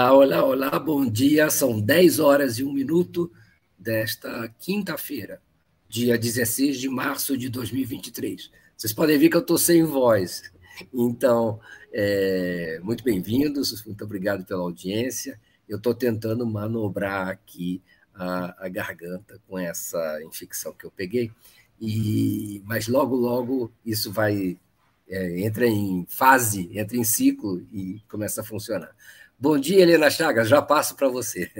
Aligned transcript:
Olá, 0.00 0.14
olá, 0.14 0.44
olá, 0.46 0.78
bom 0.78 1.04
dia. 1.04 1.50
São 1.50 1.78
10 1.78 2.20
horas 2.20 2.58
e 2.58 2.64
um 2.64 2.72
minuto 2.72 3.30
desta 3.78 4.48
quinta-feira, 4.58 5.42
dia 5.90 6.16
16 6.16 6.80
de 6.80 6.88
março 6.88 7.36
de 7.36 7.50
2023. 7.50 8.50
Vocês 8.74 8.94
podem 8.94 9.18
ver 9.18 9.28
que 9.28 9.36
eu 9.36 9.42
estou 9.42 9.58
sem 9.58 9.84
voz. 9.84 10.50
Então, 10.90 11.60
é, 11.92 12.80
muito 12.82 13.04
bem-vindos, 13.04 13.84
muito 13.84 14.02
obrigado 14.02 14.42
pela 14.46 14.62
audiência. 14.62 15.38
Eu 15.68 15.76
estou 15.76 15.94
tentando 15.94 16.46
manobrar 16.46 17.28
aqui 17.28 17.82
a, 18.14 18.64
a, 18.64 18.68
garganta 18.70 19.38
com 19.46 19.58
essa 19.58 20.18
infecção 20.22 20.72
que 20.72 20.86
eu 20.86 20.90
peguei, 20.90 21.30
e 21.78 22.62
mas 22.64 22.88
logo, 22.88 23.14
logo 23.14 23.70
isso 23.84 24.10
vai 24.10 24.58
é, 25.10 25.40
entra 25.40 25.66
em 25.66 26.06
fase, 26.08 26.70
entra 26.72 26.96
em 26.96 27.04
ciclo 27.04 27.60
e 27.70 28.00
começa 28.08 28.40
a 28.40 28.44
funcionar. 28.44 28.94
Bom 29.40 29.56
dia, 29.56 29.80
Helena 29.80 30.10
Chagas, 30.10 30.50
já 30.50 30.60
passo 30.60 30.94
para 30.94 31.08
você. 31.08 31.50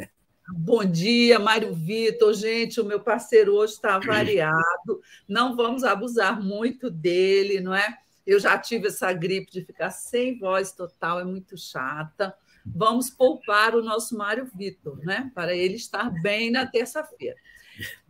Bom 0.52 0.84
dia, 0.84 1.38
Mário 1.38 1.74
Vitor. 1.74 2.34
Gente, 2.34 2.78
o 2.78 2.84
meu 2.84 3.00
parceiro 3.00 3.54
hoje 3.54 3.72
está 3.72 3.96
variado. 4.06 5.00
Não 5.26 5.56
vamos 5.56 5.82
abusar 5.82 6.42
muito 6.42 6.90
dele, 6.90 7.58
não 7.58 7.74
é? 7.74 7.96
Eu 8.26 8.38
já 8.38 8.58
tive 8.58 8.88
essa 8.88 9.10
gripe 9.14 9.50
de 9.50 9.64
ficar 9.64 9.88
sem 9.88 10.38
voz 10.38 10.72
total, 10.72 11.20
é 11.20 11.24
muito 11.24 11.56
chata. 11.56 12.34
Vamos 12.66 13.08
poupar 13.08 13.74
o 13.74 13.82
nosso 13.82 14.14
Mário 14.14 14.46
Vitor, 14.54 14.98
né? 14.98 15.32
Para 15.34 15.56
ele 15.56 15.76
estar 15.76 16.10
bem 16.20 16.50
na 16.50 16.66
terça-feira. 16.66 17.36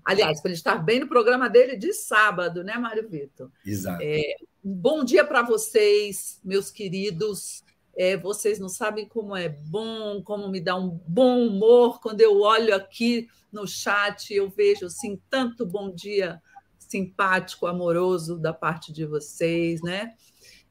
Aliás, 0.05 0.41
para 0.41 0.50
ele 0.50 0.59
estar 0.59 0.78
bem 0.78 0.98
no 0.98 1.06
programa 1.06 1.48
dele 1.48 1.77
de 1.77 1.92
sábado, 1.92 2.64
né, 2.64 2.77
Mário 2.77 3.09
Vitor? 3.09 3.48
Exato. 3.64 4.03
É, 4.03 4.34
bom 4.64 5.05
dia 5.05 5.25
para 5.25 5.42
vocês, 5.42 6.41
meus 6.42 6.72
queridos. 6.72 7.62
É, 7.96 8.16
vocês 8.16 8.58
não 8.58 8.69
sabem 8.69 9.06
como 9.06 9.36
é 9.36 9.48
bom, 9.48 10.22
como 10.22 10.48
me 10.48 10.60
dá 10.60 10.77
um 10.77 10.88
bom 11.06 11.46
humor 11.46 12.00
quando 12.00 12.20
eu 12.20 12.41
olho 12.41 12.74
aqui 12.74 13.28
no 13.52 13.66
chat, 13.66 14.32
eu 14.32 14.48
vejo 14.48 14.86
assim 14.86 15.20
tanto 15.28 15.66
bom 15.66 15.92
dia 15.92 16.41
simpático, 16.78 17.66
amoroso 17.66 18.38
da 18.38 18.52
parte 18.52 18.92
de 18.92 19.05
vocês, 19.05 19.82
né? 19.82 20.14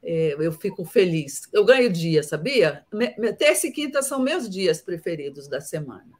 É, 0.02 0.34
eu 0.38 0.52
fico 0.52 0.84
feliz. 0.84 1.42
Eu 1.52 1.64
ganho 1.64 1.90
dia, 1.92 2.22
sabia? 2.22 2.84
Terça 3.38 3.66
e 3.66 3.72
quinta 3.72 4.02
são 4.02 4.20
meus 4.20 4.48
dias 4.48 4.80
preferidos 4.80 5.46
da 5.46 5.60
semana. 5.60 6.10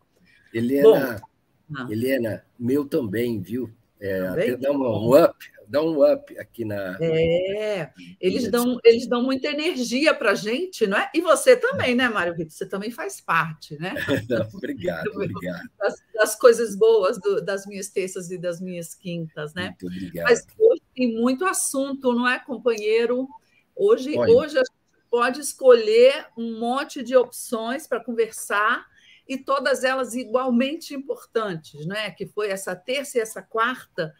Helena, 0.53 1.23
Bom, 1.69 1.91
Helena, 1.91 2.45
meu 2.59 2.85
também, 2.85 3.41
viu? 3.41 3.71
É, 4.01 4.57
dá 4.57 4.73
um 4.73 5.25
up, 5.25 5.37
dá 5.69 5.83
um 5.83 6.13
up 6.13 6.39
aqui 6.39 6.65
na. 6.65 6.97
É, 7.01 7.93
eles 8.19 8.51
dão, 8.51 8.79
eles 8.83 9.07
dão 9.07 9.23
muita 9.23 9.49
energia 9.49 10.15
para 10.15 10.31
a 10.31 10.35
gente, 10.35 10.87
não 10.87 10.97
é? 10.97 11.11
E 11.15 11.21
você 11.21 11.55
também, 11.55 11.95
né, 11.95 12.09
Mário 12.09 12.35
Vitor? 12.35 12.51
Você 12.51 12.67
também 12.67 12.91
faz 12.91 13.21
parte, 13.21 13.79
né? 13.79 13.95
obrigado, 14.55 15.07
obrigado. 15.15 15.69
Das, 15.79 15.95
das 16.15 16.37
coisas 16.37 16.75
boas 16.75 17.19
do, 17.21 17.45
das 17.45 17.67
minhas 17.67 17.89
terças 17.89 18.31
e 18.31 18.39
das 18.39 18.59
minhas 18.59 18.95
quintas, 18.95 19.53
né? 19.53 19.67
Muito 19.67 19.87
obrigado. 19.87 20.25
Mas 20.29 20.47
hoje 20.59 20.83
tem 20.95 21.15
muito 21.15 21.45
assunto, 21.45 22.15
não 22.15 22.27
é, 22.27 22.39
companheiro? 22.39 23.29
Hoje, 23.77 24.19
hoje 24.19 24.57
a 24.57 24.63
gente 24.63 24.81
pode 25.11 25.41
escolher 25.41 26.27
um 26.39 26.59
monte 26.59 27.03
de 27.03 27.17
opções 27.17 27.87
para 27.87 28.03
conversar 28.03 28.90
e 29.31 29.39
todas 29.39 29.85
elas 29.85 30.17
igualmente 30.17 30.93
importantes, 30.93 31.87
né? 31.87 32.11
Que 32.11 32.27
foi 32.27 32.51
essa 32.51 32.75
terça 32.75 33.17
e 33.17 33.21
essa 33.21 33.41
quarta 33.41 34.13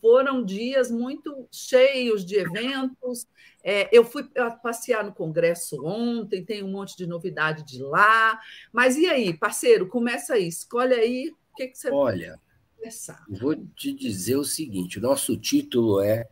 foram 0.00 0.44
dias 0.44 0.88
muito 0.88 1.48
cheios 1.50 2.24
de 2.24 2.36
eventos. 2.36 3.26
É, 3.64 3.88
eu 3.90 4.04
fui 4.04 4.22
passear 4.62 5.04
no 5.04 5.12
Congresso 5.12 5.84
ontem, 5.84 6.44
tem 6.44 6.62
um 6.62 6.70
monte 6.70 6.96
de 6.96 7.08
novidade 7.08 7.64
de 7.64 7.82
lá. 7.82 8.40
Mas 8.72 8.96
e 8.96 9.06
aí, 9.06 9.36
parceiro, 9.36 9.88
começa 9.88 10.34
aí, 10.34 10.46
escolhe 10.46 10.94
aí 10.94 11.28
o 11.30 11.56
que, 11.56 11.66
que 11.66 11.76
você 11.76 11.90
Olha, 11.90 12.38
começar. 12.76 13.24
Vou 13.28 13.56
te 13.74 13.92
dizer 13.92 14.36
o 14.36 14.44
seguinte: 14.44 14.98
o 14.98 15.02
nosso 15.02 15.36
título 15.36 16.00
é 16.00 16.28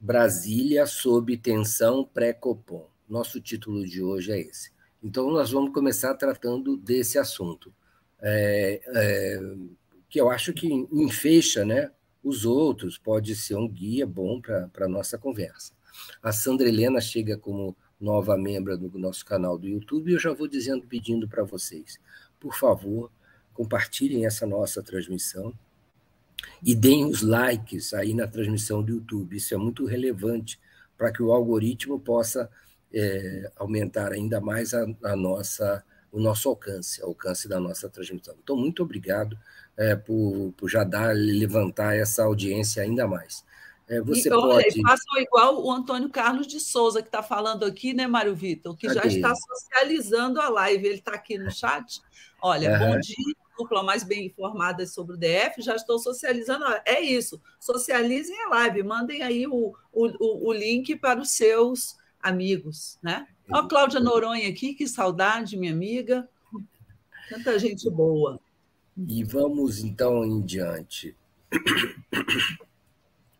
Brasília 0.00 0.86
sob 0.86 1.36
tensão 1.36 2.06
pré-Copom. 2.06 2.88
Nosso 3.06 3.38
título 3.38 3.84
de 3.84 4.02
hoje 4.02 4.32
é 4.32 4.40
esse. 4.40 4.75
Então, 5.06 5.30
nós 5.30 5.52
vamos 5.52 5.72
começar 5.72 6.12
tratando 6.14 6.76
desse 6.76 7.16
assunto, 7.16 7.72
é, 8.20 8.80
é, 8.84 9.40
que 10.08 10.20
eu 10.20 10.28
acho 10.28 10.52
que 10.52 10.66
enfecha 10.66 11.64
né, 11.64 11.92
os 12.24 12.44
outros, 12.44 12.98
pode 12.98 13.36
ser 13.36 13.54
um 13.54 13.68
guia 13.68 14.04
bom 14.04 14.40
para 14.40 14.84
a 14.84 14.88
nossa 14.88 15.16
conversa. 15.16 15.72
A 16.20 16.32
Sandra 16.32 16.68
Helena 16.68 17.00
chega 17.00 17.38
como 17.38 17.76
nova 18.00 18.36
membro 18.36 18.76
do 18.76 18.98
nosso 18.98 19.24
canal 19.24 19.56
do 19.56 19.68
YouTube 19.68 20.10
e 20.10 20.14
eu 20.14 20.18
já 20.18 20.32
vou 20.32 20.48
dizendo, 20.48 20.84
pedindo 20.88 21.28
para 21.28 21.44
vocês, 21.44 22.00
por 22.40 22.56
favor, 22.56 23.08
compartilhem 23.54 24.26
essa 24.26 24.44
nossa 24.44 24.82
transmissão 24.82 25.54
e 26.64 26.74
deem 26.74 27.04
os 27.04 27.22
likes 27.22 27.94
aí 27.94 28.12
na 28.12 28.26
transmissão 28.26 28.82
do 28.82 28.94
YouTube. 28.94 29.36
Isso 29.36 29.54
é 29.54 29.56
muito 29.56 29.86
relevante 29.86 30.58
para 30.98 31.12
que 31.12 31.22
o 31.22 31.30
algoritmo 31.30 32.00
possa 32.00 32.50
é, 32.92 33.50
aumentar 33.56 34.12
ainda 34.12 34.40
mais 34.40 34.74
a, 34.74 34.86
a, 35.04 35.16
nossa, 35.16 35.84
o 36.10 36.20
nosso 36.20 36.48
alcance, 36.48 37.02
o 37.02 37.06
alcance 37.06 37.48
da 37.48 37.60
nossa 37.60 37.88
transmissão. 37.88 38.34
Então, 38.42 38.56
muito 38.56 38.82
obrigado 38.82 39.38
é, 39.76 39.94
por, 39.94 40.52
por 40.56 40.68
já 40.68 40.84
dar, 40.84 41.14
levantar 41.14 41.96
essa 41.96 42.24
audiência 42.24 42.82
ainda 42.82 43.06
mais. 43.06 43.44
É, 43.88 44.00
você 44.00 44.28
e, 44.28 44.32
pode... 44.32 44.82
façam 44.82 45.20
igual 45.20 45.64
o 45.64 45.70
Antônio 45.70 46.08
Carlos 46.10 46.46
de 46.46 46.58
Souza, 46.58 47.00
que 47.00 47.08
está 47.08 47.22
falando 47.22 47.64
aqui, 47.64 47.94
né, 47.94 48.06
Mário 48.06 48.34
Vitor, 48.34 48.76
que 48.76 48.88
Cadê? 48.88 49.00
já 49.00 49.06
está 49.06 49.34
socializando 49.34 50.40
a 50.40 50.48
live. 50.48 50.86
Ele 50.86 50.98
está 50.98 51.12
aqui 51.12 51.38
no 51.38 51.50
chat. 51.52 52.00
Olha, 52.42 52.72
uhum. 52.72 52.78
bom 52.78 53.00
dia, 53.00 53.34
dupla 53.56 53.82
mais 53.82 54.02
bem 54.02 54.26
informada 54.26 54.86
sobre 54.86 55.14
o 55.14 55.18
DF, 55.18 55.62
já 55.62 55.76
estou 55.76 55.98
socializando. 55.98 56.64
É 56.84 57.00
isso, 57.00 57.40
socializem 57.60 58.36
a 58.44 58.48
live, 58.48 58.82
mandem 58.82 59.22
aí 59.22 59.46
o, 59.46 59.74
o, 59.92 60.48
o 60.48 60.52
link 60.52 60.96
para 60.96 61.20
os 61.20 61.30
seus 61.30 61.96
amigos, 62.26 62.98
né? 63.02 63.26
Ó, 63.50 63.58
a 63.58 63.68
Cláudia 63.68 64.00
Noronha 64.00 64.48
aqui, 64.48 64.74
que 64.74 64.86
saudade, 64.86 65.56
minha 65.56 65.72
amiga. 65.72 66.28
Tanta 67.28 67.58
gente 67.58 67.88
boa. 67.90 68.40
E 68.96 69.24
vamos 69.24 69.80
então 69.80 70.24
em 70.24 70.40
diante. 70.40 71.16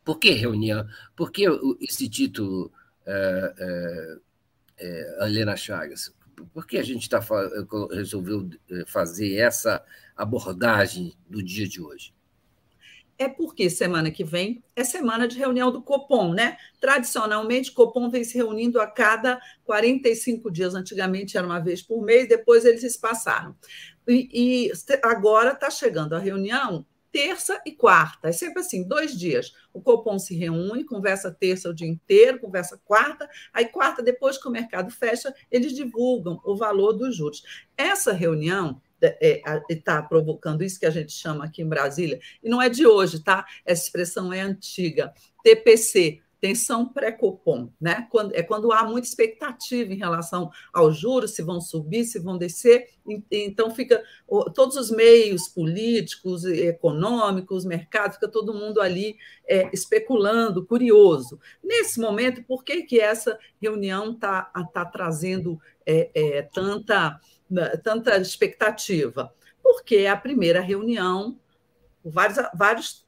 Por 0.04 0.18
que 0.18 0.30
reunião? 0.30 0.86
Por 1.16 1.32
que 1.32 1.44
esse 1.80 2.08
título, 2.08 2.70
é, 3.04 3.54
é, 3.58 4.18
é, 4.78 5.26
Helena 5.26 5.56
Chagas? 5.56 6.14
Por 6.52 6.66
que 6.66 6.78
a 6.78 6.82
gente 6.82 7.08
tá, 7.08 7.20
resolveu 7.90 8.48
é, 8.70 8.84
fazer 8.86 9.36
essa 9.36 9.84
abordagem 10.16 11.14
do 11.28 11.42
dia 11.42 11.66
de 11.66 11.80
hoje? 11.80 12.14
É 13.18 13.28
porque 13.28 13.68
semana 13.70 14.10
que 14.10 14.24
vem 14.24 14.62
é 14.74 14.84
semana 14.84 15.26
de 15.26 15.38
reunião 15.38 15.70
do 15.72 15.82
Copom, 15.82 16.32
né? 16.32 16.56
Tradicionalmente, 16.80 17.72
Copom 17.72 18.10
vem 18.10 18.24
se 18.24 18.36
reunindo 18.36 18.80
a 18.80 18.86
cada 18.86 19.40
45 19.64 20.50
dias. 20.50 20.74
Antigamente 20.74 21.36
era 21.36 21.46
uma 21.46 21.60
vez 21.60 21.82
por 21.82 22.02
mês, 22.02 22.28
depois 22.28 22.64
eles 22.64 22.80
se 22.80 23.00
passaram. 23.00 23.56
E, 24.06 24.68
e 24.68 24.72
agora 25.02 25.52
está 25.52 25.70
chegando 25.70 26.14
a 26.14 26.18
reunião 26.18 26.84
terça 27.16 27.62
e 27.64 27.72
quarta. 27.72 28.28
É 28.28 28.32
sempre 28.32 28.60
assim, 28.60 28.86
dois 28.86 29.18
dias. 29.18 29.54
O 29.72 29.80
Copom 29.80 30.18
se 30.18 30.36
reúne, 30.36 30.84
conversa 30.84 31.30
terça 31.30 31.70
o 31.70 31.74
dia 31.74 31.88
inteiro, 31.88 32.38
conversa 32.38 32.78
quarta, 32.84 33.26
aí 33.54 33.64
quarta, 33.64 34.02
depois 34.02 34.36
que 34.36 34.46
o 34.46 34.50
mercado 34.50 34.90
fecha, 34.90 35.34
eles 35.50 35.72
divulgam 35.72 36.38
o 36.44 36.54
valor 36.54 36.92
dos 36.92 37.16
juros. 37.16 37.42
Essa 37.74 38.12
reunião 38.12 38.82
está 39.20 39.62
é, 39.70 39.74
tá 39.76 40.02
provocando 40.02 40.62
isso 40.62 40.78
que 40.78 40.86
a 40.86 40.90
gente 40.90 41.12
chama 41.12 41.44
aqui 41.44 41.62
em 41.62 41.68
Brasília, 41.68 42.18
e 42.42 42.48
não 42.48 42.60
é 42.60 42.68
de 42.68 42.86
hoje, 42.86 43.22
tá? 43.22 43.44
Essa 43.64 43.84
expressão 43.84 44.32
é 44.32 44.40
antiga. 44.40 45.12
TPC, 45.42 46.20
tensão 46.40 46.86
pré-copom, 46.86 47.70
né? 47.80 48.06
Quando, 48.10 48.34
é 48.34 48.42
quando 48.42 48.72
há 48.72 48.84
muita 48.84 49.08
expectativa 49.08 49.92
em 49.92 49.96
relação 49.96 50.50
aos 50.72 50.98
juros, 50.98 51.32
se 51.32 51.42
vão 51.42 51.60
subir, 51.60 52.04
se 52.04 52.18
vão 52.18 52.36
descer, 52.36 52.88
então 53.30 53.70
fica 53.70 54.02
todos 54.54 54.76
os 54.76 54.90
meios 54.90 55.48
políticos, 55.48 56.44
econômicos, 56.44 57.64
mercado, 57.64 58.14
fica 58.14 58.28
todo 58.28 58.54
mundo 58.54 58.80
ali 58.80 59.16
é, 59.48 59.70
especulando, 59.72 60.66
curioso. 60.66 61.40
Nesse 61.62 61.98
momento, 62.00 62.42
por 62.44 62.62
que, 62.64 62.82
que 62.82 63.00
essa 63.00 63.38
reunião 63.60 64.12
está 64.12 64.42
tá 64.72 64.84
trazendo 64.84 65.58
é, 65.86 66.10
é, 66.14 66.42
tanta 66.42 67.18
tanta 67.82 68.16
expectativa? 68.18 69.32
Porque 69.62 70.06
a 70.06 70.16
primeira 70.16 70.60
reunião, 70.60 71.38
por 72.02 72.12
vários, 72.12 72.38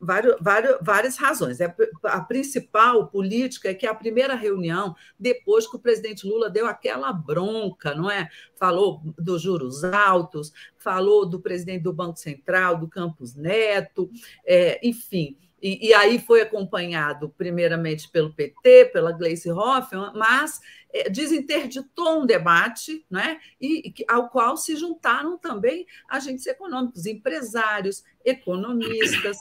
vários, 0.01 0.37
várias, 0.41 0.77
várias 0.83 1.17
razões. 1.17 1.61
É 1.61 1.73
a 2.03 2.21
principal 2.21 3.07
política 3.07 3.71
é 3.71 3.75
que 3.75 3.87
a 3.87 3.95
primeira 3.95 4.35
reunião, 4.35 4.97
depois 5.19 5.69
que 5.69 5.77
o 5.77 5.79
presidente 5.79 6.27
Lula 6.27 6.51
deu 6.51 6.67
aquela 6.67 7.13
bronca, 7.13 7.95
não 7.95 8.11
é? 8.11 8.29
Falou 8.57 9.01
dos 9.17 9.43
juros 9.43 9.85
altos, 9.85 10.53
falou 10.77 11.25
do 11.25 11.39
presidente 11.39 11.83
do 11.83 11.93
Banco 11.93 12.19
Central, 12.19 12.77
do 12.77 12.89
Campos 12.89 13.37
Neto, 13.37 14.11
é, 14.45 14.81
enfim 14.87 15.37
e, 15.61 15.89
e, 15.89 15.95
aí 15.95 16.19
foi 16.19 16.41
acompanhado 16.41 17.29
primeiramente 17.37 18.09
pelo 18.11 18.33
PT, 18.33 18.87
pela 18.93 19.13
Gleice 19.13 19.51
Hoffmann, 19.51 20.13
mas 20.15 20.61
é, 20.93 21.11
desinterditou 21.11 22.23
um 22.23 22.27
debate 22.27 23.05
né, 23.11 23.41
e, 23.61 23.89
e, 23.89 24.05
ao 24.09 24.29
qual 24.29 24.57
se 24.57 24.77
juntaram 24.77 25.37
também 25.37 25.87
agentes 26.09 26.47
econômicos, 26.47 27.07
empresários, 27.07 28.05
economistas, 28.25 29.37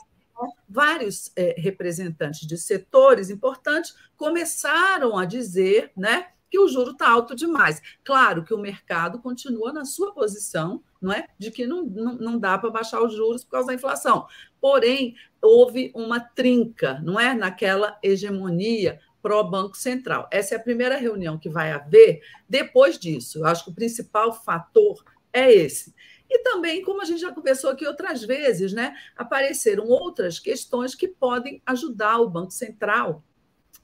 vários 0.68 1.32
é, 1.34 1.54
representantes 1.58 2.46
de 2.46 2.56
setores 2.56 3.30
importantes 3.30 3.94
começaram 4.16 5.16
a 5.16 5.24
dizer 5.24 5.90
né, 5.96 6.28
que 6.50 6.58
o 6.58 6.68
juro 6.68 6.92
está 6.92 7.10
alto 7.10 7.34
demais. 7.34 7.80
Claro 8.04 8.44
que 8.44 8.54
o 8.54 8.58
mercado 8.58 9.20
continua 9.20 9.72
na 9.72 9.84
sua 9.84 10.12
posição, 10.12 10.82
não 11.00 11.12
é, 11.12 11.26
de 11.38 11.50
que 11.50 11.66
não, 11.66 11.84
não, 11.84 12.14
não 12.16 12.38
dá 12.38 12.58
para 12.58 12.70
baixar 12.70 13.02
os 13.02 13.14
juros 13.14 13.44
por 13.44 13.52
causa 13.52 13.68
da 13.68 13.74
inflação. 13.74 14.26
Porém, 14.60 15.14
houve 15.40 15.92
uma 15.94 16.20
trinca, 16.20 17.00
não 17.04 17.18
é, 17.18 17.34
naquela 17.34 17.98
hegemonia 18.02 19.00
pró-Banco 19.22 19.76
Central. 19.76 20.28
Essa 20.32 20.54
é 20.54 20.58
a 20.58 20.62
primeira 20.62 20.96
reunião 20.96 21.38
que 21.38 21.48
vai 21.48 21.72
haver 21.72 22.20
depois 22.48 22.98
disso. 22.98 23.38
Eu 23.38 23.46
acho 23.46 23.64
que 23.64 23.70
o 23.70 23.74
principal 23.74 24.32
fator 24.32 25.04
é 25.32 25.52
esse. 25.52 25.94
E 26.30 26.40
também, 26.40 26.82
como 26.82 27.00
a 27.00 27.04
gente 27.04 27.20
já 27.20 27.32
conversou 27.32 27.70
aqui 27.70 27.86
outras 27.86 28.22
vezes, 28.22 28.72
né, 28.72 28.94
apareceram 29.16 29.86
outras 29.88 30.38
questões 30.38 30.94
que 30.94 31.08
podem 31.08 31.62
ajudar 31.64 32.18
o 32.18 32.28
Banco 32.28 32.50
Central, 32.50 33.24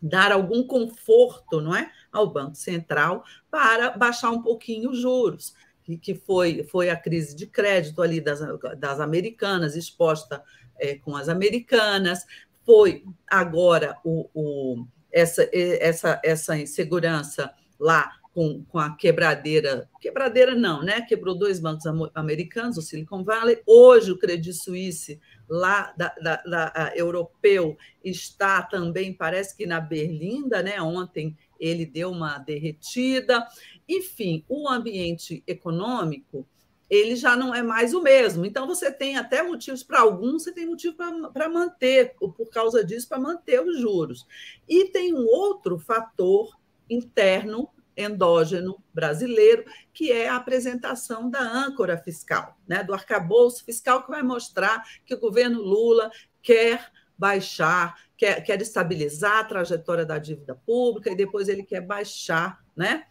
dar 0.04 0.32
algum 0.32 0.62
conforto 0.62 1.62
não 1.62 1.74
é, 1.74 1.90
ao 2.12 2.30
Banco 2.30 2.54
Central 2.54 3.24
para 3.50 3.90
baixar 3.90 4.30
um 4.30 4.42
pouquinho 4.42 4.90
os 4.90 4.98
juros, 4.98 5.54
que, 6.02 6.14
foi, 6.14 6.62
foi 6.64 6.90
a 6.90 6.96
crise 6.96 7.34
de 7.34 7.46
crédito 7.46 8.02
ali 8.02 8.20
das, 8.20 8.40
das 8.78 9.00
americanas, 9.00 9.74
exposta 9.74 10.42
é, 10.78 10.96
com 10.96 11.16
as 11.16 11.30
americanas, 11.30 12.26
foi 12.66 13.02
agora 13.26 13.96
o, 14.04 14.28
o 14.34 14.86
essa, 15.10 15.48
essa, 15.52 16.20
essa 16.22 16.58
insegurança 16.58 17.50
lá 17.78 18.12
com, 18.34 18.64
com 18.64 18.78
a 18.78 18.94
quebradeira, 18.96 19.88
quebradeira 20.00 20.54
não, 20.54 20.82
né? 20.82 21.00
Quebrou 21.02 21.38
dois 21.38 21.60
bancos 21.60 21.86
americanos, 22.14 22.76
o 22.76 22.82
Silicon 22.82 23.22
Valley. 23.22 23.62
Hoje 23.64 24.10
o 24.10 24.18
Credit 24.18 24.52
Suisse, 24.52 25.20
lá 25.48 25.92
da, 25.96 26.14
da, 26.20 26.36
da 26.42 26.92
europeu, 26.94 27.76
está 28.02 28.62
também, 28.62 29.12
parece 29.12 29.56
que 29.56 29.66
na 29.66 29.80
Berlinda, 29.80 30.62
né? 30.62 30.80
Ontem 30.80 31.36
ele 31.58 31.86
deu 31.86 32.10
uma 32.10 32.38
derretida. 32.38 33.46
Enfim, 33.88 34.44
o 34.48 34.68
ambiente 34.68 35.42
econômico 35.46 36.46
ele 36.88 37.16
já 37.16 37.36
não 37.36 37.54
é 37.54 37.62
mais 37.62 37.94
o 37.94 38.02
mesmo. 38.02 38.44
Então, 38.44 38.66
você 38.66 38.92
tem 38.92 39.16
até 39.16 39.42
motivos 39.42 39.82
para 39.82 40.00
alguns, 40.00 40.44
você 40.44 40.52
tem 40.52 40.66
motivo 40.66 40.94
para 41.32 41.48
manter, 41.48 42.14
por 42.14 42.50
causa 42.50 42.84
disso, 42.84 43.08
para 43.08 43.18
manter 43.18 43.60
os 43.60 43.78
juros. 43.78 44.26
E 44.68 44.86
tem 44.86 45.14
um 45.14 45.26
outro 45.26 45.78
fator 45.78 46.56
interno, 46.88 47.68
endógeno 47.96 48.82
brasileiro, 48.92 49.64
que 49.92 50.10
é 50.10 50.28
a 50.28 50.36
apresentação 50.36 51.30
da 51.30 51.40
âncora 51.40 51.96
fiscal, 51.96 52.58
né, 52.66 52.82
do 52.82 52.94
arcabouço 52.94 53.64
fiscal, 53.64 54.02
que 54.02 54.10
vai 54.10 54.22
mostrar 54.22 54.82
que 55.04 55.14
o 55.14 55.20
governo 55.20 55.60
Lula 55.60 56.10
quer 56.42 56.90
baixar, 57.16 57.96
quer, 58.16 58.42
quer 58.42 58.60
estabilizar 58.60 59.38
a 59.38 59.44
trajetória 59.44 60.04
da 60.04 60.18
dívida 60.18 60.54
pública 60.54 61.10
e 61.10 61.16
depois 61.16 61.48
ele 61.48 61.62
quer 61.62 61.80
baixar 61.80 62.64
né, 62.76 63.06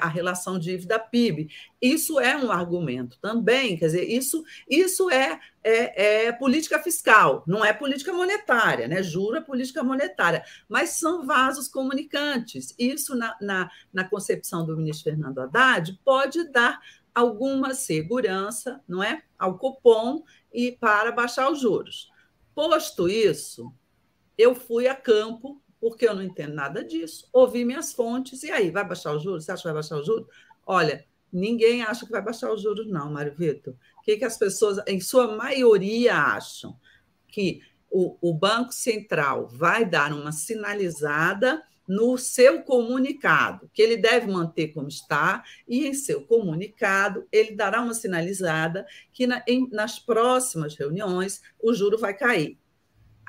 a 0.00 0.08
relação 0.08 0.58
dívida-PIB. 0.58 1.48
Isso 1.80 2.20
é 2.20 2.36
um 2.36 2.50
argumento 2.50 3.18
também, 3.20 3.76
quer 3.76 3.86
dizer, 3.86 4.04
isso, 4.04 4.44
isso 4.68 5.10
é, 5.10 5.40
é, 5.62 6.26
é, 6.26 6.32
política 6.32 6.78
fiscal, 6.78 7.42
não 7.46 7.64
é 7.64 7.72
política 7.72 8.12
monetária, 8.12 8.86
né? 8.86 9.02
Juro 9.02 9.36
é 9.36 9.40
política 9.40 9.82
monetária, 9.82 10.44
mas 10.68 10.90
são 10.90 11.26
vasos 11.26 11.68
comunicantes. 11.68 12.74
Isso, 12.78 13.16
na, 13.16 13.36
na, 13.40 13.70
na 13.92 14.04
concepção 14.04 14.64
do 14.64 14.76
ministro 14.76 15.10
Fernando 15.10 15.38
Haddad, 15.38 15.98
pode 16.04 16.50
dar 16.50 16.80
alguma 17.14 17.74
segurança 17.74 18.80
não 18.88 19.02
é, 19.02 19.22
ao 19.38 19.58
cupom 19.58 20.24
e 20.52 20.72
para 20.72 21.12
baixar 21.12 21.50
os 21.50 21.60
juros. 21.60 22.10
Posto 22.54 23.08
isso, 23.08 23.72
eu 24.36 24.54
fui 24.54 24.88
a 24.88 24.94
campo 24.94 25.62
porque 25.84 26.08
eu 26.08 26.14
não 26.14 26.22
entendo 26.22 26.54
nada 26.54 26.82
disso. 26.82 27.28
Ouvi 27.30 27.62
minhas 27.62 27.92
fontes, 27.92 28.42
e 28.42 28.50
aí, 28.50 28.70
vai 28.70 28.88
baixar 28.88 29.14
os 29.14 29.22
juros? 29.22 29.44
Você 29.44 29.52
acha 29.52 29.60
que 29.60 29.68
vai 29.68 29.74
baixar 29.74 29.98
os 29.98 30.06
juros? 30.06 30.26
Olha, 30.64 31.04
ninguém 31.30 31.82
acha 31.82 32.06
que 32.06 32.10
vai 32.10 32.22
baixar 32.22 32.50
os 32.50 32.62
juros, 32.62 32.86
não, 32.88 33.12
Mário 33.12 33.34
Vitor. 33.36 33.74
O 33.98 34.00
que, 34.00 34.16
que 34.16 34.24
as 34.24 34.38
pessoas, 34.38 34.78
em 34.86 34.98
sua 34.98 35.36
maioria, 35.36 36.14
acham? 36.14 36.74
Que 37.28 37.60
o, 37.90 38.16
o 38.18 38.32
Banco 38.32 38.72
Central 38.72 39.46
vai 39.46 39.84
dar 39.84 40.10
uma 40.14 40.32
sinalizada 40.32 41.62
no 41.86 42.16
seu 42.16 42.62
comunicado, 42.62 43.70
que 43.74 43.82
ele 43.82 43.98
deve 43.98 44.26
manter 44.26 44.68
como 44.68 44.88
está, 44.88 45.44
e 45.68 45.86
em 45.86 45.92
seu 45.92 46.22
comunicado 46.22 47.28
ele 47.30 47.54
dará 47.54 47.82
uma 47.82 47.92
sinalizada 47.92 48.86
que 49.12 49.26
na, 49.26 49.44
em, 49.46 49.68
nas 49.68 49.98
próximas 49.98 50.74
reuniões 50.76 51.42
o 51.62 51.74
juro 51.74 51.98
vai 51.98 52.16
cair. 52.16 52.58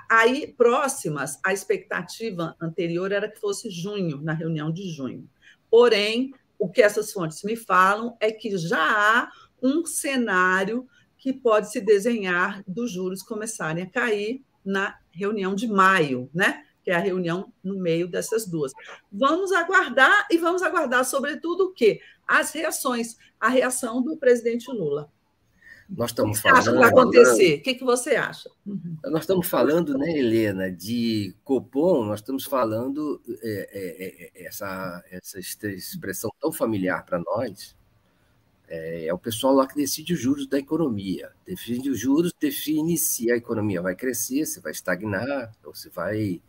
Aí, 0.10 0.54
próximas, 0.58 1.40
a 1.44 1.54
expectativa 1.54 2.56
anterior 2.62 3.12
era 3.12 3.30
que 3.30 3.40
fosse 3.40 3.70
junho, 3.70 4.22
na 4.22 4.34
reunião 4.34 4.72
de 4.72 4.90
junho. 4.90 5.30
Porém, 5.70 6.34
o 6.58 6.70
que 6.70 6.82
essas 6.82 7.12
fontes 7.12 7.44
me 7.44 7.56
falam 7.56 8.16
é 8.20 8.32
que 8.32 8.58
já 8.58 8.80
há 8.80 9.32
um 9.62 9.86
cenário 9.86 10.88
que 11.18 11.34
pode 11.34 11.72
se 11.72 11.82
desenhar 11.82 12.64
dos 12.68 12.92
juros 12.92 13.24
começarem 13.24 13.84
a 13.84 13.90
cair 13.90 14.44
na 14.64 14.98
reunião 15.12 15.56
de 15.56 15.68
maio, 15.68 16.30
né? 16.34 16.64
Que 16.84 16.92
é 16.92 16.96
a 16.96 17.00
reunião 17.00 17.52
no 17.64 17.80
meio 17.80 18.08
dessas 18.08 18.48
duas. 18.48 18.72
Vamos 19.12 19.52
aguardar 19.52 20.28
e 20.30 20.38
vamos 20.38 20.62
aguardar, 20.62 21.04
sobretudo, 21.04 21.66
o 21.66 21.74
quê? 21.74 22.00
As 22.28 22.52
reações, 22.52 23.18
a 23.40 23.50
reação 23.50 24.04
do 24.04 24.18
presidente 24.18 24.70
Lula. 24.72 25.12
Nós 25.90 26.12
estamos 26.12 26.40
falando. 26.42 26.58
Acha 26.58 26.72
que 26.72 26.78
vai 26.78 26.90
acontecer? 26.90 27.60
O 27.60 27.62
que, 27.62 27.76
que 27.76 27.84
você 27.84 28.16
acha? 28.16 28.50
Nós 29.04 29.22
estamos 29.22 29.48
falando, 29.48 29.98
né, 29.98 30.18
Helena, 30.18 30.72
de 30.72 31.36
Copom, 31.44 32.04
nós 32.06 32.20
estamos 32.20 32.46
falando 32.46 33.22
é, 33.44 33.70
é, 33.72 34.42
é, 34.44 34.48
essa, 34.48 35.04
essa 35.12 35.40
expressão 35.40 36.32
tão 36.40 36.52
familiar 36.52 37.06
para 37.06 37.20
nós. 37.20 37.76
É, 38.68 39.06
é, 39.06 39.14
o 39.14 39.18
pessoal 39.18 39.54
lá 39.54 39.68
que 39.68 39.76
decide 39.76 40.14
os 40.14 40.20
juros 40.20 40.48
da 40.48 40.58
economia. 40.58 41.32
Define 41.46 41.90
os 41.90 42.00
juros, 42.00 42.34
define 42.40 42.98
se 42.98 43.32
a 43.32 43.38
economia 43.38 43.82
vai 43.82 43.96
crescer, 43.96 44.46
se 44.48 44.60
vai 44.60 44.72
estagnar 44.72 45.52
ou 45.64 45.76
se 45.76 45.90
vai 45.90 46.42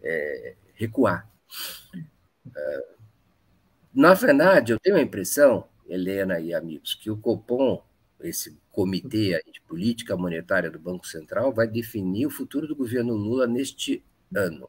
é, 0.00 0.54
recuar. 0.74 1.28
É, 2.54 2.86
na 3.92 4.14
verdade, 4.14 4.72
eu 4.72 4.78
tenho 4.78 4.96
a 4.96 5.02
impressão, 5.02 5.66
Helena 5.88 6.38
e 6.38 6.54
amigos, 6.54 6.94
que 6.94 7.10
o 7.10 7.16
Copom 7.16 7.82
esse 8.20 8.56
comitê 8.76 9.42
de 9.50 9.58
política 9.62 10.18
monetária 10.18 10.70
do 10.70 10.78
Banco 10.78 11.06
Central 11.08 11.50
vai 11.50 11.66
definir 11.66 12.26
o 12.26 12.30
futuro 12.30 12.68
do 12.68 12.76
governo 12.76 13.14
Lula 13.14 13.46
neste 13.46 14.04
ano. 14.34 14.68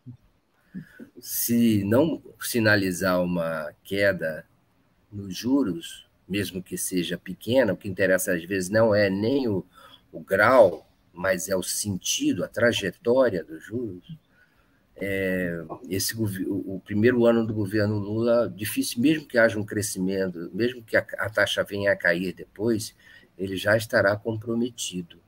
Se 1.19 1.83
não 1.83 2.23
sinalizar 2.39 3.21
uma 3.21 3.73
queda 3.83 4.45
nos 5.11 5.35
juros, 5.35 6.07
mesmo 6.25 6.63
que 6.63 6.77
seja 6.77 7.17
pequena, 7.17 7.73
o 7.73 7.77
que 7.77 7.89
interessa 7.89 8.31
às 8.31 8.45
vezes 8.45 8.69
não 8.69 8.95
é 8.95 9.09
nem 9.09 9.49
o, 9.49 9.65
o 10.09 10.21
grau, 10.21 10.89
mas 11.13 11.49
é 11.49 11.55
o 11.57 11.63
sentido, 11.63 12.45
a 12.45 12.47
trajetória 12.47 13.43
dos 13.43 13.61
juros. 13.61 14.17
É, 14.95 15.61
esse 15.89 16.15
o 16.17 16.81
primeiro 16.85 17.25
ano 17.25 17.45
do 17.45 17.53
governo 17.53 17.99
Lula 17.99 18.51
difícil, 18.55 19.01
mesmo 19.01 19.27
que 19.27 19.37
haja 19.37 19.59
um 19.59 19.65
crescimento, 19.65 20.49
mesmo 20.53 20.81
que 20.81 20.95
a, 20.95 21.05
a 21.17 21.29
taxa 21.29 21.61
venha 21.61 21.91
a 21.91 21.95
cair 21.95 22.33
depois, 22.33 22.95
ele 23.37 23.55
já 23.55 23.77
estará 23.77 24.15
comprometido 24.15 25.19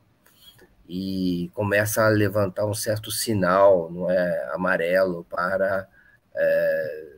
e 0.87 1.51
começa 1.53 2.03
a 2.03 2.09
levantar 2.09 2.65
um 2.65 2.73
certo 2.73 3.11
sinal, 3.11 3.91
não 3.91 4.09
é, 4.09 4.49
amarelo 4.53 5.23
para 5.29 5.87
é, 6.33 7.13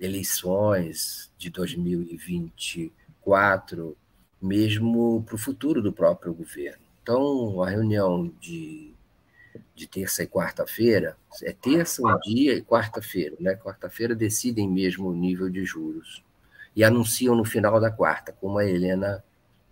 eleições 0.00 1.30
de 1.38 1.48
2024, 1.50 3.96
mesmo 4.42 5.22
para 5.22 5.36
o 5.36 5.38
futuro 5.38 5.80
do 5.80 5.92
próprio 5.92 6.34
governo. 6.34 6.84
Então, 7.00 7.62
a 7.62 7.70
reunião 7.70 8.26
de, 8.40 8.92
de 9.72 9.86
terça 9.86 10.24
e 10.24 10.26
quarta-feira, 10.26 11.16
é 11.42 11.52
terça 11.52 12.02
um 12.02 12.18
dia 12.18 12.54
e 12.54 12.62
quarta-feira, 12.62 13.36
né? 13.38 13.54
Quarta-feira 13.54 14.16
decidem 14.16 14.68
mesmo 14.68 15.10
o 15.10 15.14
nível 15.14 15.48
de 15.48 15.64
juros 15.64 16.24
e 16.74 16.82
anunciam 16.82 17.36
no 17.36 17.44
final 17.44 17.80
da 17.80 17.90
quarta, 17.90 18.32
como 18.32 18.58
a 18.58 18.66
Helena 18.66 19.22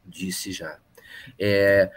disse 0.06 0.52
já. 0.52 0.78
É, 1.38 1.90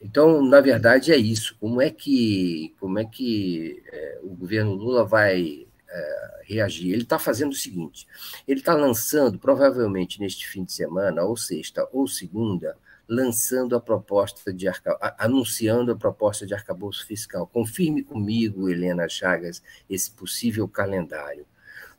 então, 0.00 0.42
na 0.42 0.60
verdade, 0.60 1.12
é 1.12 1.16
isso. 1.16 1.56
Como 1.58 1.80
é 1.80 1.90
que, 1.90 2.74
como 2.78 2.98
é 2.98 3.04
que 3.04 3.82
é, 3.90 4.20
o 4.22 4.28
governo 4.28 4.74
Lula 4.74 5.04
vai 5.04 5.66
é, 5.88 6.42
reagir? 6.44 6.92
Ele 6.92 7.02
está 7.02 7.18
fazendo 7.18 7.52
o 7.52 7.56
seguinte: 7.56 8.06
ele 8.46 8.60
está 8.60 8.74
lançando, 8.74 9.38
provavelmente 9.38 10.20
neste 10.20 10.46
fim 10.46 10.64
de 10.64 10.72
semana, 10.72 11.22
ou 11.22 11.36
sexta 11.36 11.88
ou 11.92 12.06
segunda, 12.06 12.76
lançando 13.08 13.74
a 13.74 13.80
proposta 13.80 14.52
de 14.52 14.68
arca... 14.68 14.96
anunciando 15.18 15.92
a 15.92 15.96
proposta 15.96 16.46
de 16.46 16.54
arcabouço 16.54 17.06
fiscal. 17.06 17.46
Confirme 17.46 18.02
comigo, 18.02 18.68
Helena 18.68 19.08
Chagas, 19.08 19.62
esse 19.88 20.10
possível 20.10 20.68
calendário. 20.68 21.46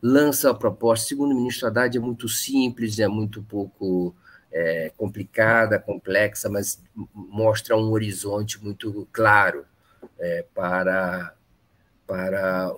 Lança 0.01 0.51
a 0.51 0.53
proposta, 0.53 1.07
segundo 1.07 1.31
o 1.31 1.35
ministro 1.35 1.67
Haddad, 1.67 1.97
é 1.97 1.99
muito 1.99 2.29
simples, 2.29 2.99
é 2.99 3.07
muito 3.07 3.41
pouco 3.41 4.15
é, 4.51 4.91
complicada, 4.97 5.79
complexa, 5.79 6.49
mas 6.49 6.81
mostra 7.13 7.75
um 7.75 7.91
horizonte 7.91 8.63
muito 8.63 9.07
claro 9.11 9.65
é, 10.19 10.45
para, 10.53 11.33
para 12.05 12.71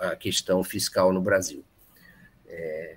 a 0.00 0.16
questão 0.16 0.62
fiscal 0.64 1.12
no 1.12 1.20
Brasil. 1.20 1.64
É, 2.48 2.96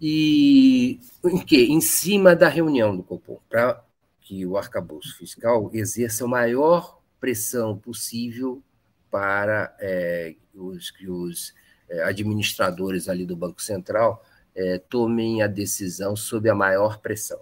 e 0.00 1.00
em 1.24 1.38
que? 1.44 1.64
Em 1.64 1.80
cima 1.80 2.34
da 2.34 2.48
reunião 2.48 2.96
do 2.96 3.02
Copom, 3.02 3.38
para 3.48 3.84
que 4.20 4.44
o 4.44 4.56
arcabouço 4.56 5.16
fiscal 5.16 5.70
exerça 5.72 6.24
a 6.24 6.28
maior 6.28 7.00
pressão 7.20 7.78
possível 7.78 8.62
para 9.10 9.74
é, 9.78 10.34
os, 10.54 10.92
os 11.06 11.54
é, 11.88 12.02
administradores 12.02 13.08
ali 13.08 13.24
do 13.24 13.36
Banco 13.36 13.62
Central 13.62 14.24
é, 14.54 14.78
tomem 14.78 15.42
a 15.42 15.46
decisão 15.46 16.14
sob 16.16 16.48
a 16.48 16.54
maior 16.54 16.98
pressão. 16.98 17.40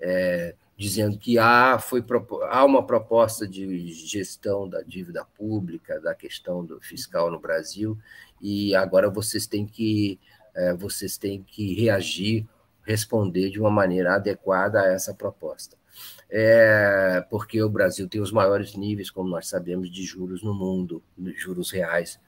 É, 0.00 0.54
dizendo 0.76 1.16
que 1.16 1.38
há, 1.38 1.78
foi, 1.78 2.04
há 2.50 2.64
uma 2.64 2.84
proposta 2.84 3.46
de 3.46 3.92
gestão 3.92 4.68
da 4.68 4.82
dívida 4.82 5.24
pública, 5.24 6.00
da 6.00 6.14
questão 6.14 6.64
do 6.64 6.80
fiscal 6.80 7.30
no 7.30 7.38
Brasil, 7.38 7.96
e 8.40 8.74
agora 8.74 9.08
vocês 9.08 9.46
têm 9.46 9.66
que 9.66 10.18
é, 10.54 10.72
vocês 10.74 11.18
têm 11.18 11.42
que 11.42 11.74
reagir, 11.74 12.46
responder 12.82 13.50
de 13.50 13.60
uma 13.60 13.70
maneira 13.70 14.14
adequada 14.14 14.80
a 14.80 14.86
essa 14.86 15.12
proposta. 15.12 15.76
É, 16.30 17.24
porque 17.30 17.62
o 17.62 17.68
Brasil 17.68 18.08
tem 18.08 18.20
os 18.20 18.32
maiores 18.32 18.74
níveis, 18.74 19.10
como 19.10 19.28
nós 19.28 19.48
sabemos, 19.48 19.90
de 19.90 20.02
juros 20.04 20.42
no 20.42 20.54
mundo, 20.54 21.02
juros 21.36 21.70
reais, 21.70 22.20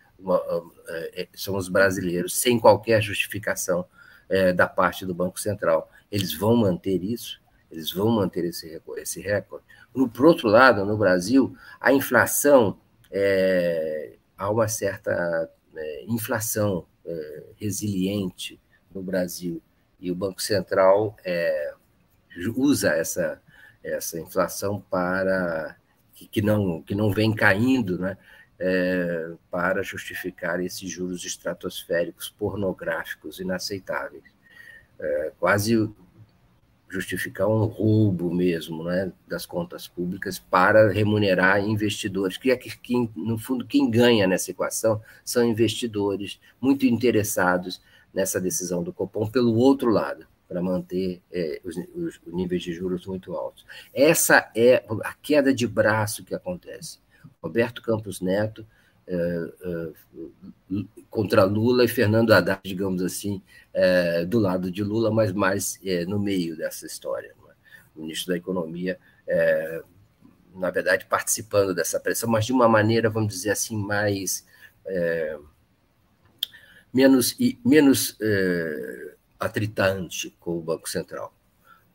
são 1.34 1.56
os 1.56 1.68
brasileiros, 1.68 2.36
sem 2.36 2.58
qualquer 2.58 3.00
justificação 3.02 3.86
é, 4.28 4.52
da 4.52 4.66
parte 4.66 5.04
do 5.04 5.14
Banco 5.14 5.38
Central. 5.38 5.90
Eles 6.10 6.34
vão 6.34 6.56
manter 6.56 7.02
isso? 7.02 7.40
Eles 7.70 7.92
vão 7.92 8.08
manter 8.10 8.44
esse, 8.44 8.80
esse 8.96 9.20
recorde? 9.20 9.64
No, 9.94 10.08
por 10.08 10.26
outro 10.26 10.48
lado, 10.48 10.84
no 10.84 10.96
Brasil, 10.96 11.56
a 11.80 11.92
inflação, 11.92 12.78
é, 13.10 14.16
há 14.36 14.50
uma 14.50 14.68
certa 14.68 15.50
é, 15.74 16.04
inflação 16.06 16.86
é, 17.04 17.44
resiliente 17.56 18.60
no 18.94 19.02
Brasil. 19.02 19.62
E 19.98 20.10
o 20.10 20.14
Banco 20.14 20.42
Central 20.42 21.16
é, 21.24 21.74
usa 22.54 22.90
essa, 22.90 23.40
essa 23.82 24.20
inflação 24.20 24.80
para 24.90 25.76
que, 26.14 26.26
que, 26.26 26.42
não, 26.42 26.82
que 26.82 26.94
não 26.94 27.10
vem 27.10 27.34
caindo, 27.34 27.98
né? 27.98 28.16
É, 28.58 29.32
para 29.50 29.82
justificar 29.82 30.60
esses 30.60 30.90
juros 30.90 31.24
estratosféricos 31.26 32.30
pornográficos 32.30 33.38
inaceitáveis. 33.38 34.24
É, 34.98 35.32
quase 35.38 35.76
justificar 36.88 37.48
um 37.48 37.64
roubo 37.64 38.32
mesmo 38.32 38.84
né, 38.84 39.12
das 39.26 39.44
contas 39.44 39.88
públicas 39.88 40.38
para 40.38 40.90
remunerar 40.90 41.60
investidores, 41.60 42.36
que, 42.36 42.50
é 42.50 42.56
que, 42.56 43.10
no 43.14 43.38
fundo, 43.38 43.66
quem 43.66 43.90
ganha 43.90 44.26
nessa 44.26 44.50
equação 44.50 45.00
são 45.24 45.44
investidores 45.44 46.40
muito 46.60 46.86
interessados 46.86 47.82
nessa 48.14 48.40
decisão 48.40 48.82
do 48.82 48.92
Copom 48.92 49.26
pelo 49.28 49.54
outro 49.56 49.90
lado, 49.90 50.26
para 50.48 50.62
manter 50.62 51.20
é, 51.32 51.60
os, 51.64 51.76
os 51.94 52.20
níveis 52.26 52.62
de 52.62 52.72
juros 52.72 53.04
muito 53.04 53.34
altos. 53.34 53.66
Essa 53.92 54.50
é 54.54 54.84
a 55.02 55.12
queda 55.14 55.52
de 55.52 55.66
braço 55.66 56.24
que 56.24 56.34
acontece. 56.34 56.98
Roberto 57.46 57.80
Campos 57.80 58.20
Neto 58.20 58.66
é, 59.06 59.14
é, 59.14 60.84
contra 61.08 61.44
Lula 61.44 61.84
e 61.84 61.88
Fernando 61.88 62.32
Haddad, 62.32 62.60
digamos 62.64 63.02
assim, 63.02 63.40
é, 63.72 64.24
do 64.24 64.40
lado 64.40 64.68
de 64.70 64.82
Lula, 64.82 65.12
mas 65.12 65.32
mais 65.32 65.80
no 66.08 66.18
meio 66.18 66.56
dessa 66.56 66.86
história. 66.86 67.28
É? 67.28 67.52
O 67.94 68.02
ministro 68.02 68.32
da 68.32 68.36
Economia, 68.36 68.98
na 70.54 70.70
verdade, 70.70 71.06
participando 71.06 71.74
dessa 71.74 72.00
pressão, 72.00 72.28
mas 72.28 72.44
de 72.44 72.52
uma 72.52 72.68
maneira, 72.68 73.08
vamos 73.08 73.32
dizer 73.32 73.50
assim, 73.50 73.76
mais. 73.76 74.44
menos, 76.92 77.36
menos 77.64 78.18
atritante 79.38 80.36
com 80.40 80.58
o 80.58 80.62
Banco 80.62 80.88
Central. 80.88 81.32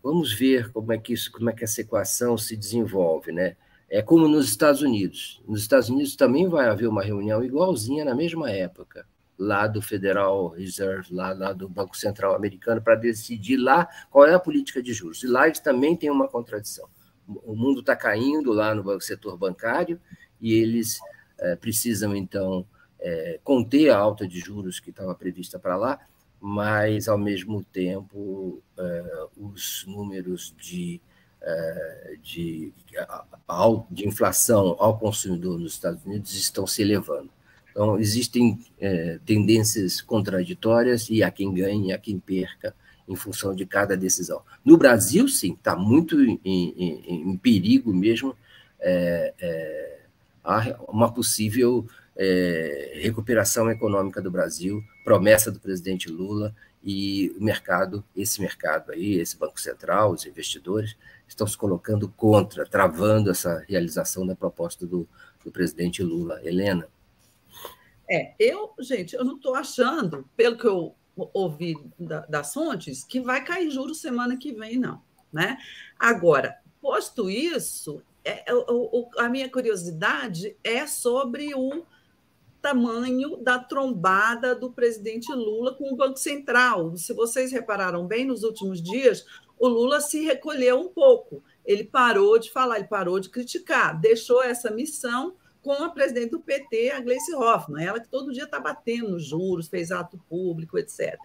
Vamos 0.01 0.33
ver 0.33 0.71
como 0.71 0.91
é 0.91 0.97
que 0.97 1.13
isso, 1.13 1.31
como 1.31 1.49
é 1.49 1.53
que 1.53 1.63
essa 1.63 1.81
equação 1.81 2.35
se 2.37 2.55
desenvolve, 2.57 3.31
né? 3.31 3.55
É 3.93 4.01
como 4.01 4.25
nos 4.25 4.47
Estados 4.47 4.81
Unidos. 4.81 5.43
Nos 5.45 5.63
Estados 5.63 5.89
Unidos 5.89 6.15
também 6.15 6.47
vai 6.47 6.69
haver 6.69 6.87
uma 6.87 7.03
reunião 7.03 7.43
igualzinha 7.43 8.05
na 8.05 8.15
mesma 8.15 8.49
época, 8.49 9.05
lá 9.37 9.67
do 9.67 9.81
Federal 9.81 10.47
Reserve, 10.47 11.13
lá, 11.13 11.33
lá 11.33 11.51
do 11.51 11.67
Banco 11.67 11.97
Central 11.97 12.33
Americano, 12.33 12.81
para 12.81 12.95
decidir 12.95 13.57
lá 13.57 13.85
qual 14.09 14.25
é 14.25 14.33
a 14.33 14.39
política 14.39 14.81
de 14.81 14.93
juros. 14.93 15.21
E 15.23 15.27
lá 15.27 15.45
eles 15.45 15.59
também 15.59 15.93
têm 15.93 16.09
uma 16.09 16.25
contradição. 16.25 16.87
O 17.27 17.53
mundo 17.53 17.81
está 17.81 17.93
caindo 17.93 18.53
lá 18.53 18.73
no 18.73 19.01
setor 19.01 19.37
bancário 19.37 19.99
e 20.39 20.53
eles 20.53 20.97
é, 21.37 21.57
precisam, 21.57 22.15
então, 22.15 22.65
é, 22.97 23.41
conter 23.43 23.89
a 23.89 23.97
alta 23.97 24.25
de 24.25 24.39
juros 24.39 24.79
que 24.79 24.91
estava 24.91 25.13
prevista 25.13 25.59
para 25.59 25.75
lá, 25.75 25.99
mas, 26.39 27.09
ao 27.09 27.17
mesmo 27.17 27.61
tempo, 27.61 28.63
é, 28.77 29.25
os 29.35 29.83
números 29.85 30.55
de 30.57 31.01
de, 32.21 32.71
de 33.89 34.07
inflação 34.07 34.75
ao 34.79 34.97
consumidor 34.97 35.59
nos 35.59 35.73
Estados 35.73 36.05
Unidos 36.05 36.33
estão 36.35 36.67
se 36.67 36.81
elevando. 36.81 37.29
Então, 37.71 37.97
existem 37.97 38.59
é, 38.79 39.17
tendências 39.25 40.01
contraditórias 40.01 41.09
e 41.09 41.23
há 41.23 41.31
quem 41.31 41.53
ganhe 41.53 41.89
e 41.89 41.93
há 41.93 41.97
quem 41.97 42.19
perca 42.19 42.75
em 43.07 43.15
função 43.15 43.55
de 43.55 43.65
cada 43.65 43.97
decisão. 43.97 44.41
No 44.63 44.77
Brasil, 44.77 45.27
sim, 45.27 45.53
está 45.53 45.75
muito 45.75 46.21
em, 46.21 46.39
em, 46.45 47.31
em, 47.31 47.37
perigo 47.37 47.93
mesmo 47.93 48.35
é, 48.79 49.33
é, 49.39 49.99
uma 50.87 51.11
possível 51.11 51.87
é, 52.15 52.99
recuperação 53.01 53.69
econômica 53.69 54.21
do 54.21 54.31
Brasil, 54.31 54.83
promessa 55.03 55.51
do 55.51 55.59
presidente 55.59 56.09
Lula 56.09 56.55
e 56.83 57.33
o 57.37 57.43
mercado, 57.43 58.03
esse 58.15 58.41
mercado 58.41 58.91
aí, 58.91 59.15
esse 59.15 59.37
Banco 59.37 59.59
Central, 59.59 60.11
os 60.11 60.25
investidores, 60.25 60.95
estão 61.31 61.47
se 61.47 61.57
colocando 61.57 62.09
contra, 62.09 62.65
travando 62.65 63.29
essa 63.29 63.63
realização 63.67 64.25
da 64.25 64.35
proposta 64.35 64.85
do, 64.85 65.07
do 65.43 65.51
presidente 65.51 66.03
Lula. 66.03 66.39
Helena? 66.43 66.87
É, 68.09 68.33
eu, 68.37 68.73
gente, 68.79 69.15
eu 69.15 69.23
não 69.23 69.37
estou 69.37 69.55
achando, 69.55 70.27
pelo 70.35 70.57
que 70.57 70.67
eu 70.67 70.93
ouvi 71.15 71.75
da, 71.97 72.21
das 72.25 72.53
fontes, 72.53 73.03
que 73.03 73.21
vai 73.21 73.43
cair 73.43 73.69
juros 73.69 74.01
semana 74.01 74.37
que 74.37 74.51
vem, 74.51 74.77
não. 74.77 75.01
Né? 75.31 75.57
Agora, 75.97 76.57
posto 76.81 77.29
isso, 77.29 78.01
é, 78.23 78.51
é 78.51 78.53
o, 78.53 79.09
a 79.17 79.29
minha 79.29 79.49
curiosidade 79.49 80.57
é 80.63 80.85
sobre 80.85 81.53
o 81.55 81.85
tamanho 82.61 83.37
da 83.37 83.57
trombada 83.57 84.53
do 84.53 84.71
presidente 84.71 85.31
Lula 85.33 85.73
com 85.73 85.91
o 85.91 85.95
Banco 85.95 86.17
Central. 86.17 86.95
Se 86.97 87.13
vocês 87.13 87.51
repararam 87.51 88.05
bem, 88.05 88.25
nos 88.25 88.43
últimos 88.43 88.81
dias, 88.81 89.25
o 89.61 89.67
Lula 89.67 90.01
se 90.01 90.25
recolheu 90.25 90.79
um 90.79 90.89
pouco. 90.89 91.43
Ele 91.63 91.83
parou 91.83 92.39
de 92.39 92.49
falar, 92.49 92.79
ele 92.79 92.87
parou 92.87 93.19
de 93.19 93.29
criticar, 93.29 94.01
deixou 94.01 94.41
essa 94.41 94.71
missão 94.71 95.35
com 95.61 95.71
a 95.73 95.89
presidente 95.89 96.31
do 96.31 96.39
PT, 96.39 96.89
a 96.89 96.99
Gleice 96.99 97.35
Hoffmann, 97.35 97.85
ela 97.85 97.99
que 97.99 98.09
todo 98.09 98.33
dia 98.33 98.45
está 98.45 98.59
batendo 98.59 99.11
nos 99.11 99.23
juros, 99.23 99.67
fez 99.67 99.91
ato 99.91 100.19
público, 100.27 100.79
etc. 100.79 101.15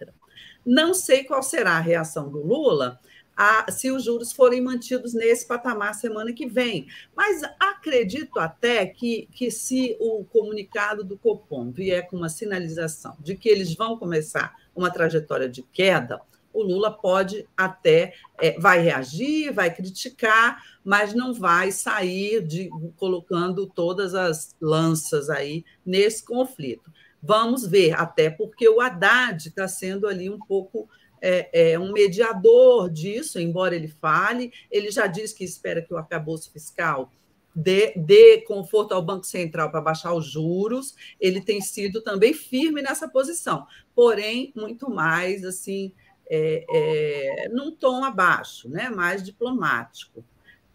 Não 0.63 0.93
sei 0.93 1.23
qual 1.23 1.41
será 1.41 1.77
a 1.77 1.79
reação 1.79 2.29
do 2.29 2.37
Lula 2.45 2.99
a, 3.35 3.71
se 3.71 3.89
os 3.89 4.03
juros 4.03 4.31
forem 4.31 4.61
mantidos 4.61 5.15
nesse 5.15 5.47
patamar 5.47 5.95
semana 5.95 6.31
que 6.31 6.45
vem. 6.45 6.85
Mas 7.15 7.41
acredito 7.59 8.37
até 8.37 8.85
que, 8.85 9.27
que 9.31 9.49
se 9.49 9.97
o 9.99 10.23
comunicado 10.25 11.03
do 11.03 11.17
Copom 11.17 11.71
vier 11.71 12.05
com 12.07 12.17
uma 12.17 12.29
sinalização 12.29 13.17
de 13.19 13.35
que 13.35 13.49
eles 13.49 13.73
vão 13.73 13.97
começar 13.97 14.55
uma 14.75 14.91
trajetória 14.91 15.49
de 15.49 15.63
queda, 15.63 16.21
o 16.57 16.63
Lula 16.63 16.91
pode 16.91 17.47
até 17.55 18.13
é, 18.39 18.59
vai 18.59 18.81
reagir, 18.81 19.53
vai 19.53 19.73
criticar, 19.73 20.63
mas 20.83 21.13
não 21.13 21.33
vai 21.33 21.71
sair 21.71 22.41
de 22.41 22.69
colocando 22.95 23.67
todas 23.67 24.15
as 24.15 24.55
lanças 24.59 25.29
aí 25.29 25.63
nesse 25.85 26.25
conflito. 26.25 26.91
Vamos 27.21 27.65
ver, 27.65 27.93
até 27.93 28.29
porque 28.29 28.67
o 28.67 28.81
Haddad 28.81 29.49
está 29.49 29.67
sendo 29.67 30.07
ali 30.07 30.29
um 30.29 30.39
pouco 30.39 30.89
é, 31.21 31.71
é, 31.71 31.79
um 31.79 31.91
mediador 31.91 32.89
disso, 32.89 33.39
embora 33.39 33.75
ele 33.75 33.87
fale, 33.87 34.51
ele 34.71 34.89
já 34.89 35.07
disse 35.07 35.35
que 35.35 35.43
espera 35.43 35.81
que 35.81 35.93
o 35.93 35.97
arcabouço 35.97 36.51
fiscal 36.51 37.11
dê, 37.57 37.91
dê 37.95 38.41
conforto 38.41 38.93
ao 38.93 39.01
Banco 39.01 39.25
Central 39.25 39.71
para 39.71 39.81
baixar 39.81 40.13
os 40.13 40.25
juros, 40.27 40.95
ele 41.19 41.41
tem 41.41 41.59
sido 41.59 42.01
também 42.01 42.33
firme 42.33 42.83
nessa 42.83 43.07
posição, 43.07 43.65
porém, 43.95 44.53
muito 44.55 44.89
mais 44.91 45.43
assim 45.43 45.91
é, 46.29 46.65
é, 46.69 47.49
num 47.49 47.71
tom 47.71 48.03
abaixo, 48.03 48.69
né? 48.69 48.89
mais 48.89 49.23
diplomático. 49.23 50.23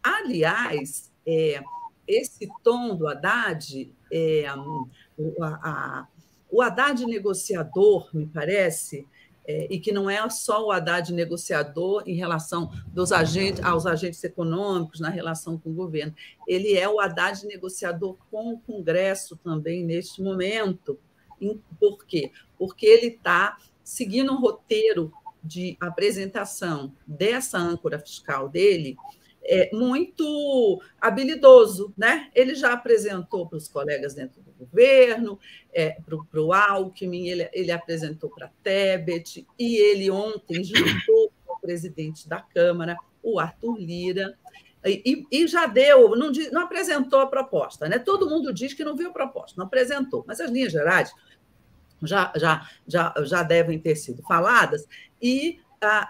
Aliás, 0.02 1.12
é, 1.26 1.62
esse 2.06 2.48
tom 2.62 2.96
do 2.96 3.06
Haddad, 3.06 3.94
é, 4.10 4.46
a, 4.46 4.54
a, 5.40 6.08
o 6.50 6.60
Haddad 6.60 7.04
negociador, 7.06 8.08
me 8.12 8.26
parece, 8.26 9.06
é, 9.46 9.66
e 9.70 9.78
que 9.78 9.92
não 9.92 10.08
é 10.08 10.28
só 10.30 10.66
o 10.66 10.70
Haddad 10.70 11.12
negociador 11.12 12.02
em 12.06 12.14
relação 12.14 12.70
dos 12.88 13.12
agentes, 13.12 13.62
aos 13.62 13.86
agentes 13.86 14.22
econômicos, 14.22 15.00
na 15.00 15.08
relação 15.08 15.58
com 15.58 15.70
o 15.70 15.74
governo. 15.74 16.14
Ele 16.46 16.76
é 16.76 16.88
o 16.88 17.00
Haddad 17.00 17.44
negociador 17.46 18.16
com 18.30 18.54
o 18.54 18.58
Congresso 18.58 19.36
também 19.36 19.84
neste 19.84 20.22
momento. 20.22 20.98
Por 21.80 22.04
quê? 22.06 22.30
Porque 22.56 22.86
ele 22.86 23.08
está 23.08 23.58
seguindo 23.82 24.32
um 24.32 24.38
roteiro 24.38 25.12
de 25.42 25.76
apresentação 25.80 26.94
dessa 27.06 27.58
âncora 27.58 27.98
fiscal 27.98 28.48
dele 28.48 28.96
é, 29.44 29.70
muito 29.72 30.80
habilidoso, 31.00 31.92
né? 31.96 32.30
Ele 32.34 32.54
já 32.54 32.72
apresentou 32.72 33.46
para 33.48 33.58
os 33.58 33.68
colegas 33.68 34.14
dentro 34.14 34.40
do 34.40 34.52
governo, 34.52 35.38
é, 35.72 35.96
para 36.30 36.40
o 36.40 36.52
Alckmin, 36.52 37.28
ele, 37.28 37.48
ele 37.52 37.72
apresentou 37.72 38.30
para 38.30 38.52
Tebet, 38.62 39.46
e 39.58 39.76
ele 39.76 40.10
ontem 40.10 40.62
juntou 40.62 41.32
com 41.44 41.54
o 41.54 41.60
presidente 41.60 42.28
da 42.28 42.40
Câmara, 42.40 42.96
o 43.22 43.38
Arthur 43.38 43.78
Lira, 43.78 44.38
e, 44.84 45.24
e, 45.30 45.46
já 45.46 45.66
deu, 45.66 46.16
não, 46.16 46.32
não 46.50 46.62
apresentou 46.62 47.20
a 47.20 47.26
proposta, 47.26 47.88
né? 47.88 48.00
Todo 48.00 48.28
mundo 48.28 48.52
diz 48.52 48.74
que 48.74 48.84
não 48.84 48.96
viu 48.96 49.10
a 49.10 49.12
proposta, 49.12 49.54
não 49.56 49.66
apresentou, 49.66 50.24
mas 50.26 50.40
as 50.40 50.50
linhas 50.50 50.72
gerais 50.72 51.12
já, 52.02 52.32
já, 52.36 52.68
já, 52.86 53.14
já 53.24 53.42
devem 53.42 53.78
ter 53.78 53.96
sido 53.96 54.22
faladas, 54.22 54.86
e 55.20 55.60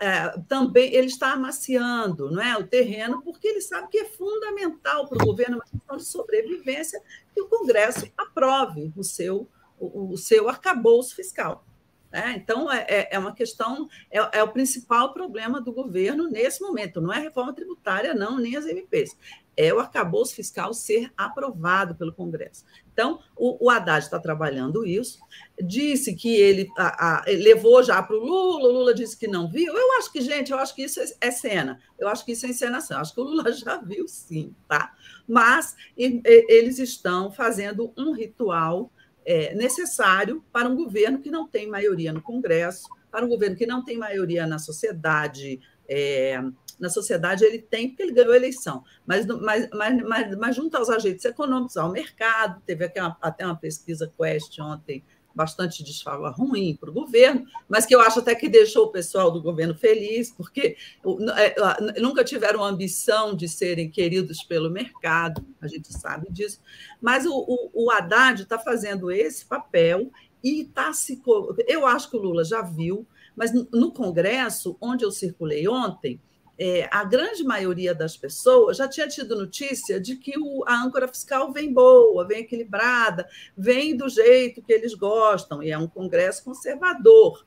é, 0.00 0.38
também 0.48 0.94
ele 0.94 1.06
está 1.06 1.32
amaciando 1.32 2.30
não 2.30 2.42
é, 2.42 2.56
o 2.58 2.66
terreno, 2.66 3.22
porque 3.22 3.48
ele 3.48 3.60
sabe 3.62 3.88
que 3.88 3.98
é 3.98 4.04
fundamental 4.04 5.08
para 5.08 5.22
o 5.22 5.26
governo 5.26 5.56
uma 5.56 5.64
questão 5.64 5.96
de 5.96 6.04
sobrevivência 6.04 7.00
que 7.34 7.40
o 7.40 7.48
Congresso 7.48 8.06
aprove 8.16 8.92
o 8.94 9.02
seu, 9.02 9.48
o, 9.78 10.12
o 10.12 10.16
seu 10.18 10.48
arcabouço 10.48 11.16
fiscal. 11.16 11.64
É, 12.12 12.32
então, 12.32 12.70
é, 12.70 12.84
é, 12.86 13.08
é 13.12 13.18
uma 13.18 13.34
questão, 13.34 13.88
é, 14.10 14.38
é, 14.38 14.42
o 14.42 14.52
principal 14.52 15.14
problema 15.14 15.62
do 15.62 15.72
governo 15.72 16.28
nesse 16.28 16.60
momento, 16.60 17.00
não 17.00 17.10
é 17.10 17.18
reforma 17.18 17.54
tributária, 17.54 18.12
não, 18.12 18.36
nem 18.36 18.54
as 18.54 18.66
MPs 18.66 19.16
é 19.56 19.72
o 19.72 19.78
arcabouço 19.78 20.34
fiscal 20.34 20.72
ser 20.72 21.12
aprovado 21.16 21.94
pelo 21.94 22.12
Congresso. 22.12 22.64
Então, 22.92 23.20
o, 23.36 23.66
o 23.66 23.70
Haddad 23.70 24.04
está 24.04 24.18
trabalhando 24.18 24.86
isso, 24.86 25.18
disse 25.62 26.14
que 26.14 26.34
ele, 26.36 26.68
a, 26.76 27.20
a, 27.20 27.24
levou 27.26 27.82
já 27.82 28.02
para 28.02 28.16
o 28.16 28.20
Lula, 28.20 28.68
o 28.68 28.72
Lula 28.72 28.94
disse 28.94 29.16
que 29.16 29.26
não 29.26 29.48
viu. 29.48 29.74
Eu 29.74 29.98
acho 29.98 30.12
que, 30.12 30.20
gente, 30.20 30.52
eu 30.52 30.58
acho 30.58 30.74
que 30.74 30.82
isso 30.82 31.00
é, 31.00 31.04
é 31.20 31.30
cena, 31.30 31.80
eu 31.98 32.08
acho 32.08 32.24
que 32.24 32.32
isso 32.32 32.44
é 32.44 32.50
encenação, 32.50 33.00
acho 33.00 33.14
que 33.14 33.20
o 33.20 33.24
Lula 33.24 33.50
já 33.52 33.78
viu 33.78 34.06
sim, 34.06 34.54
tá? 34.68 34.92
Mas 35.26 35.74
e, 35.96 36.20
e, 36.24 36.46
eles 36.48 36.78
estão 36.78 37.30
fazendo 37.32 37.92
um 37.96 38.12
ritual 38.12 38.92
é, 39.24 39.54
necessário 39.54 40.44
para 40.52 40.68
um 40.68 40.76
governo 40.76 41.20
que 41.20 41.30
não 41.30 41.48
tem 41.48 41.66
maioria 41.66 42.12
no 42.12 42.20
Congresso, 42.20 42.88
para 43.10 43.24
um 43.24 43.28
governo 43.28 43.56
que 43.56 43.66
não 43.66 43.84
tem 43.84 43.96
maioria 43.96 44.46
na 44.46 44.58
sociedade 44.58 45.60
é, 45.88 46.42
na 46.78 46.88
sociedade 46.88 47.44
ele 47.44 47.58
tem, 47.58 47.88
porque 47.88 48.02
ele 48.02 48.12
ganhou 48.12 48.32
a 48.32 48.36
eleição, 48.36 48.84
mas, 49.06 49.26
mas, 49.26 49.68
mas, 49.72 50.02
mas, 50.02 50.36
mas 50.36 50.56
junto 50.56 50.76
aos 50.76 50.90
agentes 50.90 51.24
econômicos, 51.24 51.76
ao 51.76 51.90
mercado, 51.90 52.60
teve 52.66 52.84
aqui 52.84 53.00
uma, 53.00 53.16
até 53.20 53.44
uma 53.44 53.56
pesquisa 53.56 54.12
Quest 54.18 54.58
ontem, 54.60 55.02
bastante 55.34 55.82
desfala 55.82 56.30
ruim 56.30 56.76
para 56.78 56.90
o 56.90 56.92
governo, 56.92 57.46
mas 57.68 57.86
que 57.86 57.94
eu 57.94 58.00
acho 58.00 58.20
até 58.20 58.34
que 58.34 58.48
deixou 58.48 58.86
o 58.86 58.92
pessoal 58.92 59.30
do 59.30 59.42
governo 59.42 59.74
feliz, 59.74 60.30
porque 60.30 60.76
é, 61.36 62.00
nunca 62.00 62.22
tiveram 62.22 62.62
ambição 62.62 63.34
de 63.34 63.48
serem 63.48 63.90
queridos 63.90 64.42
pelo 64.42 64.70
mercado, 64.70 65.44
a 65.60 65.66
gente 65.66 65.92
sabe 65.92 66.30
disso. 66.30 66.60
Mas 67.00 67.26
o, 67.26 67.32
o, 67.32 67.84
o 67.84 67.90
Haddad 67.90 68.42
está 68.42 68.58
fazendo 68.58 69.10
esse 69.10 69.44
papel 69.44 70.10
e 70.42 70.62
está 70.62 70.92
se. 70.92 71.20
Eu 71.66 71.86
acho 71.86 72.10
que 72.10 72.16
o 72.16 72.20
Lula 72.20 72.44
já 72.44 72.62
viu, 72.62 73.06
mas 73.36 73.52
no 73.52 73.92
Congresso, 73.92 74.76
onde 74.80 75.04
eu 75.04 75.10
circulei 75.10 75.66
ontem, 75.68 76.20
é, 76.58 76.88
a 76.92 77.04
grande 77.04 77.42
maioria 77.42 77.94
das 77.94 78.16
pessoas 78.16 78.76
já 78.76 78.88
tinha 78.88 79.08
tido 79.08 79.36
notícia 79.36 80.00
de 80.00 80.16
que 80.16 80.38
o, 80.38 80.64
a 80.66 80.82
âncora 80.82 81.08
fiscal 81.08 81.52
vem 81.52 81.72
boa, 81.72 82.26
vem 82.26 82.40
equilibrada, 82.40 83.28
vem 83.56 83.96
do 83.96 84.08
jeito 84.08 84.62
que 84.62 84.72
eles 84.72 84.94
gostam, 84.94 85.62
e 85.62 85.70
é 85.70 85.78
um 85.78 85.88
Congresso 85.88 86.44
conservador. 86.44 87.44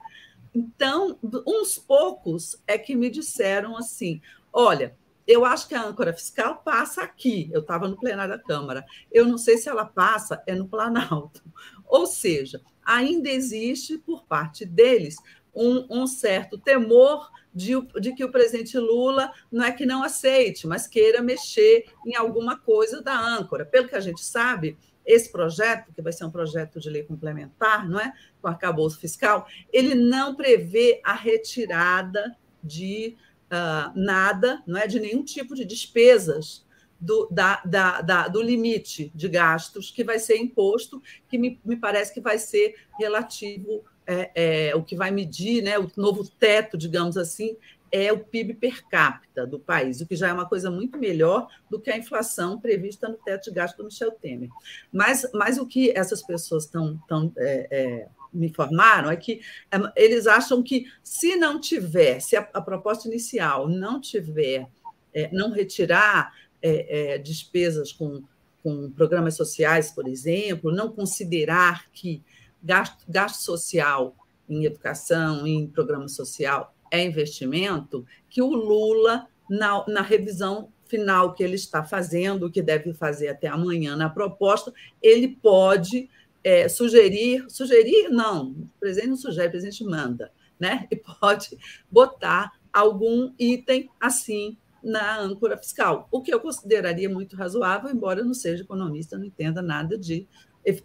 Então, 0.53 1.19
uns 1.45 1.77
poucos 1.77 2.61
é 2.65 2.77
que 2.77 2.95
me 2.95 3.09
disseram 3.09 3.77
assim: 3.77 4.21
olha, 4.51 4.95
eu 5.27 5.43
acho 5.43 5.67
que 5.67 5.75
a 5.75 5.83
âncora 5.83 6.13
fiscal 6.13 6.61
passa 6.63 7.01
aqui. 7.01 7.49
Eu 7.51 7.61
estava 7.61 7.87
no 7.87 7.97
plenário 7.97 8.37
da 8.37 8.41
Câmara. 8.41 8.85
Eu 9.11 9.25
não 9.25 9.37
sei 9.37 9.57
se 9.57 9.67
ela 9.67 9.85
passa 9.85 10.41
é 10.47 10.55
no 10.55 10.67
Planalto. 10.67 11.43
Ou 11.85 12.05
seja, 12.05 12.61
ainda 12.85 13.29
existe 13.29 13.97
por 13.97 14.25
parte 14.25 14.65
deles 14.65 15.17
um, 15.53 15.85
um 15.89 16.07
certo 16.07 16.57
temor 16.57 17.29
de, 17.55 17.71
de, 18.01 18.13
que 18.13 18.23
o 18.23 18.31
presidente 18.31 18.77
Lula 18.77 19.31
não 19.49 19.63
é 19.63 19.71
que 19.71 19.85
não 19.85 20.03
aceite, 20.03 20.67
mas 20.67 20.87
queira 20.87 21.21
mexer 21.21 21.85
em 22.05 22.13
alguma 22.15 22.59
coisa 22.59 23.01
da 23.01 23.17
âncora. 23.17 23.65
Pelo 23.65 23.87
que 23.87 23.95
a 23.95 24.01
gente 24.01 24.23
sabe, 24.23 24.77
esse 25.05 25.31
projeto, 25.31 25.93
que 25.93 26.01
vai 26.01 26.11
ser 26.11 26.25
um 26.25 26.31
projeto 26.31 26.79
de 26.79 26.89
lei 26.89 27.03
complementar, 27.03 27.87
não 27.87 27.99
é? 27.99 28.11
Com 28.41 28.49
arcabouço 28.49 28.99
fiscal, 28.99 29.47
ele 29.71 29.95
não 29.95 30.35
prevê 30.35 30.99
a 31.03 31.13
retirada 31.13 32.35
de 32.61 33.15
uh, 33.45 33.97
nada, 33.97 34.61
não 34.67 34.77
é? 34.77 34.85
De 34.85 34.99
nenhum 34.99 35.23
tipo 35.23 35.55
de 35.55 35.63
despesas 35.63 36.65
do, 36.99 37.27
da, 37.31 37.61
da, 37.63 38.01
da, 38.01 38.27
do 38.27 38.41
limite 38.41 39.11
de 39.13 39.29
gastos 39.29 39.91
que 39.91 40.03
vai 40.03 40.19
ser 40.19 40.37
imposto, 40.37 41.01
que 41.29 41.37
me, 41.37 41.59
me 41.63 41.77
parece 41.77 42.13
que 42.13 42.19
vai 42.19 42.37
ser 42.37 42.75
relativo 42.99 43.85
é, 44.07 44.31
é, 44.69 44.75
o 44.75 44.83
que 44.83 44.95
vai 44.95 45.11
medir, 45.11 45.61
né, 45.63 45.79
o 45.79 45.89
novo 45.97 46.27
teto, 46.39 46.77
digamos 46.77 47.17
assim, 47.17 47.57
é 47.91 48.11
o 48.11 48.19
PIB 48.19 48.55
per 48.55 48.85
capita 48.87 49.45
do 49.47 49.59
país, 49.59 50.01
o 50.01 50.05
que 50.05 50.15
já 50.15 50.27
é 50.27 50.33
uma 50.33 50.47
coisa 50.47 50.69
muito 50.69 50.97
melhor 50.97 51.47
do 51.69 51.79
que 51.79 51.89
a 51.89 51.97
inflação 51.97 52.59
prevista 52.59 53.07
no 53.07 53.15
teto 53.15 53.45
de 53.45 53.51
gasto 53.51 53.77
do 53.77 53.85
Michel 53.85 54.11
Temer. 54.11 54.49
Mas, 54.91 55.25
mas 55.33 55.57
o 55.57 55.65
que 55.65 55.91
essas 55.91 56.21
pessoas 56.21 56.65
estão 56.65 56.99
tão, 57.07 57.31
é, 57.37 57.67
é, 57.71 58.07
me 58.33 58.47
informaram 58.47 59.09
é 59.09 59.15
que 59.15 59.39
é, 59.71 59.77
eles 59.95 60.27
acham 60.27 60.61
que 60.61 60.87
se 61.03 61.35
não 61.35 61.59
tiver, 61.59 62.19
se 62.19 62.35
a, 62.35 62.41
a 62.53 62.61
proposta 62.61 63.07
inicial 63.07 63.69
não 63.69 64.01
tiver, 64.01 64.67
é, 65.13 65.29
não 65.31 65.51
retirar 65.51 66.33
é, 66.61 67.19
despesas 67.19 67.91
com, 67.91 68.23
com 68.63 68.89
programas 68.91 69.35
sociais, 69.35 69.91
por 69.91 70.07
exemplo, 70.07 70.71
não 70.71 70.91
considerar 70.91 71.85
que 71.91 72.23
gasto, 72.65 73.05
gasto 73.07 73.41
social 73.41 74.15
em 74.49 74.65
educação, 74.65 75.45
em 75.45 75.67
programa 75.67 76.07
social, 76.07 76.75
é 76.91 77.03
investimento, 77.03 78.05
que 78.29 78.41
o 78.41 78.49
Lula, 78.49 79.27
na, 79.49 79.85
na 79.87 80.01
revisão 80.01 80.69
final 80.85 81.33
que 81.33 81.43
ele 81.43 81.55
está 81.55 81.83
fazendo, 81.83 82.49
que 82.49 82.61
deve 82.61 82.93
fazer 82.93 83.27
até 83.27 83.47
amanhã 83.47 83.95
na 83.95 84.09
proposta, 84.09 84.73
ele 85.01 85.27
pode 85.27 86.09
é, 86.43 86.67
sugerir, 86.67 87.45
sugerir, 87.49 88.09
não, 88.09 88.51
o 88.51 88.69
presidente 88.79 89.09
não 89.09 89.17
sugere, 89.17 89.47
o 89.47 89.51
presidente 89.51 89.83
manda, 89.83 90.31
né? 90.59 90.87
E 90.91 90.95
pode 90.95 91.57
botar 91.89 92.53
algum 92.71 93.33
item 93.39 93.89
assim 93.99 94.57
na 94.83 95.19
âncora 95.19 95.57
fiscal, 95.57 96.07
o 96.11 96.21
que 96.21 96.31
eu 96.31 96.39
consideraria 96.39 97.09
muito 97.09 97.35
razoável, 97.35 97.89
embora 97.89 98.19
eu 98.19 98.25
não 98.25 98.35
seja 98.35 98.61
economista, 98.61 99.17
não 99.17 99.25
entenda 99.25 99.59
nada 99.59 99.97
de 99.97 100.27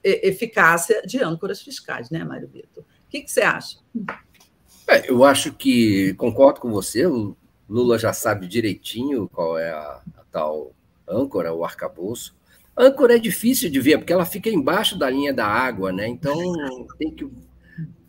eficácia 0.03 1.03
de 1.07 1.23
âncoras 1.23 1.61
fiscais, 1.63 2.11
né, 2.11 2.23
Mário 2.25 2.49
Vitor? 2.49 2.83
O 2.83 3.09
que, 3.09 3.23
que 3.23 3.31
você 3.31 3.41
acha? 3.41 3.79
É, 4.87 5.11
eu 5.11 5.25
acho 5.25 5.53
que 5.53 6.15
concordo 6.15 6.61
com 6.61 6.71
você. 6.71 7.07
O 7.07 7.37
Lula 7.69 7.99
já 7.99 8.13
sabe 8.13 8.47
direitinho 8.47 9.29
qual 9.29 9.59
é 9.59 9.71
a, 9.71 10.03
a 10.17 10.25
tal 10.31 10.73
âncora, 11.09 11.55
o 11.55 11.65
arcabouço. 11.65 12.37
A 12.77 12.85
âncora 12.85 13.17
é 13.17 13.19
difícil 13.19 13.71
de 13.71 13.81
ver, 13.81 13.99
porque 13.99 14.13
ela 14.13 14.25
fica 14.25 14.49
embaixo 14.49 14.99
da 14.99 15.09
linha 15.11 15.33
da 15.33 15.47
água, 15.47 15.93
né? 15.93 16.07
Então 16.09 16.37
tem 16.99 17.15
que, 17.15 17.31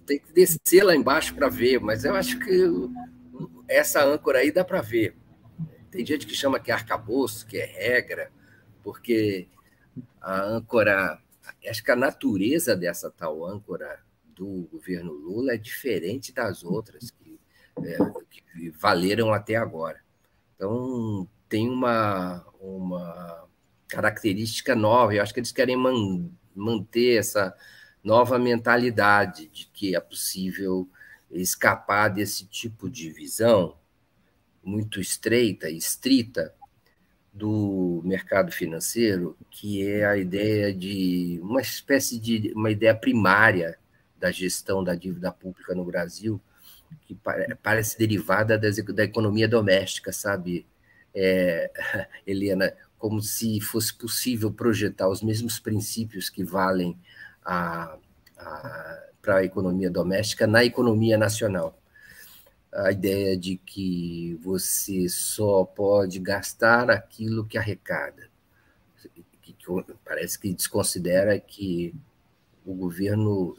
tem 0.06 0.20
que 0.20 0.34
descer 0.34 0.84
lá 0.84 0.96
embaixo 0.96 1.34
para 1.36 1.50
ver, 1.50 1.80
mas 1.80 2.04
eu 2.06 2.16
acho 2.16 2.40
que 2.40 2.68
essa 3.68 4.04
âncora 4.04 4.40
aí 4.40 4.52
dá 4.52 4.64
para 4.64 4.82
ver. 4.82 5.16
Tem 5.90 6.06
gente 6.06 6.26
que 6.26 6.34
chama 6.34 6.60
que 6.60 6.72
é 6.72 6.74
arcabouço, 6.74 7.46
que 7.46 7.58
é 7.58 7.66
regra, 7.66 8.32
porque 8.84 9.48
a 10.22 10.42
âncora 10.42 11.20
acho 11.70 11.84
que 11.84 11.92
a 11.92 11.96
natureza 11.96 12.76
dessa 12.76 13.10
tal 13.10 13.46
âncora 13.46 14.02
do 14.36 14.68
governo 14.72 15.12
Lula 15.12 15.54
é 15.54 15.58
diferente 15.58 16.34
das 16.34 16.64
outras 16.64 17.12
que, 17.12 17.40
é, 17.84 17.98
que 18.30 18.70
valeram 18.72 19.34
até 19.34 19.56
agora. 19.56 20.02
Então, 20.56 21.28
tem 21.48 21.70
uma, 21.70 22.46
uma 22.60 23.48
característica 23.88 24.76
nova, 24.76 25.14
eu 25.14 25.22
acho 25.22 25.34
que 25.34 25.40
eles 25.40 25.52
querem 25.52 25.76
man, 25.76 26.30
manter 26.56 27.20
essa 27.20 27.56
nova 28.04 28.40
mentalidade 28.40 29.48
de 29.48 29.68
que 29.68 29.96
é 29.96 30.00
possível 30.00 30.90
escapar 31.30 32.10
desse 32.10 32.46
tipo 32.46 32.90
de 32.90 33.12
visão 33.12 33.78
muito 34.64 35.00
estreita 35.00 35.70
estrita 35.70 36.54
do 37.34 38.02
mercado 38.04 38.52
financeiro, 38.52 39.38
que 39.50 39.88
é 39.88 40.06
a 40.06 40.18
ideia 40.18 40.74
de 40.74 41.40
uma 41.42 41.62
espécie 41.62 42.20
de 42.20 42.52
uma 42.54 42.70
ideia 42.70 42.94
primária 42.94 43.78
da 44.20 44.32
gestão 44.32 44.84
da 44.84 44.94
dívida 44.96 45.32
pública 45.32 45.74
no 45.74 45.86
Brasil, 45.86 46.42
que 47.06 47.18
parece 47.64 47.98
derivada 47.98 48.58
da 48.58 49.04
economia 49.04 49.48
doméstica, 49.48 50.12
sabe, 50.12 50.66
é, 51.16 51.72
Helena? 52.28 52.74
Como 52.98 53.20
se 53.22 53.60
fosse 53.62 53.94
possível 53.94 54.52
projetar 54.52 55.10
os 55.10 55.24
mesmos 55.24 55.60
princípios 55.60 56.30
que 56.30 56.44
valem 56.44 56.96
para 57.44 59.38
a 59.38 59.44
economia 59.44 59.90
doméstica 59.90 60.46
na 60.46 60.64
economia 60.64 61.18
nacional 61.18 61.81
a 62.74 62.92
ideia 62.92 63.36
de 63.36 63.58
que 63.58 64.40
você 64.42 65.10
só 65.10 65.66
pode 65.66 66.20
gastar 66.20 66.90
aquilo 66.90 67.46
que 67.46 67.58
arrecada. 67.58 68.30
Que, 69.42 69.56
parece 70.06 70.40
que 70.40 70.54
desconsidera 70.54 71.38
que 71.40 71.94
o 72.66 72.74
governo, 72.74 73.58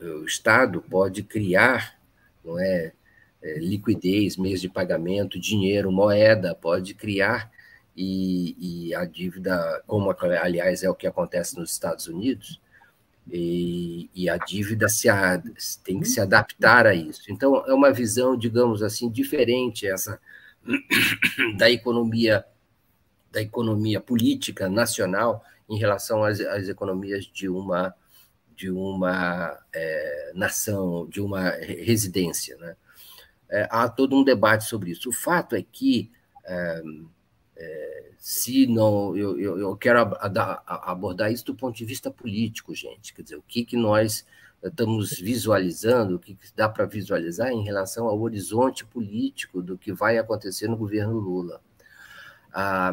o 0.00 0.24
Estado 0.24 0.80
pode 0.80 1.22
criar, 1.22 1.98
não 2.44 2.58
é, 2.58 2.92
é 3.42 3.58
liquidez, 3.58 4.36
meios 4.36 4.60
de 4.60 4.68
pagamento, 4.68 5.38
dinheiro, 5.38 5.92
moeda, 5.92 6.54
pode 6.54 6.94
criar 6.94 7.50
e, 7.96 8.88
e 8.88 8.94
a 8.94 9.04
dívida, 9.04 9.82
como 9.86 10.10
aliás 10.10 10.82
é 10.82 10.88
o 10.88 10.94
que 10.94 11.06
acontece 11.06 11.58
nos 11.58 11.72
Estados 11.72 12.06
Unidos, 12.06 12.60
e, 13.28 14.10
e, 14.14 14.28
a 14.28 14.36
dívida 14.36 14.88
se 14.88 15.08
a, 15.08 15.40
tem 15.84 16.00
que 16.00 16.08
se 16.08 16.20
adaptar 16.20 16.86
a 16.86 16.94
isso. 16.94 17.30
Então, 17.30 17.64
é 17.66 17.72
uma 17.72 17.92
visão, 17.92 18.36
digamos 18.36 18.82
assim, 18.82 19.08
diferente 19.10 19.86
essa 19.86 20.20
da 21.56 21.70
economia 21.70 22.44
da 23.30 23.40
economia 23.40 24.00
política 24.00 24.68
nacional 24.68 25.44
em 25.68 25.78
relação 25.78 26.24
às, 26.24 26.40
às 26.40 26.68
economias 26.68 27.24
de 27.26 27.48
uma 27.48 27.94
de 28.56 28.70
uma 28.70 29.58
é, 29.72 30.32
nação, 30.34 31.08
de 31.08 31.18
uma 31.18 31.48
residência. 31.48 32.58
Né? 32.58 32.76
É, 33.48 33.68
há 33.70 33.88
todo 33.88 34.14
um 34.14 34.22
debate 34.22 34.64
sobre 34.64 34.90
isso. 34.90 35.08
O 35.08 35.12
fato 35.12 35.56
é 35.56 35.62
que 35.62 36.12
é, 36.44 36.82
é 37.60 38.10
se 38.20 38.66
não. 38.66 39.16
Eu, 39.16 39.40
eu, 39.40 39.58
eu 39.58 39.76
quero 39.76 39.98
abordar 40.66 41.32
isso 41.32 41.46
do 41.46 41.54
ponto 41.54 41.74
de 41.74 41.86
vista 41.86 42.10
político, 42.10 42.74
gente. 42.74 43.14
Quer 43.14 43.22
dizer, 43.22 43.36
o 43.36 43.42
que, 43.42 43.64
que 43.64 43.76
nós 43.76 44.26
estamos 44.62 45.18
visualizando, 45.18 46.16
o 46.16 46.18
que, 46.18 46.34
que 46.34 46.54
dá 46.54 46.68
para 46.68 46.84
visualizar 46.84 47.50
em 47.50 47.64
relação 47.64 48.06
ao 48.06 48.20
horizonte 48.20 48.84
político 48.84 49.62
do 49.62 49.78
que 49.78 49.90
vai 49.90 50.18
acontecer 50.18 50.68
no 50.68 50.76
governo 50.76 51.18
Lula. 51.18 51.62
Ah, 52.52 52.92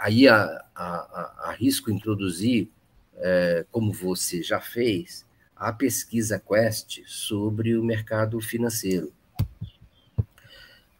aí 0.00 0.28
arrisco 0.28 1.90
introduzir, 1.90 2.70
é, 3.16 3.66
como 3.72 3.92
você 3.92 4.42
já 4.42 4.60
fez, 4.60 5.26
a 5.56 5.72
pesquisa 5.72 6.38
Quest 6.38 7.00
sobre 7.04 7.76
o 7.76 7.82
mercado 7.82 8.40
financeiro 8.40 9.12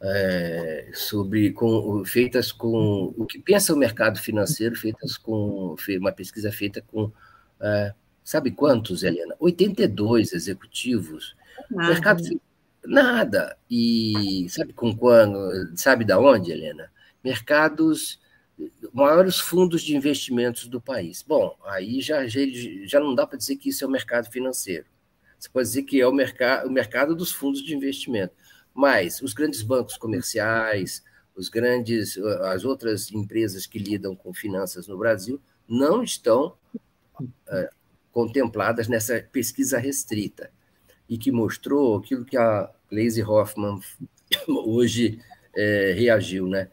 é, 0.02 0.90
sobre 0.94 1.52
com, 1.52 2.04
feitas 2.04 2.52
com 2.52 3.14
o 3.16 3.26
que 3.26 3.38
pensa 3.38 3.74
o 3.74 3.76
mercado 3.76 4.18
financeiro, 4.18 4.74
feitas 4.76 5.16
com 5.16 5.76
uma 5.98 6.12
pesquisa 6.12 6.50
feita 6.50 6.82
com 6.82 7.12
é, 7.60 7.92
sabe 8.24 8.50
quantos, 8.50 9.02
Helena? 9.02 9.34
82 9.38 10.32
executivos. 10.32 11.36
Nada. 11.70 11.88
Mercado 11.92 12.22
nada. 12.84 13.56
E 13.70 14.46
sabe 14.48 14.72
com 14.72 14.96
quando? 14.96 15.76
Sabe 15.76 16.04
da 16.04 16.18
onde, 16.18 16.50
Helena? 16.50 16.90
Mercados 17.22 18.18
maiores 18.92 19.38
fundos 19.38 19.82
de 19.82 19.96
investimentos 19.96 20.66
do 20.66 20.80
país. 20.80 21.22
Bom, 21.26 21.56
aí 21.64 22.00
já, 22.00 22.26
já, 22.26 22.40
já 22.84 23.00
não 23.00 23.14
dá 23.14 23.26
para 23.26 23.38
dizer 23.38 23.56
que 23.56 23.70
isso 23.70 23.84
é 23.84 23.86
o 23.86 23.90
mercado 23.90 24.30
financeiro. 24.30 24.86
Você 25.38 25.48
pode 25.48 25.68
dizer 25.68 25.82
que 25.84 26.00
é 26.00 26.06
o, 26.06 26.12
mercado, 26.12 26.68
o 26.68 26.70
mercado 26.70 27.14
dos 27.14 27.32
fundos 27.32 27.62
de 27.62 27.74
investimento. 27.74 28.34
Mas 28.74 29.20
os 29.20 29.32
grandes 29.32 29.62
bancos 29.62 29.96
comerciais, 29.96 31.02
os 31.34 31.48
grandes, 31.48 32.18
as 32.44 32.64
outras 32.64 33.10
empresas 33.12 33.66
que 33.66 33.78
lidam 33.78 34.14
com 34.14 34.32
finanças 34.32 34.86
no 34.86 34.98
Brasil 34.98 35.40
não 35.68 36.02
estão 36.02 36.54
uh, 37.20 37.68
contempladas 38.12 38.88
nessa 38.88 39.20
pesquisa 39.32 39.78
restrita 39.78 40.50
e 41.08 41.18
que 41.18 41.32
mostrou 41.32 41.96
aquilo 41.96 42.24
que 42.24 42.36
a 42.36 42.70
Glaze 42.90 43.22
Hoffman 43.22 43.80
hoje 44.48 45.20
é, 45.56 45.92
reagiu, 45.92 46.46
né? 46.46 46.70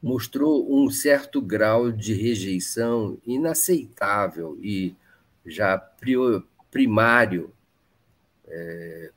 Mostrou 0.00 0.72
um 0.72 0.90
certo 0.90 1.40
grau 1.40 1.90
de 1.90 2.14
rejeição 2.14 3.18
inaceitável 3.26 4.56
e 4.62 4.94
já 5.44 5.78
primário 6.70 7.52
é, 8.46 9.10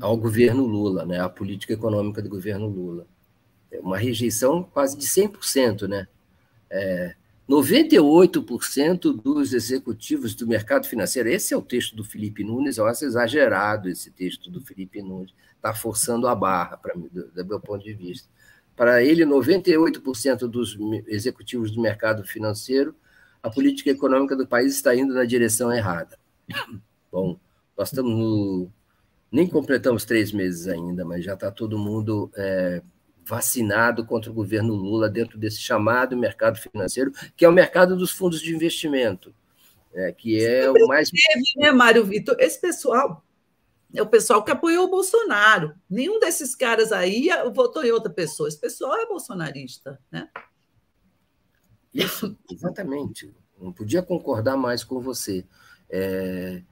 ao 0.00 0.16
governo 0.16 0.64
Lula, 0.64 1.04
né, 1.04 1.20
à 1.20 1.28
política 1.28 1.72
econômica 1.72 2.22
do 2.22 2.28
governo 2.28 2.66
Lula. 2.66 3.06
É 3.70 3.78
uma 3.80 3.98
rejeição 3.98 4.62
quase 4.62 4.96
de 4.96 5.06
100%. 5.06 5.88
Né? 5.88 6.06
É, 6.70 7.14
98% 7.48 9.12
dos 9.12 9.52
executivos 9.52 10.34
do 10.34 10.46
mercado 10.46 10.86
financeiro, 10.86 11.28
esse 11.28 11.52
é 11.52 11.56
o 11.56 11.62
texto 11.62 11.94
do 11.94 12.04
Felipe 12.04 12.44
Nunes, 12.44 12.78
eu 12.78 12.86
acho 12.86 13.04
exagerado 13.04 13.88
esse 13.88 14.10
texto 14.10 14.50
do 14.50 14.60
Felipe 14.60 15.02
Nunes, 15.02 15.34
está 15.56 15.74
forçando 15.74 16.26
a 16.26 16.34
barra, 16.34 16.76
para 16.76 16.94
mim, 16.94 17.08
do, 17.12 17.28
do 17.28 17.44
meu 17.44 17.60
ponto 17.60 17.84
de 17.84 17.92
vista. 17.92 18.28
Para 18.74 19.02
ele, 19.02 19.24
98% 19.24 20.46
dos 20.48 20.78
executivos 21.06 21.70
do 21.70 21.80
mercado 21.80 22.24
financeiro, 22.24 22.94
a 23.42 23.50
política 23.50 23.90
econômica 23.90 24.34
do 24.34 24.46
país 24.46 24.74
está 24.74 24.94
indo 24.94 25.12
na 25.12 25.24
direção 25.24 25.72
errada. 25.72 26.18
Bom, 27.10 27.38
nós 27.76 27.88
estamos 27.88 28.12
no 28.12 28.70
nem 29.32 29.48
completamos 29.48 30.04
três 30.04 30.30
meses 30.30 30.68
ainda, 30.68 31.04
mas 31.04 31.24
já 31.24 31.32
está 31.32 31.50
todo 31.50 31.78
mundo 31.78 32.30
é, 32.36 32.82
vacinado 33.24 34.04
contra 34.04 34.30
o 34.30 34.34
governo 34.34 34.74
Lula 34.74 35.08
dentro 35.08 35.38
desse 35.38 35.58
chamado 35.58 36.16
mercado 36.16 36.58
financeiro, 36.58 37.10
que 37.34 37.44
é 37.44 37.48
o 37.48 37.52
mercado 37.52 37.96
dos 37.96 38.10
fundos 38.10 38.42
de 38.42 38.54
investimento, 38.54 39.34
é, 39.94 40.12
que 40.12 40.44
é 40.44 40.70
o 40.70 40.86
mais. 40.86 41.10
Teve, 41.10 41.42
né, 41.56 41.72
Mário 41.72 42.04
Vitor? 42.04 42.36
Esse 42.38 42.60
pessoal 42.60 43.24
é 43.94 44.02
o 44.02 44.06
pessoal 44.06 44.44
que 44.44 44.50
apoiou 44.50 44.86
o 44.86 44.90
Bolsonaro. 44.90 45.74
Nenhum 45.88 46.20
desses 46.20 46.54
caras 46.54 46.92
aí 46.92 47.28
votou 47.54 47.82
em 47.84 47.90
outra 47.90 48.12
pessoa. 48.12 48.48
Esse 48.48 48.60
pessoal 48.60 48.94
é 48.96 49.06
bolsonarista, 49.06 49.98
né? 50.10 50.28
Isso, 51.92 52.36
exatamente. 52.50 53.34
Não 53.58 53.72
podia 53.72 54.02
concordar 54.02 54.56
mais 54.56 54.82
com 54.82 55.00
você. 55.00 55.44
É, 55.90 56.62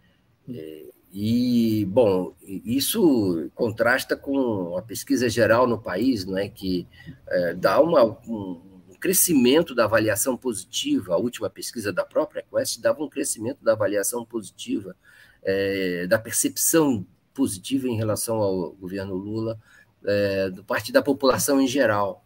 é, 0.48 0.86
e, 1.12 1.84
bom, 1.86 2.34
isso 2.42 3.50
contrasta 3.54 4.16
com 4.16 4.76
a 4.76 4.82
pesquisa 4.82 5.28
geral 5.28 5.66
no 5.66 5.80
país, 5.80 6.24
não 6.24 6.38
é, 6.38 6.48
que 6.48 6.86
é, 7.26 7.54
dá 7.54 7.80
uma, 7.80 8.04
um 8.04 8.94
crescimento 9.00 9.74
da 9.74 9.84
avaliação 9.84 10.36
positiva. 10.36 11.14
A 11.14 11.18
última 11.18 11.50
pesquisa 11.50 11.92
da 11.92 12.04
própria 12.04 12.44
Quest 12.48 12.80
dava 12.80 13.02
um 13.02 13.08
crescimento 13.08 13.64
da 13.64 13.72
avaliação 13.72 14.24
positiva, 14.24 14.94
é, 15.42 16.06
da 16.06 16.18
percepção 16.18 17.04
positiva 17.34 17.88
em 17.88 17.96
relação 17.96 18.36
ao 18.36 18.72
governo 18.72 19.14
Lula, 19.14 19.58
é, 20.04 20.50
do 20.50 20.62
parte 20.62 20.92
da 20.92 21.02
população 21.02 21.60
em 21.60 21.66
geral. 21.66 22.24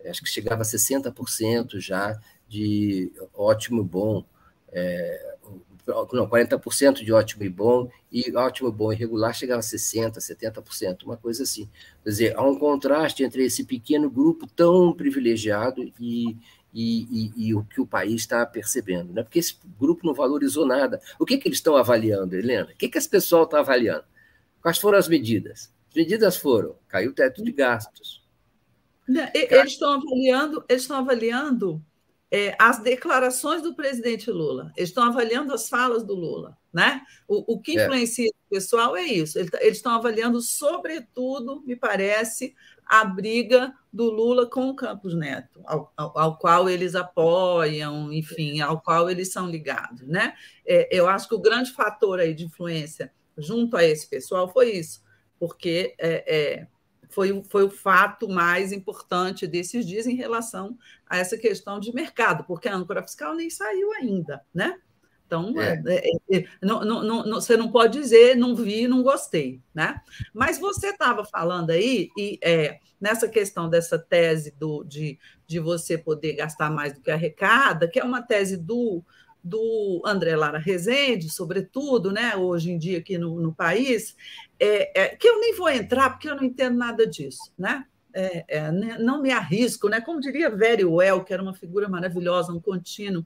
É? 0.00 0.08
Acho 0.08 0.22
que 0.22 0.30
chegava 0.30 0.62
a 0.62 0.64
60% 0.64 1.78
já 1.78 2.18
de 2.48 3.12
ótimo, 3.34 3.84
bom. 3.84 4.24
É, 4.72 5.29
não, 6.12 6.28
40% 6.28 7.04
de 7.04 7.12
ótimo 7.12 7.44
e 7.44 7.48
bom, 7.48 7.90
e 8.10 8.34
ótimo, 8.36 8.70
bom 8.70 8.92
e 8.92 8.96
regular 8.96 9.34
chegava 9.34 9.60
a 9.60 9.62
60%, 9.62 10.16
70%, 10.16 11.04
uma 11.04 11.16
coisa 11.16 11.42
assim. 11.42 11.68
Quer 12.02 12.10
dizer, 12.10 12.36
há 12.36 12.42
um 12.42 12.58
contraste 12.58 13.22
entre 13.22 13.44
esse 13.44 13.64
pequeno 13.64 14.10
grupo 14.10 14.46
tão 14.46 14.92
privilegiado 14.92 15.82
e, 16.00 16.36
e, 16.72 17.02
e, 17.10 17.32
e 17.48 17.54
o 17.54 17.64
que 17.64 17.80
o 17.80 17.86
país 17.86 18.22
está 18.22 18.44
percebendo, 18.46 19.12
né? 19.12 19.22
porque 19.22 19.38
esse 19.38 19.56
grupo 19.78 20.06
não 20.06 20.14
valorizou 20.14 20.66
nada. 20.66 21.00
O 21.18 21.26
que, 21.26 21.38
que 21.38 21.48
eles 21.48 21.58
estão 21.58 21.76
avaliando, 21.76 22.36
Helena? 22.36 22.70
O 22.72 22.76
que, 22.76 22.88
que 22.88 22.98
esse 22.98 23.08
pessoal 23.08 23.44
está 23.44 23.60
avaliando? 23.60 24.04
Quais 24.62 24.78
foram 24.78 24.98
as 24.98 25.08
medidas? 25.08 25.72
As 25.88 25.94
medidas 25.94 26.36
foram, 26.36 26.76
caiu 26.88 27.10
o 27.10 27.14
teto 27.14 27.42
de 27.42 27.52
gastos. 27.52 28.20
Eles 29.34 29.72
estão 29.72 29.94
avaliando, 29.94 30.64
eles 30.68 30.82
estão 30.82 30.98
avaliando 30.98 31.84
é, 32.30 32.54
as 32.58 32.80
declarações 32.80 33.62
do 33.62 33.74
presidente 33.74 34.30
Lula. 34.30 34.72
Eles 34.76 34.90
estão 34.90 35.04
avaliando 35.04 35.52
as 35.52 35.68
falas 35.68 36.04
do 36.04 36.14
Lula. 36.14 36.56
Né? 36.72 37.02
O, 37.26 37.54
o 37.54 37.60
que 37.60 37.76
é. 37.76 37.82
influencia 37.82 38.28
é. 38.28 38.30
o 38.30 38.50
pessoal 38.54 38.96
é 38.96 39.02
isso. 39.02 39.38
Eles 39.38 39.76
estão 39.76 39.92
avaliando, 39.92 40.40
sobretudo, 40.40 41.62
me 41.66 41.74
parece, 41.74 42.54
a 42.86 43.04
briga 43.04 43.72
do 43.92 44.10
Lula 44.10 44.48
com 44.48 44.68
o 44.68 44.74
Campos 44.74 45.14
Neto, 45.14 45.60
ao, 45.64 45.92
ao, 45.96 46.18
ao, 46.18 46.38
qual 46.38 46.68
eles 46.68 46.94
apoiam, 46.94 48.12
enfim, 48.12 48.60
ao 48.60 48.80
qual 48.80 49.10
eles 49.10 49.32
são 49.32 49.48
ligados. 49.48 50.06
Né? 50.06 50.34
É, 50.66 50.88
eu 50.96 51.08
acho 51.08 51.28
que 51.28 51.34
o 51.34 51.40
grande 51.40 51.72
fator 51.72 52.20
aí 52.20 52.34
de 52.34 52.44
influência 52.44 53.12
junto 53.36 53.76
a 53.76 53.84
esse 53.84 54.08
pessoal 54.08 54.48
foi 54.48 54.72
isso, 54.72 55.02
porque 55.38 55.94
é, 55.98 56.24
é, 56.26 56.66
foi, 57.10 57.42
foi 57.48 57.64
o 57.64 57.70
fato 57.70 58.28
mais 58.28 58.72
importante 58.72 59.46
desses 59.46 59.86
dias 59.86 60.06
em 60.06 60.14
relação 60.14 60.78
a 61.06 61.18
essa 61.18 61.36
questão 61.36 61.78
de 61.78 61.92
mercado, 61.92 62.44
porque 62.44 62.68
a 62.68 62.74
âncora 62.74 63.02
fiscal 63.02 63.34
nem 63.34 63.50
saiu 63.50 63.92
ainda, 63.92 64.42
né? 64.54 64.78
Então, 65.26 65.54
é. 65.60 65.80
É, 65.86 66.10
é, 66.36 66.38
é 66.38 66.44
não, 66.60 66.84
não, 66.84 67.02
não, 67.04 67.40
você 67.40 67.56
não 67.56 67.70
pode 67.70 68.00
dizer 68.00 68.36
não 68.36 68.56
vi, 68.56 68.88
não 68.88 69.02
gostei, 69.02 69.60
né? 69.72 70.00
Mas 70.34 70.58
você 70.58 70.88
estava 70.88 71.24
falando 71.24 71.70
aí, 71.70 72.08
e 72.18 72.38
é, 72.42 72.80
nessa 73.00 73.28
questão 73.28 73.68
dessa 73.68 73.96
tese 73.96 74.52
do, 74.58 74.82
de, 74.82 75.18
de 75.46 75.60
você 75.60 75.96
poder 75.96 76.32
gastar 76.32 76.68
mais 76.68 76.94
do 76.94 77.00
que 77.00 77.12
arrecada, 77.12 77.86
que 77.86 78.00
é 78.00 78.04
uma 78.04 78.22
tese 78.22 78.56
do, 78.56 79.04
do 79.42 80.02
André 80.04 80.36
Lara 80.36 80.58
Rezende, 80.58 81.30
sobretudo, 81.30 82.12
né, 82.12 82.36
hoje 82.36 82.70
em 82.70 82.78
dia 82.78 82.98
aqui 82.98 83.16
no, 83.16 83.40
no 83.40 83.54
país, 83.54 84.16
é, 84.58 85.02
é, 85.02 85.08
que 85.16 85.28
eu 85.28 85.40
nem 85.40 85.54
vou 85.54 85.68
entrar 85.68 86.10
porque 86.10 86.28
eu 86.28 86.36
não 86.36 86.44
entendo 86.44 86.76
nada 86.76 87.06
disso, 87.06 87.52
né? 87.58 87.84
É, 88.12 88.44
é, 88.48 88.72
né, 88.72 88.98
não 88.98 89.22
me 89.22 89.30
arrisco, 89.30 89.88
né? 89.88 90.00
Como 90.00 90.20
diria 90.20 90.50
Very 90.50 90.84
Well, 90.84 91.24
que 91.24 91.32
era 91.32 91.42
uma 91.42 91.54
figura 91.54 91.88
maravilhosa, 91.88 92.52
um 92.52 92.60
contínuo, 92.60 93.24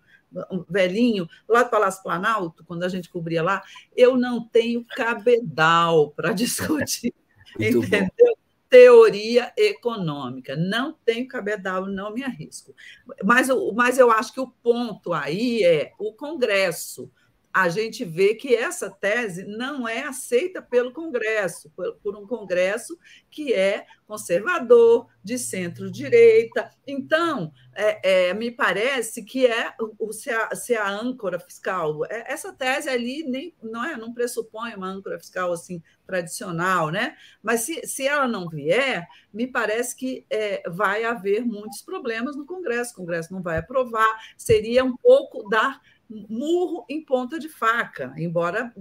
um 0.51 0.65
velhinho, 0.69 1.29
lá 1.49 1.63
do 1.63 1.71
Palácio 1.71 2.03
Planalto, 2.03 2.65
quando 2.65 2.83
a 2.83 2.89
gente 2.89 3.09
cobria 3.09 3.43
lá, 3.43 3.63
eu 3.97 4.17
não 4.17 4.47
tenho 4.47 4.85
cabedal 4.85 6.11
para 6.11 6.33
discutir, 6.35 7.15
entendeu? 7.59 8.11
Bom. 8.19 8.44
Teoria 8.75 9.53
econômica. 9.57 10.57
Não 10.57 10.93
tenho 11.05 11.29
cabedal, 11.29 11.87
não 11.87 12.13
me 12.13 12.25
arrisco. 12.25 12.75
Mas, 13.23 13.47
mas 13.73 13.99
eu 14.01 14.11
acho 14.11 14.33
que 14.33 14.41
o 14.41 14.49
ponto 14.49 15.13
aí 15.13 15.63
é 15.63 15.93
o 15.97 16.13
Congresso 16.13 17.09
a 17.55 17.69
gente 17.69 18.05
vê 18.05 18.35
que 18.35 18.53
essa 18.53 18.91
tese 18.91 19.45
não 19.45 19.87
é 19.87 20.03
aceita 20.03 20.61
pelo 20.61 20.93
Congresso, 20.93 21.71
por, 22.03 22.17
um 22.17 22.27
Congresso 22.27 22.99
que 23.31 23.55
é 23.55 23.87
conservador, 24.09 25.07
de 25.23 25.39
centro-direita. 25.39 26.71
Então, 26.87 27.51
é, 27.75 28.29
é, 28.29 28.35
me 28.35 28.51
parece 28.51 29.23
que 29.25 29.47
é 29.47 29.73
o, 29.99 30.13
se, 30.13 30.31
a, 30.31 30.55
se 30.55 30.75
a 30.75 30.87
âncora 30.87 31.39
fiscal, 31.39 32.05
é, 32.07 32.31
essa 32.31 32.53
tese 32.53 32.91
ali 32.91 33.23
nem, 33.23 33.55
não, 33.63 33.85
é, 33.85 33.97
não 33.97 34.13
pressupõe 34.13 34.75
uma 34.75 34.89
âncora 34.89 35.19
fiscal 35.19 35.51
assim 35.53 35.83
tradicional, 36.07 36.91
né? 36.91 37.17
mas 37.43 37.61
se, 37.61 37.87
se 37.87 38.07
ela 38.07 38.29
não 38.29 38.49
vier, 38.49 39.09
me 39.33 39.47
parece 39.47 39.97
que 39.97 40.27
é, 40.29 40.63
vai 40.69 41.05
haver 41.05 41.43
muitos 41.47 41.81
problemas 41.81 42.37
no 42.37 42.45
Congresso, 42.45 42.93
o 42.93 42.97
Congresso 42.97 43.33
não 43.33 43.41
vai 43.41 43.59
aprovar, 43.59 44.15
seria 44.37 44.85
um 44.85 44.97
pouco 44.97 45.49
dar 45.49 45.81
murro 46.09 46.85
em 46.89 47.05
ponta 47.05 47.39
de 47.39 47.49
faca, 47.49 48.15
embora 48.17 48.73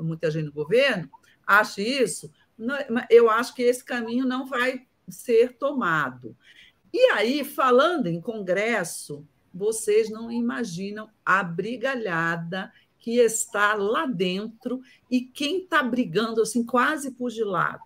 muita 0.00 0.30
gente 0.30 0.46
do 0.46 0.52
governo 0.52 1.10
ache 1.46 1.82
isso, 1.82 2.30
eu 3.10 3.30
acho 3.30 3.54
que 3.54 3.62
esse 3.62 3.84
caminho 3.84 4.26
não 4.26 4.46
vai 4.46 4.86
ser 5.08 5.56
tomado. 5.56 6.36
E 6.92 7.10
aí, 7.10 7.44
falando 7.44 8.06
em 8.06 8.20
Congresso, 8.20 9.26
vocês 9.52 10.10
não 10.10 10.30
imaginam 10.30 11.08
a 11.24 11.42
brigalhada 11.42 12.72
que 12.98 13.18
está 13.18 13.74
lá 13.74 14.06
dentro 14.06 14.80
e 15.10 15.20
quem 15.20 15.62
está 15.62 15.82
brigando 15.82 16.42
assim 16.42 16.64
quase 16.64 17.12
pugilado 17.12 17.84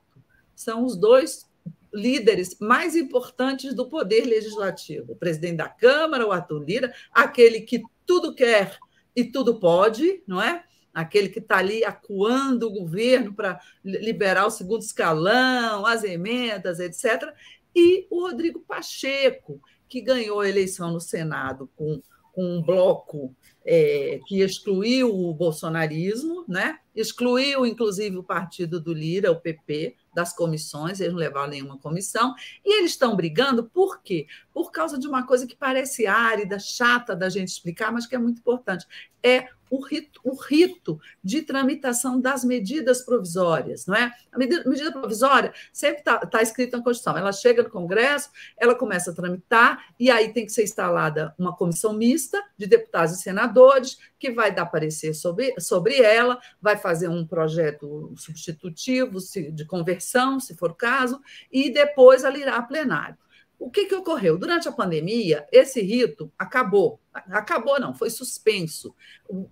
são 0.55 0.85
os 0.85 0.97
dois 0.97 1.50
líderes 1.93 2.57
mais 2.61 2.95
importantes 2.95 3.75
do 3.75 3.89
poder 3.89 4.25
legislativo, 4.25 5.13
o 5.13 5.17
presidente 5.17 5.57
da 5.57 5.69
Câmara, 5.69 6.27
o 6.27 6.33
Arthur 6.33 6.65
Lira, 6.65 6.95
aquele 7.13 7.61
que 7.61 7.83
tudo 8.07 8.35
quer 8.35 8.79
e 9.15 9.25
tudo 9.25 9.59
pode, 9.59 10.23
não 10.27 10.41
é? 10.41 10.65
Aquele 10.93 11.29
que 11.29 11.39
está 11.39 11.59
ali 11.59 11.85
acuando 11.85 12.67
o 12.67 12.73
governo 12.73 13.33
para 13.33 13.61
liberar 13.85 14.47
o 14.47 14.51
segundo 14.51 14.83
escalão, 14.83 15.87
as 15.87 16.03
emendas, 16.03 16.81
etc. 16.81 17.33
E 17.75 18.07
o 18.11 18.23
Rodrigo 18.23 18.61
Pacheco, 18.61 19.61
que 19.89 20.01
ganhou 20.01 20.41
a 20.41 20.49
eleição 20.49 20.93
no 20.93 21.01
Senado 21.01 21.71
com, 21.77 22.03
com 22.33 22.45
um 22.45 22.63
bloco 22.63 23.35
é, 23.65 24.21
que 24.27 24.41
excluiu 24.41 25.15
o 25.15 25.33
bolsonarismo, 25.35 26.45
né? 26.49 26.79
excluiu, 26.95 27.67
inclusive, 27.67 28.17
o 28.17 28.25
partido 28.25 28.81
do 28.81 28.93
Lira, 28.93 29.31
o 29.31 29.41
PP, 29.41 29.97
das 30.13 30.33
comissões, 30.33 31.01
eles 31.01 31.13
não 31.13 31.21
levaram 31.21 31.51
nenhuma 31.51 31.79
comissão, 31.79 32.35
e 32.65 32.79
eles 32.79 32.93
estão 32.93 33.15
brigando 33.15 33.65
por 33.65 34.03
quê? 34.03 34.27
Por 34.53 34.71
causa 34.71 34.99
de 34.99 35.07
uma 35.07 35.27
coisa 35.27 35.47
que 35.47 35.57
parece 35.57 36.07
árida, 36.07 36.59
chata 36.59 37.15
da 37.15 37.29
gente 37.29 37.49
explicar, 37.49 37.93
mas 37.93 38.07
que 38.07 38.15
é 38.15 38.19
muito 38.19 38.39
importante. 38.39 38.87
É 39.23 39.49
o 39.71 39.81
rito, 39.81 40.21
o 40.25 40.35
rito 40.35 41.01
de 41.23 41.43
tramitação 41.43 42.21
das 42.21 42.45
medidas 42.45 43.03
provisórias, 43.03 43.87
não 43.87 43.95
é? 43.95 44.13
A 44.33 44.39
medida, 44.39 44.69
medida 44.69 44.93
provisória 44.93 45.55
sempre 45.73 46.01
está 46.01 46.19
tá 46.19 46.43
escrita 46.43 46.77
na 46.77 46.83
Constituição. 46.83 47.17
Ela 47.17 47.33
chega 47.33 47.63
no 47.63 47.71
Congresso, 47.71 48.31
ela 48.57 48.75
começa 48.75 49.13
a 49.13 49.15
tramitar, 49.15 49.87
e 49.99 50.11
aí 50.11 50.33
tem 50.33 50.45
que 50.45 50.53
ser 50.53 50.65
instalada 50.65 51.33
uma 51.39 51.57
comissão 51.57 51.93
mista 51.93 52.43
de 52.59 52.67
deputados 52.67 53.15
e 53.15 53.23
senadores, 53.23 53.97
que 54.19 54.33
vai 54.33 54.53
dar 54.53 54.67
parecer 54.67 55.15
sobre, 55.15 55.55
sobre 55.61 56.03
ela, 56.03 56.39
vai 56.61 56.77
fazer 56.77 57.09
um 57.09 57.25
projeto 57.27 58.13
substitutivo 58.17 59.19
de 59.53 59.65
conversão, 59.65 60.41
se 60.41 60.55
for 60.57 60.73
o 60.73 60.75
caso, 60.75 61.21
e 61.51 61.71
depois 61.71 62.25
ela 62.25 62.37
irá 62.37 62.57
a 62.57 62.63
plenário. 62.63 63.17
O 63.61 63.71
que, 63.71 63.85
que 63.85 63.95
ocorreu? 63.95 64.39
Durante 64.39 64.67
a 64.71 64.73
pandemia, 64.73 65.47
esse 65.53 65.83
rito 65.83 66.33
acabou. 66.39 66.99
Acabou, 67.13 67.79
não, 67.79 67.93
foi 67.93 68.09
suspenso, 68.09 68.95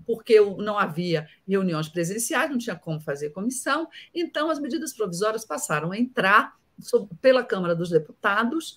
porque 0.06 0.40
não 0.40 0.78
havia 0.78 1.28
reuniões 1.46 1.90
presenciais, 1.90 2.50
não 2.50 2.56
tinha 2.56 2.74
como 2.74 2.98
fazer 2.98 3.30
comissão, 3.30 3.86
então 4.14 4.48
as 4.48 4.58
medidas 4.58 4.94
provisórias 4.94 5.44
passaram 5.44 5.92
a 5.92 5.98
entrar 5.98 6.56
pela 7.20 7.44
Câmara 7.44 7.76
dos 7.76 7.90
Deputados, 7.90 8.76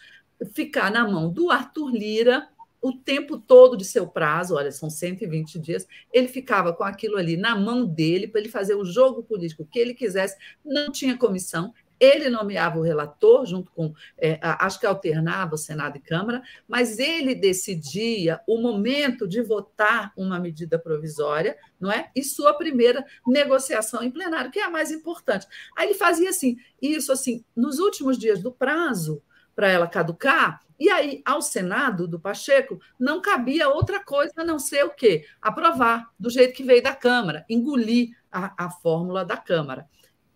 ficar 0.53 0.91
na 0.91 1.07
mão 1.07 1.31
do 1.31 1.49
Arthur 1.49 1.91
Lira 1.91 2.49
o 2.81 2.91
tempo 2.91 3.37
todo 3.37 3.77
de 3.77 3.85
seu 3.85 4.07
prazo, 4.07 4.55
olha, 4.55 4.71
são 4.71 4.89
120 4.89 5.59
dias, 5.59 5.87
ele 6.11 6.27
ficava 6.27 6.73
com 6.73 6.83
aquilo 6.83 7.15
ali 7.15 7.37
na 7.37 7.55
mão 7.55 7.85
dele 7.85 8.27
para 8.27 8.41
ele 8.41 8.49
fazer 8.49 8.75
o 8.75 8.83
jogo 8.83 9.23
político 9.23 9.63
que 9.63 9.79
ele 9.79 9.93
quisesse, 9.93 10.35
não 10.65 10.91
tinha 10.91 11.17
comissão, 11.17 11.73
ele 12.01 12.31
nomeava 12.31 12.79
o 12.79 12.81
relator, 12.81 13.45
junto 13.45 13.71
com, 13.71 13.93
é, 14.17 14.39
acho 14.41 14.79
que 14.79 14.87
alternava 14.87 15.55
Senado 15.55 15.97
e 15.97 16.01
Câmara, 16.01 16.41
mas 16.67 16.97
ele 16.97 17.35
decidia 17.35 18.41
o 18.47 18.59
momento 18.59 19.27
de 19.27 19.39
votar 19.43 20.11
uma 20.17 20.39
medida 20.39 20.79
provisória, 20.79 21.55
não 21.79 21.91
é? 21.91 22.09
E 22.15 22.23
sua 22.23 22.55
primeira 22.55 23.05
negociação 23.25 24.01
em 24.01 24.09
plenário, 24.09 24.49
que 24.49 24.59
é 24.59 24.63
a 24.63 24.69
mais 24.69 24.89
importante. 24.89 25.45
Aí 25.77 25.89
ele 25.89 25.93
fazia 25.93 26.31
assim, 26.31 26.57
isso 26.81 27.11
assim, 27.11 27.45
nos 27.55 27.77
últimos 27.77 28.17
dias 28.17 28.41
do 28.41 28.51
prazo, 28.51 29.21
para 29.55 29.69
ela 29.69 29.87
caducar, 29.87 30.59
e 30.79 30.89
aí, 30.89 31.21
ao 31.23 31.43
Senado 31.43 32.07
do 32.07 32.19
Pacheco, 32.19 32.81
não 32.99 33.21
cabia 33.21 33.69
outra 33.69 34.03
coisa 34.03 34.33
a 34.37 34.43
não 34.43 34.57
ser 34.57 34.83
o 34.83 34.89
quê? 34.89 35.27
Aprovar, 35.39 36.09
do 36.19 36.27
jeito 36.27 36.55
que 36.55 36.63
veio 36.63 36.81
da 36.81 36.95
Câmara, 36.95 37.45
engolir 37.47 38.17
a, 38.31 38.65
a 38.65 38.71
fórmula 38.71 39.23
da 39.23 39.37
Câmara. 39.37 39.87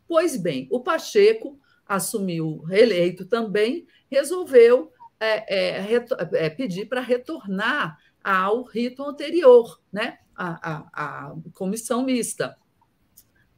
Pois 0.08 0.38
bem, 0.38 0.68
o 0.72 0.80
Pacheco 0.82 1.60
assumiu 1.86 2.60
reeleito 2.60 3.26
também, 3.26 3.88
resolveu 4.10 4.91
é, 5.20 5.84
é, 5.84 6.06
é, 6.34 6.50
pedir 6.50 6.88
para 6.88 7.02
retornar 7.02 7.98
ao 8.24 8.63
rito 8.63 9.04
anterior, 9.04 9.80
né? 9.91 10.18
a, 10.36 10.72
a, 10.72 11.30
a 11.30 11.36
comissão 11.54 12.04
mista. 12.04 12.58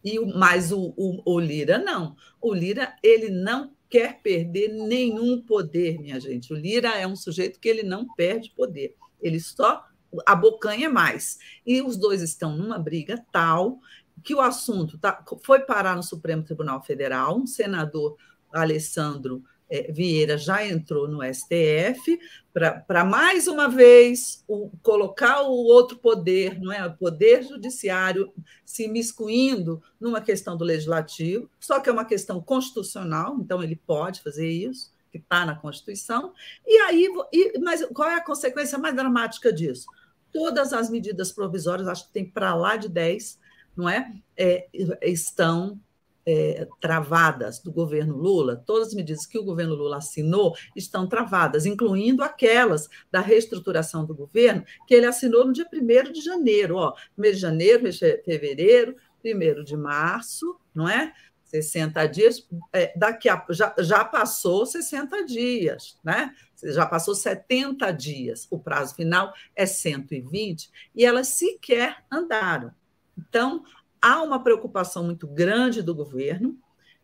E, 0.04 0.20
mas 0.20 0.72
o, 0.72 0.94
o, 0.96 1.22
o 1.26 1.40
Lira 1.40 1.78
não. 1.78 2.16
O 2.40 2.54
Lira 2.54 2.96
ele 3.04 3.30
não 3.30 3.76
quer 3.90 4.22
perder 4.22 4.70
nenhum 4.70 5.42
poder, 5.42 6.00
minha 6.00 6.20
gente. 6.20 6.54
O 6.54 6.56
Lira 6.56 6.90
é 6.90 7.08
um 7.08 7.16
sujeito 7.16 7.60
que 7.60 7.68
ele 7.68 7.84
não 7.84 8.06
perde 8.14 8.52
poder, 8.52 8.96
ele 9.20 9.40
só 9.40 9.84
abocanha 10.26 10.90
mais. 10.90 11.38
E 11.66 11.82
os 11.82 11.98
dois 11.98 12.22
estão 12.22 12.56
numa 12.56 12.78
briga 12.78 13.24
tal 13.32 13.80
que 14.28 14.36
o 14.36 14.42
assunto 14.42 14.98
tá, 14.98 15.24
foi 15.42 15.62
parar 15.62 15.96
no 15.96 16.04
Supremo 16.04 16.44
Tribunal 16.44 16.84
Federal, 16.84 17.38
um 17.38 17.48
senador, 17.48 18.18
Alessandro 18.52 19.42
é, 19.70 19.90
Vieira, 19.90 20.38
já 20.38 20.68
entrou 20.68 21.08
no 21.08 21.24
STF 21.24 22.20
para 22.84 23.06
mais 23.06 23.48
uma 23.48 23.70
vez 23.70 24.44
o, 24.46 24.70
colocar 24.84 25.44
o 25.44 25.54
outro 25.54 25.98
poder, 25.98 26.60
não 26.60 26.74
é? 26.74 26.86
o 26.86 26.98
poder 26.98 27.42
judiciário 27.42 28.34
se 28.66 28.90
miscuindo 28.90 29.82
numa 29.98 30.20
questão 30.20 30.58
do 30.58 30.66
legislativo, 30.66 31.50
só 31.58 31.80
que 31.80 31.88
é 31.88 31.94
uma 31.94 32.04
questão 32.04 32.42
constitucional, 32.42 33.38
então 33.40 33.64
ele 33.64 33.78
pode 33.78 34.22
fazer 34.22 34.50
isso, 34.50 34.92
que 35.10 35.20
está 35.20 35.46
na 35.46 35.56
Constituição. 35.56 36.34
E 36.66 36.78
aí, 36.80 37.08
e, 37.32 37.58
mas 37.60 37.86
qual 37.94 38.10
é 38.10 38.16
a 38.16 38.26
consequência 38.26 38.78
mais 38.78 38.94
dramática 38.94 39.54
disso? 39.54 39.88
Todas 40.34 40.74
as 40.74 40.90
medidas 40.90 41.32
provisórias, 41.32 41.88
acho 41.88 42.08
que 42.08 42.12
tem 42.12 42.26
para 42.26 42.54
lá 42.54 42.76
de 42.76 42.90
10, 42.90 43.47
não 43.78 43.88
é? 43.88 44.12
é 44.36 44.68
estão 45.02 45.80
é, 46.28 46.68
travadas 46.82 47.60
do 47.60 47.72
governo 47.72 48.18
Lula, 48.18 48.62
todas 48.66 48.90
as 48.90 48.94
medidas 48.94 49.26
que 49.26 49.40
o 49.40 49.46
governo 49.46 49.76
Lula 49.76 49.98
assinou 49.98 50.54
estão 50.76 51.08
travadas, 51.08 51.66
incluindo 51.66 52.22
aquelas 52.22 52.90
da 53.10 53.22
reestruturação 53.22 54.06
do 54.06 54.14
governo 54.14 54.66
que 54.86 54.94
ele 54.94 55.06
assinou 55.06 55.46
no 55.46 55.54
dia 55.54 55.66
1 55.72 56.12
de 56.12 56.20
janeiro. 56.20 56.76
Ó, 56.76 56.94
mês 57.18 57.36
de 57.36 57.42
janeiro, 57.44 57.90
de 57.90 58.24
fevereiro, 58.24 58.98
1 59.24 59.64
de 59.64 59.78
março, 59.78 60.60
não 60.76 60.90
é? 60.90 61.14
60 61.46 62.06
dias, 62.08 62.46
é, 62.74 62.92
daqui 62.98 63.30
a 63.30 63.46
já, 63.50 63.74
já 63.80 64.04
passou 64.04 64.66
60 64.66 65.24
dias, 65.24 65.98
né? 66.04 66.36
Já 66.62 66.86
passou 66.86 67.16
70 67.16 67.90
dias. 67.92 68.46
O 68.52 68.60
prazo 68.60 68.96
final 68.96 69.34
é 69.56 69.66
120 69.66 70.70
e 70.94 71.06
elas 71.06 71.30
sequer 71.30 72.04
andaram. 72.12 72.72
Então, 73.18 73.64
há 74.02 74.22
uma 74.22 74.44
preocupação 74.44 75.04
muito 75.04 75.28
grande 75.28 75.82
do 75.82 75.96
governo 75.96 76.58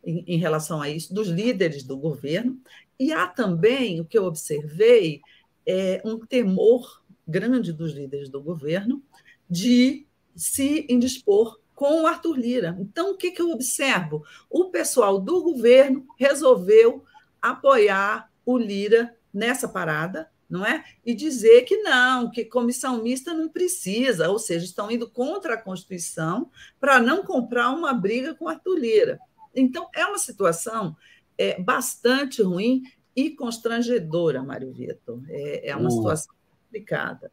em, 0.04 0.24
em 0.26 0.38
relação 0.38 0.80
a 0.80 0.88
isso, 0.88 1.14
dos 1.14 1.28
líderes 1.28 1.82
do 1.82 1.96
governo, 1.96 2.60
e 2.98 3.12
há 3.12 3.26
também, 3.26 4.00
o 4.00 4.04
que 4.04 4.16
eu 4.16 4.24
observei, 4.24 5.20
é 5.66 6.00
um 6.04 6.18
temor 6.18 7.02
grande 7.26 7.72
dos 7.72 7.92
líderes 7.92 8.28
do 8.28 8.40
governo 8.40 9.02
de 9.48 10.06
se 10.36 10.86
indispor 10.88 11.58
com 11.74 12.02
o 12.02 12.06
Arthur 12.06 12.36
Lira. 12.36 12.76
Então, 12.78 13.12
o 13.12 13.16
que, 13.16 13.30
que 13.30 13.42
eu 13.42 13.50
observo? 13.50 14.24
O 14.48 14.66
pessoal 14.66 15.18
do 15.18 15.42
governo 15.42 16.06
resolveu 16.16 17.04
apoiar 17.40 18.30
o 18.44 18.56
Lira 18.56 19.16
nessa 19.32 19.68
parada, 19.68 20.30
não 20.48 20.64
é? 20.64 20.84
E 21.04 21.14
dizer 21.14 21.62
que 21.62 21.78
não, 21.78 22.30
que 22.30 22.44
comissão 22.44 23.02
mista 23.02 23.32
não 23.32 23.48
precisa, 23.48 24.30
ou 24.30 24.38
seja, 24.38 24.64
estão 24.64 24.90
indo 24.90 25.08
contra 25.08 25.54
a 25.54 25.60
Constituição 25.60 26.50
para 26.78 27.00
não 27.00 27.24
comprar 27.24 27.70
uma 27.70 27.92
briga 27.92 28.34
com 28.34 28.48
Arthur 28.48 28.78
Lira. 28.78 29.18
Então, 29.54 29.88
é 29.94 30.04
uma 30.04 30.18
situação 30.18 30.96
é, 31.38 31.60
bastante 31.60 32.42
ruim 32.42 32.82
e 33.14 33.30
constrangedora, 33.30 34.42
Mário 34.42 34.72
Vitor. 34.72 35.22
É, 35.28 35.70
é 35.70 35.76
uma 35.76 35.88
o, 35.88 35.92
situação 35.92 36.34
complicada. 36.64 37.30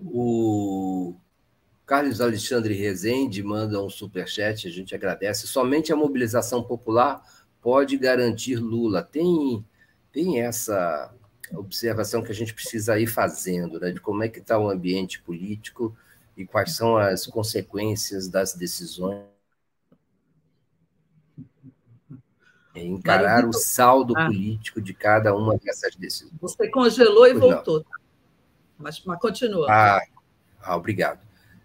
O 0.00 1.14
Carlos 1.86 2.20
Alexandre 2.20 2.74
Rezende 2.74 3.42
manda 3.42 3.82
um 3.82 3.88
superchat, 3.88 4.66
a 4.66 4.70
gente 4.70 4.94
agradece. 4.94 5.46
Somente 5.46 5.92
a 5.92 5.96
mobilização 5.96 6.62
popular 6.62 7.22
pode 7.60 7.96
garantir 7.96 8.56
Lula. 8.56 9.02
Tem, 9.02 9.64
tem 10.12 10.40
essa 10.40 11.14
observação 11.54 12.22
que 12.22 12.30
a 12.30 12.34
gente 12.34 12.54
precisa 12.54 12.98
ir 12.98 13.06
fazendo, 13.06 13.80
né, 13.80 13.90
de 13.90 14.00
como 14.00 14.22
é 14.22 14.28
que 14.28 14.38
está 14.38 14.58
o 14.58 14.70
ambiente 14.70 15.20
político 15.22 15.96
e 16.36 16.46
quais 16.46 16.74
são 16.74 16.96
as 16.96 17.26
consequências 17.26 18.28
das 18.28 18.54
decisões. 18.54 19.24
É 22.74 22.84
encarar 22.84 23.44
o 23.44 23.52
saldo 23.52 24.14
ah. 24.16 24.26
político 24.26 24.80
de 24.80 24.94
cada 24.94 25.34
uma 25.34 25.58
dessas 25.58 25.96
decisões. 25.96 26.32
Você 26.40 26.68
congelou 26.68 27.26
e 27.26 27.32
pois 27.32 27.40
voltou. 27.40 27.84
Mas, 28.78 29.02
mas 29.04 29.18
continua. 29.18 29.66
Ah, 29.68 30.00
ah 30.62 30.76
obrigado. 30.76 31.20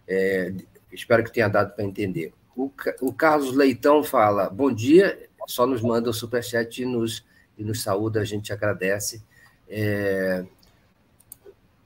É, 0.08 0.54
espero 0.92 1.24
que 1.24 1.32
tenha 1.32 1.48
dado 1.48 1.74
para 1.76 1.84
entender. 1.84 2.34
O, 2.56 2.72
o, 3.02 3.14
Carlos 3.14 3.56
Leitão 3.56 4.04
fala: 4.04 4.50
bom 4.50 4.72
dia, 4.72 5.30
só 5.48 5.66
nos 5.66 5.82
manda 5.82 6.10
o 6.10 6.14
superchat 6.14 6.82
e 6.82 6.86
nos, 6.86 7.24
e 7.58 7.64
nos 7.64 7.82
saúda, 7.82 8.22
a 8.22 8.26
gente 8.26 8.52
agradece. 8.52 9.24
É, 9.68 10.46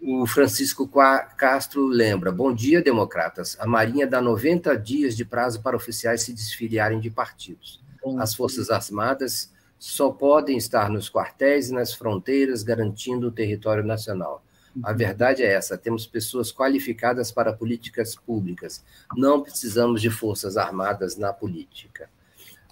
o 0.01 0.25
Francisco 0.25 0.89
Castro 1.37 1.85
lembra: 1.85 2.31
bom 2.31 2.53
dia, 2.53 2.81
democratas. 2.81 3.57
A 3.59 3.67
Marinha 3.67 4.07
dá 4.07 4.21
90 4.21 4.77
dias 4.77 5.15
de 5.15 5.25
prazo 5.25 5.61
para 5.61 5.75
oficiais 5.75 6.21
se 6.21 6.33
desfiliarem 6.33 6.99
de 6.99 7.09
partidos. 7.09 7.81
As 8.17 8.33
Forças 8.33 8.69
Armadas 8.69 9.51
só 9.77 10.09
podem 10.09 10.57
estar 10.57 10.89
nos 10.89 11.09
quartéis 11.09 11.69
e 11.69 11.73
nas 11.73 11.93
fronteiras, 11.93 12.63
garantindo 12.63 13.27
o 13.27 13.31
território 13.31 13.83
nacional. 13.83 14.43
A 14.83 14.93
verdade 14.93 15.43
é 15.43 15.51
essa: 15.51 15.77
temos 15.77 16.07
pessoas 16.07 16.51
qualificadas 16.51 17.31
para 17.31 17.51
políticas 17.51 18.15
públicas. 18.15 18.83
Não 19.17 19.41
precisamos 19.41 20.01
de 20.01 20.09
forças 20.09 20.55
armadas 20.55 21.17
na 21.17 21.33
política. 21.33 22.09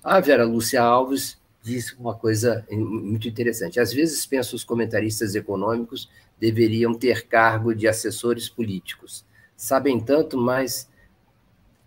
A 0.03 0.19
Vera 0.21 0.45
Lúcia 0.45 0.81
Alves 0.81 1.37
disse 1.67 1.95
uma 1.99 2.15
coisa 2.15 2.65
muito 2.71 3.27
interessante. 3.27 3.79
Às 3.79 3.91
vezes 3.91 4.25
penso 4.25 4.55
os 4.55 4.63
comentaristas 4.63 5.35
econômicos 5.35 6.09
deveriam 6.39 6.93
ter 6.93 7.27
cargo 7.27 7.75
de 7.75 7.87
assessores 7.87 8.47
políticos. 8.47 9.25
Sabem 9.55 9.99
tanto, 9.99 10.37
mas 10.37 10.87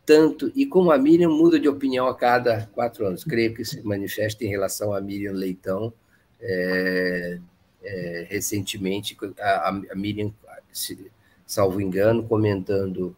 tanto, 0.04 0.52
e 0.54 0.66
como 0.66 0.90
a 0.90 0.98
Miriam 0.98 1.30
muda 1.30 1.58
de 1.58 1.68
opinião 1.68 2.08
a 2.08 2.14
cada 2.14 2.66
quatro 2.74 3.06
anos. 3.06 3.24
Creio 3.24 3.54
que 3.54 3.64
se 3.64 3.80
manifesta 3.82 4.44
em 4.44 4.48
relação 4.48 4.92
a 4.92 5.00
Miriam 5.00 5.32
Leitão, 5.32 5.92
é, 6.40 7.38
é, 7.82 8.26
recentemente, 8.28 9.16
a, 9.38 9.68
a 9.68 9.94
Miriam, 9.94 10.32
se, 10.72 11.10
salvo 11.46 11.80
engano, 11.80 12.26
comentando 12.26 13.16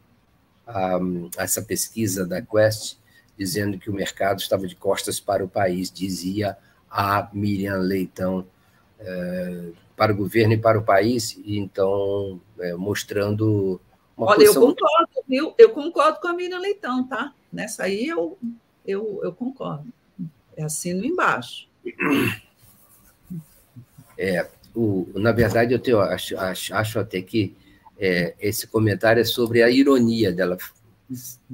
a, 0.67 0.99
essa 1.39 1.63
pesquisa 1.63 2.27
da 2.27 2.43
Quest, 2.43 2.99
dizendo 3.37 3.79
que 3.79 3.91
o 3.91 3.95
mercado 3.95 4.41
estava 4.41 4.67
de 4.67 4.77
costas 4.77 5.19
para 5.19 5.45
o 5.45 5.49
país, 5.49 5.91
dizia 5.91 6.57
a 6.91 7.29
Miriam 7.33 7.79
Leitão, 7.79 8.47
é, 8.99 9.71
para 9.97 10.13
o 10.13 10.17
governo 10.17 10.55
e 10.55 10.59
para 10.59 10.79
o 10.79 10.85
país, 10.85 11.39
e 11.45 11.59
então 11.59 12.41
é, 12.59 12.75
mostrando 12.75 13.81
uma 14.17 14.29
Olha, 14.29 14.41
posição... 14.41 14.63
eu 14.63 14.69
concordo, 14.69 15.13
viu? 15.29 15.55
Eu 15.59 15.71
concordo 15.71 16.21
com 16.21 16.29
a 16.29 16.35
Miriam 16.35 16.59
Leitão, 16.59 17.07
tá? 17.07 17.33
Nessa 17.53 17.85
aí 17.85 18.07
eu, 18.07 18.39
eu, 18.87 19.21
eu 19.23 19.33
concordo. 19.33 19.87
É 20.57 20.65
assino 20.65 21.05
embaixo. 21.05 21.69
É, 24.19 24.47
o, 24.75 25.09
na 25.15 25.33
verdade, 25.33 25.73
eu 25.73 25.79
tenho, 25.79 25.99
acho, 26.01 26.39
acho, 26.39 26.75
acho 26.75 26.99
até 26.99 27.21
que 27.23 27.57
é, 27.99 28.35
esse 28.41 28.67
comentário 28.67 29.21
é 29.21 29.25
sobre 29.25 29.63
a 29.63 29.71
ironia 29.71 30.33
dela 30.33 30.57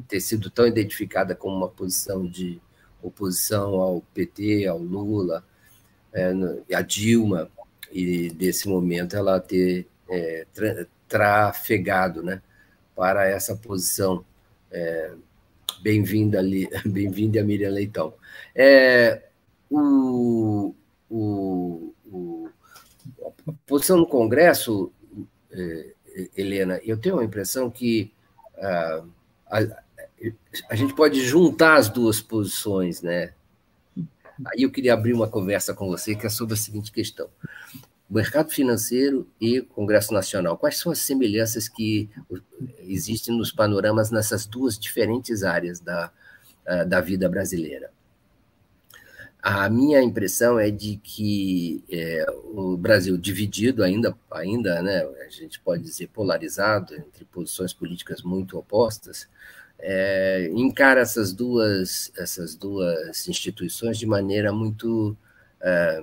ter 0.07 0.21
sido 0.21 0.51
tão 0.51 0.66
identificada 0.66 1.35
como 1.35 1.57
uma 1.57 1.68
posição 1.68 2.27
de 2.27 2.61
oposição 3.03 3.75
ao 3.77 4.01
PT, 4.14 4.66
ao 4.66 4.79
Lula, 4.79 5.44
é, 6.12 6.33
a 6.75 6.83
Dilma, 6.83 7.51
e 7.92 8.31
desse 8.31 8.68
momento 8.68 9.16
ela 9.16 9.40
ter 9.40 9.87
é, 10.09 10.47
tra, 10.53 10.87
trafegado 11.07 12.23
né, 12.23 12.42
para 12.94 13.27
essa 13.27 13.57
posição. 13.57 14.25
É, 14.71 15.12
bem-vinda 15.81 16.42
bem-vinda 16.85 17.40
a 17.40 17.44
Miriam 17.44 17.71
Leitão. 17.71 18.14
É, 18.55 19.23
o, 19.71 20.75
o, 21.09 21.94
o, 22.07 22.49
a 23.47 23.53
posição 23.66 23.99
no 23.99 24.07
Congresso, 24.07 24.92
é, 25.51 25.92
Helena, 26.37 26.81
eu 26.85 26.99
tenho 26.99 27.18
a 27.18 27.25
impressão 27.25 27.71
que 27.71 28.12
a, 28.57 29.05
a, 29.50 29.61
a 30.70 30.74
gente 30.74 30.94
pode 30.94 31.20
juntar 31.20 31.76
as 31.76 31.88
duas 31.88 32.20
posições, 32.20 33.02
né? 33.02 33.32
Aí 34.46 34.62
eu 34.62 34.70
queria 34.70 34.94
abrir 34.94 35.12
uma 35.12 35.28
conversa 35.28 35.74
com 35.74 35.88
você 35.88 36.14
que 36.14 36.26
é 36.26 36.30
sobre 36.30 36.54
a 36.54 36.56
seguinte 36.56 36.92
questão: 36.92 37.28
mercado 38.08 38.50
financeiro 38.50 39.28
e 39.40 39.61
Congresso 39.61 40.14
Nacional. 40.14 40.56
Quais 40.56 40.78
são 40.78 40.92
as 40.92 41.00
semelhanças 41.00 41.68
que 41.68 42.08
existem 42.80 43.37
nos 43.37 43.50
panoramas 43.50 44.11
nessas 44.11 44.46
duas 44.46 44.78
diferentes 44.78 45.42
áreas 45.42 45.80
da, 45.80 46.12
da 46.87 47.00
vida 47.00 47.28
brasileira? 47.28 47.90
A 49.40 49.70
minha 49.70 50.03
impressão 50.03 50.59
é 50.59 50.70
de 50.70 50.96
que 50.96 51.85
é, 51.88 52.27
o 52.53 52.77
Brasil 52.77 53.16
dividido 53.16 53.85
ainda, 53.85 54.16
ainda, 54.31 54.83
né, 54.83 55.05
a 55.24 55.29
gente 55.31 55.61
pode 55.61 55.85
dizer 55.85 56.09
polarizado 56.09 56.94
entre 56.94 57.24
posições 57.24 57.72
políticas 57.72 58.22
muito 58.22 58.59
opostas, 58.59 59.29
é, 59.79 60.51
encara 60.53 61.01
essas 61.01 61.33
duas, 61.33 62.11
essas 62.16 62.57
duas 62.57 63.29
instituições 63.29 63.96
de 63.96 64.07
maneira 64.07 64.53
muito 64.53 65.16
é, 65.61 66.03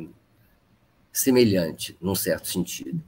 semelhante, 1.11 1.97
num 1.99 2.15
certo 2.15 2.47
sentido. 2.47 3.03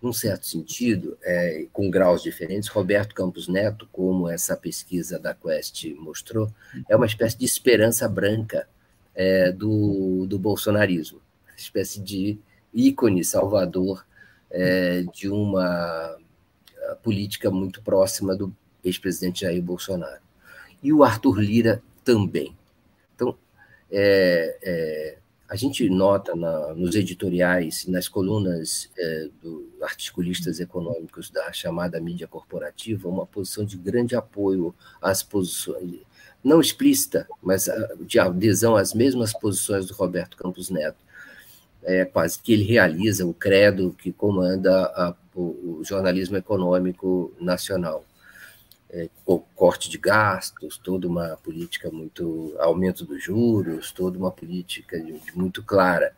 Num 0.00 0.12
certo 0.12 0.46
sentido, 0.46 1.18
é, 1.24 1.66
com 1.72 1.90
graus 1.90 2.22
diferentes, 2.22 2.68
Roberto 2.68 3.12
Campos 3.12 3.48
Neto, 3.48 3.88
como 3.90 4.28
essa 4.28 4.56
pesquisa 4.56 5.18
da 5.18 5.34
Quest 5.34 5.86
mostrou, 5.96 6.48
é 6.88 6.94
uma 6.94 7.06
espécie 7.06 7.36
de 7.36 7.44
esperança 7.44 8.08
branca 8.08 8.68
é, 9.18 9.50
do, 9.50 10.26
do 10.26 10.38
bolsonarismo, 10.38 11.20
espécie 11.56 12.00
de 12.00 12.38
ícone 12.72 13.24
salvador 13.24 14.06
é, 14.48 15.02
de 15.12 15.28
uma 15.28 16.16
política 17.02 17.50
muito 17.50 17.82
próxima 17.82 18.36
do 18.36 18.54
ex-presidente 18.84 19.40
Jair 19.40 19.60
Bolsonaro. 19.60 20.22
E 20.80 20.92
o 20.92 21.02
Arthur 21.02 21.40
Lira 21.40 21.82
também. 22.04 22.56
Então, 23.16 23.36
é, 23.90 24.56
é, 24.62 25.18
a 25.48 25.56
gente 25.56 25.88
nota 25.90 26.36
na, 26.36 26.72
nos 26.74 26.94
editoriais, 26.94 27.86
nas 27.86 28.06
colunas 28.06 28.88
é, 28.96 29.28
dos 29.42 29.82
articulistas 29.82 30.60
econômicos 30.60 31.28
da 31.28 31.52
chamada 31.52 32.00
mídia 32.00 32.28
corporativa, 32.28 33.08
uma 33.08 33.26
posição 33.26 33.64
de 33.64 33.76
grande 33.76 34.14
apoio 34.14 34.72
às 35.02 35.22
posições, 35.24 36.00
não 36.42 36.60
explícita, 36.60 37.26
mas 37.42 37.68
de 38.00 38.18
adesão 38.18 38.76
às 38.76 38.94
mesmas 38.94 39.32
posições 39.32 39.86
do 39.86 39.94
Roberto 39.94 40.36
Campos 40.36 40.70
Neto. 40.70 40.98
É, 41.82 42.04
quase 42.04 42.40
que 42.40 42.52
ele 42.52 42.64
realiza 42.64 43.24
o 43.26 43.32
credo 43.32 43.94
que 43.96 44.12
comanda 44.12 44.86
a, 44.86 45.14
o, 45.34 45.78
o 45.78 45.84
jornalismo 45.84 46.36
econômico 46.36 47.32
nacional. 47.40 48.04
é, 48.90 49.08
corte 49.54 49.90
de 49.90 49.98
gastos, 49.98 50.78
toda 50.78 51.06
uma 51.06 51.36
política 51.36 51.90
muito 51.90 52.54
aumento 52.58 53.04
dos 53.04 53.22
juros, 53.22 53.92
toda 53.92 54.18
uma 54.18 54.30
política 54.30 54.98
de, 54.98 55.18
de 55.18 55.36
muito 55.36 55.62
clara. 55.62 56.14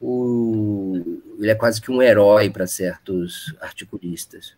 O, 0.00 1.20
ele 1.38 1.50
é 1.50 1.54
quase 1.54 1.80
que 1.80 1.90
um 1.90 2.02
herói 2.02 2.50
para 2.50 2.66
certos 2.66 3.54
articulistas. 3.60 4.54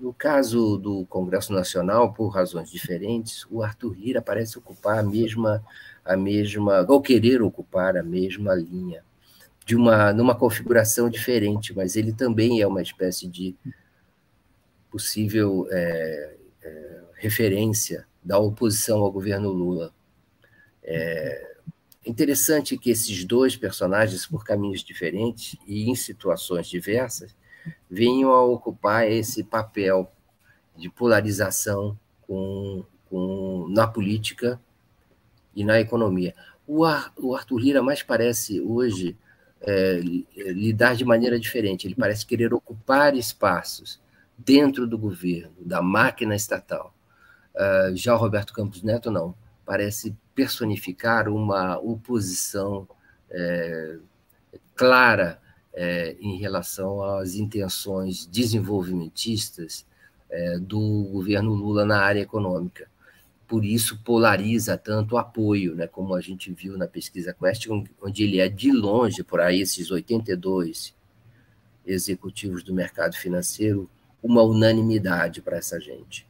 No 0.00 0.14
caso 0.14 0.78
do 0.78 1.04
Congresso 1.04 1.52
Nacional, 1.52 2.14
por 2.14 2.28
razões 2.28 2.70
diferentes, 2.70 3.46
o 3.50 3.62
Arthur 3.62 3.94
Lira 3.94 4.22
parece 4.22 4.56
ocupar 4.56 4.98
a 4.98 5.02
mesma, 5.02 5.62
a 6.02 6.16
mesma, 6.16 6.86
ou 6.88 7.02
querer 7.02 7.42
ocupar 7.42 7.98
a 7.98 8.02
mesma 8.02 8.54
linha, 8.54 9.04
de 9.66 9.76
uma 9.76 10.10
numa 10.14 10.34
configuração 10.34 11.10
diferente, 11.10 11.76
mas 11.76 11.96
ele 11.96 12.14
também 12.14 12.62
é 12.62 12.66
uma 12.66 12.80
espécie 12.80 13.28
de 13.28 13.54
possível 14.90 15.68
é, 15.70 16.34
é, 16.62 17.00
referência 17.16 18.06
da 18.24 18.38
oposição 18.38 19.00
ao 19.00 19.12
governo 19.12 19.50
Lula. 19.50 19.92
É 20.82 21.56
interessante 22.06 22.78
que 22.78 22.90
esses 22.90 23.22
dois 23.26 23.54
personagens, 23.54 24.24
por 24.24 24.44
caminhos 24.44 24.82
diferentes 24.82 25.58
e 25.66 25.90
em 25.90 25.94
situações 25.94 26.66
diversas, 26.66 27.36
venham 27.90 28.32
a 28.32 28.42
ocupar 28.42 29.10
esse 29.10 29.44
papel 29.44 30.10
de 30.76 30.88
polarização 30.88 31.98
com, 32.22 32.84
com, 33.08 33.66
na 33.68 33.86
política 33.86 34.60
e 35.54 35.64
na 35.64 35.80
economia. 35.80 36.34
O, 36.66 36.84
Ar, 36.84 37.12
o 37.16 37.34
Arthur 37.34 37.58
Lira 37.58 37.82
mais 37.82 38.02
parece 38.02 38.60
hoje 38.60 39.16
é, 39.60 40.00
lidar 40.00 40.94
de 40.94 41.04
maneira 41.04 41.38
diferente. 41.38 41.86
Ele 41.86 41.94
parece 41.94 42.24
querer 42.24 42.54
ocupar 42.54 43.14
espaços 43.14 44.00
dentro 44.38 44.86
do 44.86 44.96
governo, 44.96 45.52
da 45.60 45.82
máquina 45.82 46.34
estatal. 46.34 46.94
Uh, 47.54 47.94
já 47.94 48.14
o 48.14 48.18
Roberto 48.18 48.52
Campos 48.52 48.82
Neto 48.82 49.10
não. 49.10 49.34
Parece 49.66 50.16
personificar 50.34 51.28
uma 51.28 51.78
oposição 51.78 52.88
é, 53.30 53.98
clara 54.74 55.40
é, 55.72 56.16
em 56.20 56.36
relação 56.38 57.02
às 57.02 57.34
intenções 57.34 58.26
desenvolvimentistas 58.26 59.86
é, 60.28 60.58
do 60.58 61.08
governo 61.12 61.52
Lula 61.52 61.84
na 61.84 62.00
área 62.00 62.20
econômica. 62.20 62.88
Por 63.46 63.64
isso, 63.64 64.00
polariza 64.04 64.78
tanto 64.78 65.16
o 65.16 65.18
apoio, 65.18 65.74
né, 65.74 65.86
como 65.86 66.14
a 66.14 66.20
gente 66.20 66.52
viu 66.52 66.78
na 66.78 66.86
pesquisa 66.86 67.34
Quest, 67.34 67.66
onde 68.00 68.22
ele 68.22 68.38
é 68.38 68.48
de 68.48 68.70
longe, 68.70 69.24
por 69.24 69.40
aí, 69.40 69.60
esses 69.60 69.90
82 69.90 70.94
executivos 71.84 72.62
do 72.62 72.72
mercado 72.72 73.16
financeiro, 73.16 73.90
uma 74.22 74.42
unanimidade 74.42 75.42
para 75.42 75.56
essa 75.56 75.80
gente. 75.80 76.29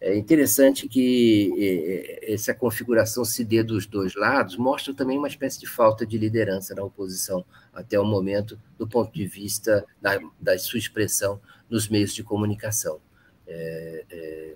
É 0.00 0.14
interessante 0.14 0.88
que 0.88 1.52
é, 1.58 2.30
é, 2.30 2.34
essa 2.34 2.54
configuração 2.54 3.24
se 3.24 3.44
dê 3.44 3.62
dos 3.62 3.86
dois 3.86 4.14
lados, 4.14 4.56
mostra 4.56 4.92
também 4.92 5.16
uma 5.16 5.28
espécie 5.28 5.58
de 5.58 5.66
falta 5.66 6.06
de 6.06 6.18
liderança 6.18 6.74
na 6.74 6.84
oposição 6.84 7.44
até 7.72 7.98
o 7.98 8.04
momento, 8.04 8.58
do 8.78 8.86
ponto 8.86 9.12
de 9.12 9.26
vista 9.26 9.84
da, 10.00 10.20
da 10.38 10.58
sua 10.58 10.78
expressão 10.78 11.40
nos 11.68 11.88
meios 11.88 12.14
de 12.14 12.22
comunicação. 12.22 13.00
É, 13.46 14.04
é, 14.10 14.54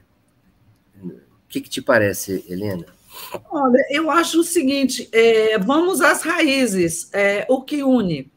o 1.02 1.48
que, 1.48 1.60
que, 1.60 1.70
te 1.70 1.80
parece, 1.80 2.44
Helena? 2.48 2.86
Olha, 3.50 3.84
eu 3.90 4.10
acho 4.10 4.40
o 4.40 4.44
seguinte: 4.44 5.08
é, 5.10 5.58
vamos 5.58 6.00
às 6.00 6.22
raízes. 6.22 7.10
o 7.48 7.62
que 7.62 7.82
une 7.82 8.30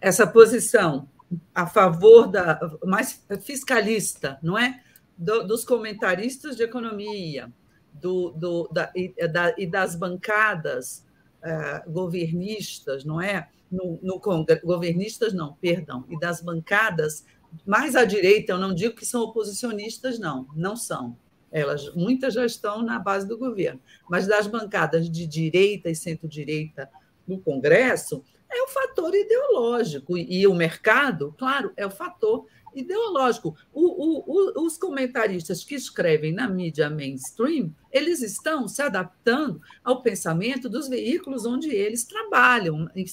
essa 0.00 0.26
posição 0.26 1.08
a 1.54 1.66
favor 1.66 2.26
da 2.26 2.58
mais 2.84 3.22
fiscalista, 3.42 4.38
não 4.42 4.58
é? 4.58 4.82
Do, 5.20 5.46
dos 5.46 5.64
comentaristas 5.64 6.56
de 6.56 6.62
economia 6.62 7.52
do, 7.92 8.30
do, 8.30 8.68
da, 8.72 8.90
e, 8.96 9.14
da, 9.28 9.54
e, 9.58 9.66
das 9.66 9.94
bancadas 9.94 11.06
uh, 11.44 11.90
governistas, 11.90 13.04
não 13.04 13.20
é? 13.20 13.48
No, 13.70 14.00
no 14.02 14.20
governistas, 14.64 15.32
não, 15.32 15.52
perdão, 15.54 16.04
e 16.08 16.18
das 16.18 16.40
bancadas 16.40 17.24
mais 17.66 17.94
à 17.94 18.04
direita, 18.04 18.52
eu 18.52 18.58
não 18.58 18.74
digo 18.74 18.96
que 18.96 19.04
são 19.04 19.22
oposicionistas, 19.22 20.18
não, 20.18 20.46
não 20.56 20.74
são. 20.74 21.16
Elas, 21.52 21.92
muitas 21.94 22.34
já 22.34 22.46
estão 22.46 22.80
na 22.82 22.98
base 22.98 23.28
do 23.28 23.36
governo, 23.36 23.80
mas 24.08 24.26
das 24.26 24.46
bancadas 24.46 25.08
de 25.10 25.26
direita 25.26 25.90
e 25.90 25.94
centro-direita 25.94 26.88
no 27.26 27.38
Congresso, 27.40 28.24
é 28.48 28.62
o 28.62 28.68
fator 28.68 29.14
ideológico. 29.14 30.16
E, 30.16 30.40
e 30.40 30.46
o 30.46 30.54
mercado, 30.54 31.34
claro, 31.38 31.72
é 31.76 31.86
o 31.86 31.90
fator 31.90 32.46
ideológico. 32.74 33.56
O, 33.72 33.80
o, 33.80 34.62
o, 34.62 34.66
os 34.66 34.76
comentaristas 34.76 35.64
que 35.64 35.74
escrevem 35.74 36.32
na 36.32 36.48
mídia 36.48 36.88
mainstream, 36.90 37.74
eles 37.90 38.22
estão 38.22 38.68
se 38.68 38.80
adaptando 38.82 39.60
ao 39.82 40.02
pensamento 40.02 40.68
dos 40.68 40.88
veículos 40.88 41.44
onde 41.44 41.70
eles 41.70 42.04
trabalham, 42.04 42.88
em, 42.94 43.04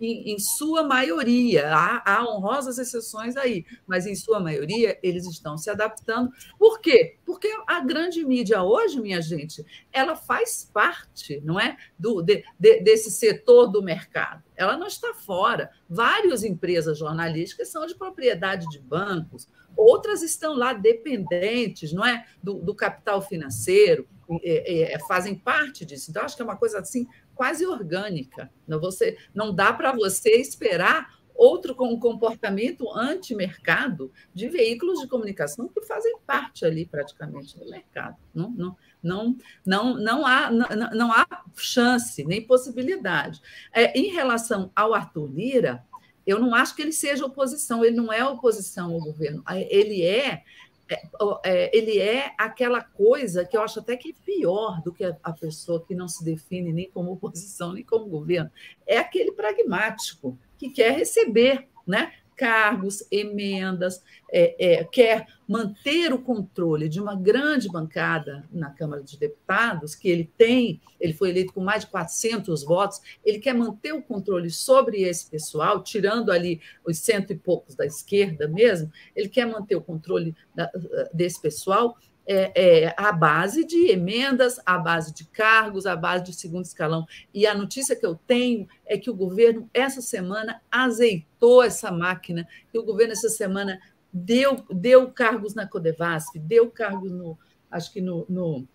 em, 0.00 0.32
em 0.32 0.38
sua 0.38 0.82
maioria. 0.82 1.74
Há, 1.74 2.02
há, 2.04 2.24
honrosas 2.24 2.78
exceções 2.78 3.36
aí, 3.36 3.64
mas 3.86 4.06
em 4.06 4.14
sua 4.14 4.40
maioria 4.40 4.98
eles 5.02 5.26
estão 5.26 5.58
se 5.58 5.70
adaptando. 5.70 6.30
Por 6.58 6.80
quê? 6.80 7.18
Porque 7.24 7.50
a 7.66 7.80
grande 7.80 8.24
mídia 8.24 8.62
hoje, 8.62 9.00
minha 9.00 9.20
gente, 9.20 9.64
ela 9.92 10.14
faz 10.14 10.68
parte, 10.72 11.40
não 11.44 11.58
é, 11.58 11.76
do, 11.98 12.22
de, 12.22 12.44
de, 12.58 12.80
desse 12.80 13.10
setor 13.10 13.66
do 13.66 13.82
mercado. 13.82 14.42
Ela 14.54 14.76
não 14.76 14.86
está 14.86 15.14
fora. 15.14 15.70
Várias 15.88 16.44
empresas 16.44 16.98
jornalísticas 16.98 17.68
são 17.68 17.86
de 17.86 17.94
propriedade 17.94 18.68
de 18.68 18.78
bancos, 18.78 19.48
outras 19.82 20.22
estão 20.22 20.54
lá 20.54 20.72
dependentes, 20.72 21.92
não 21.92 22.04
é, 22.04 22.26
do, 22.42 22.54
do 22.54 22.74
capital 22.74 23.20
financeiro, 23.22 24.06
é, 24.42 24.94
é, 24.94 24.98
fazem 25.00 25.34
parte 25.34 25.84
disso. 25.84 26.10
Então, 26.10 26.22
acho 26.22 26.36
que 26.36 26.42
é 26.42 26.44
uma 26.44 26.56
coisa 26.56 26.78
assim 26.78 27.06
quase 27.34 27.66
orgânica. 27.66 28.50
Não, 28.66 28.80
você, 28.80 29.16
não 29.34 29.54
dá 29.54 29.72
para 29.72 29.92
você 29.92 30.30
esperar 30.30 31.22
outro 31.34 31.74
com 31.74 31.88
um 31.88 31.98
comportamento 31.98 32.88
anti-mercado 32.94 34.12
de 34.32 34.48
veículos 34.48 35.00
de 35.00 35.08
comunicação 35.08 35.68
que 35.68 35.82
fazem 35.82 36.18
parte 36.26 36.64
ali 36.64 36.86
praticamente 36.86 37.58
do 37.58 37.68
mercado. 37.68 38.16
Não, 38.34 38.50
não, 38.50 38.76
não, 39.02 39.36
não, 39.64 39.98
não, 39.98 40.26
há, 40.26 40.50
não, 40.50 40.68
não 40.92 41.12
há 41.12 41.26
chance, 41.56 42.24
nem 42.24 42.46
possibilidade. 42.46 43.40
É, 43.72 43.98
em 43.98 44.12
relação 44.12 44.70
ao 44.74 44.94
Arthur 44.94 45.26
Lira, 45.32 45.84
eu 46.26 46.38
não 46.38 46.54
acho 46.54 46.74
que 46.74 46.82
ele 46.82 46.92
seja 46.92 47.26
oposição, 47.26 47.84
ele 47.84 47.96
não 47.96 48.12
é 48.12 48.24
oposição 48.24 48.92
ao 48.92 49.00
governo, 49.00 49.42
ele 49.68 50.02
é, 50.02 50.42
é, 50.88 51.02
é, 51.44 51.76
ele 51.76 51.98
é 51.98 52.34
aquela 52.38 52.82
coisa 52.82 53.44
que 53.44 53.56
eu 53.56 53.62
acho 53.62 53.80
até 53.80 53.96
que 53.96 54.10
é 54.10 54.24
pior 54.24 54.80
do 54.82 54.92
que 54.92 55.04
a, 55.04 55.32
pessoa 55.32 55.84
que 55.84 55.94
não 55.94 56.08
se 56.08 56.24
define 56.24 56.72
nem 56.72 56.90
como 56.90 57.12
oposição, 57.12 57.72
nem 57.72 57.84
como 57.84 58.06
governo. 58.06 58.50
É 58.86 58.98
aquele 58.98 59.32
pragmático 59.32 60.38
que 60.58 60.70
quer 60.70 60.92
receber, 60.96 61.68
né? 61.86 62.12
Cargos, 62.42 63.06
emendas, 63.08 64.02
é, 64.28 64.80
é, 64.80 64.84
quer 64.84 65.28
manter 65.46 66.12
o 66.12 66.18
controle 66.18 66.88
de 66.88 67.00
uma 67.00 67.14
grande 67.14 67.68
bancada 67.68 68.44
na 68.50 68.68
Câmara 68.68 69.00
dos 69.00 69.14
Deputados, 69.14 69.94
que 69.94 70.08
ele 70.08 70.28
tem, 70.36 70.80
ele 70.98 71.12
foi 71.12 71.30
eleito 71.30 71.52
com 71.52 71.60
mais 71.60 71.84
de 71.84 71.90
400 71.92 72.64
votos, 72.64 73.00
ele 73.24 73.38
quer 73.38 73.54
manter 73.54 73.92
o 73.92 74.02
controle 74.02 74.50
sobre 74.50 75.02
esse 75.02 75.30
pessoal, 75.30 75.84
tirando 75.84 76.32
ali 76.32 76.60
os 76.84 76.98
cento 76.98 77.32
e 77.32 77.36
poucos 77.38 77.76
da 77.76 77.86
esquerda 77.86 78.48
mesmo, 78.48 78.90
ele 79.14 79.28
quer 79.28 79.46
manter 79.46 79.76
o 79.76 79.80
controle 79.80 80.34
da, 80.52 80.68
desse 81.14 81.40
pessoal 81.40 81.96
é, 82.26 82.84
é, 82.84 82.94
à 82.96 83.12
base 83.12 83.64
de 83.64 83.90
emendas, 83.90 84.60
à 84.64 84.78
base 84.78 85.12
de 85.12 85.24
cargos, 85.24 85.86
à 85.86 85.96
base 85.96 86.24
de 86.24 86.32
segundo 86.32 86.64
escalão. 86.64 87.06
E 87.34 87.46
a 87.46 87.54
notícia 87.54 87.96
que 87.96 88.06
eu 88.06 88.14
tenho 88.14 88.68
é 88.86 88.96
que 88.96 89.10
o 89.10 89.14
governo, 89.14 89.68
essa 89.74 90.00
semana, 90.00 90.60
azeitou 90.70 91.62
essa 91.62 91.90
máquina, 91.90 92.46
que 92.70 92.78
o 92.78 92.84
governo, 92.84 93.12
essa 93.12 93.28
semana, 93.28 93.80
deu, 94.12 94.64
deu 94.70 95.10
cargos 95.10 95.54
na 95.54 95.66
Codevasf, 95.66 96.38
deu 96.38 96.70
cargos 96.70 97.10
no, 97.10 97.38
acho 97.70 97.92
que 97.92 98.00
no, 98.00 98.24
no 98.28 98.66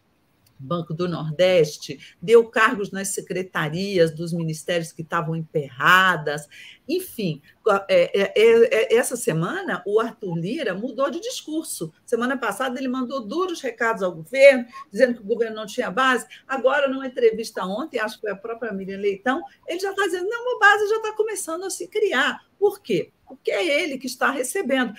Banco 0.59 0.93
do 0.93 1.07
Nordeste, 1.07 1.99
deu 2.21 2.47
cargos 2.49 2.91
nas 2.91 3.09
secretarias 3.09 4.11
dos 4.11 4.33
ministérios 4.33 4.91
que 4.91 5.01
estavam 5.01 5.35
emperradas. 5.35 6.47
Enfim, 6.87 7.41
é, 7.89 8.21
é, 8.21 8.33
é, 8.35 8.95
essa 8.95 9.15
semana 9.15 9.83
o 9.85 9.99
Arthur 9.99 10.35
Lira 10.35 10.73
mudou 10.73 11.09
de 11.09 11.19
discurso. 11.19 11.91
Semana 12.05 12.37
passada 12.37 12.79
ele 12.79 12.87
mandou 12.87 13.25
duros 13.25 13.61
recados 13.61 14.01
ao 14.01 14.13
governo, 14.13 14.65
dizendo 14.91 15.15
que 15.15 15.21
o 15.21 15.25
governo 15.25 15.55
não 15.55 15.65
tinha 15.65 15.91
base. 15.91 16.25
Agora, 16.47 16.87
numa 16.87 17.07
entrevista 17.07 17.65
ontem, 17.65 17.99
acho 17.99 18.15
que 18.15 18.21
foi 18.21 18.31
a 18.31 18.35
própria 18.35 18.73
Miriam 18.73 18.99
Leitão, 18.99 19.41
ele 19.67 19.79
já 19.79 19.91
está 19.91 20.05
dizendo: 20.05 20.29
não, 20.29 20.41
uma 20.43 20.59
base 20.59 20.89
já 20.89 20.97
está 20.97 21.13
começando 21.13 21.65
a 21.65 21.69
se 21.69 21.87
criar. 21.87 22.45
Por 22.57 22.81
quê? 22.81 23.11
Porque 23.27 23.51
é 23.51 23.83
ele 23.83 23.97
que 23.97 24.07
está 24.07 24.31
recebendo. 24.31 24.93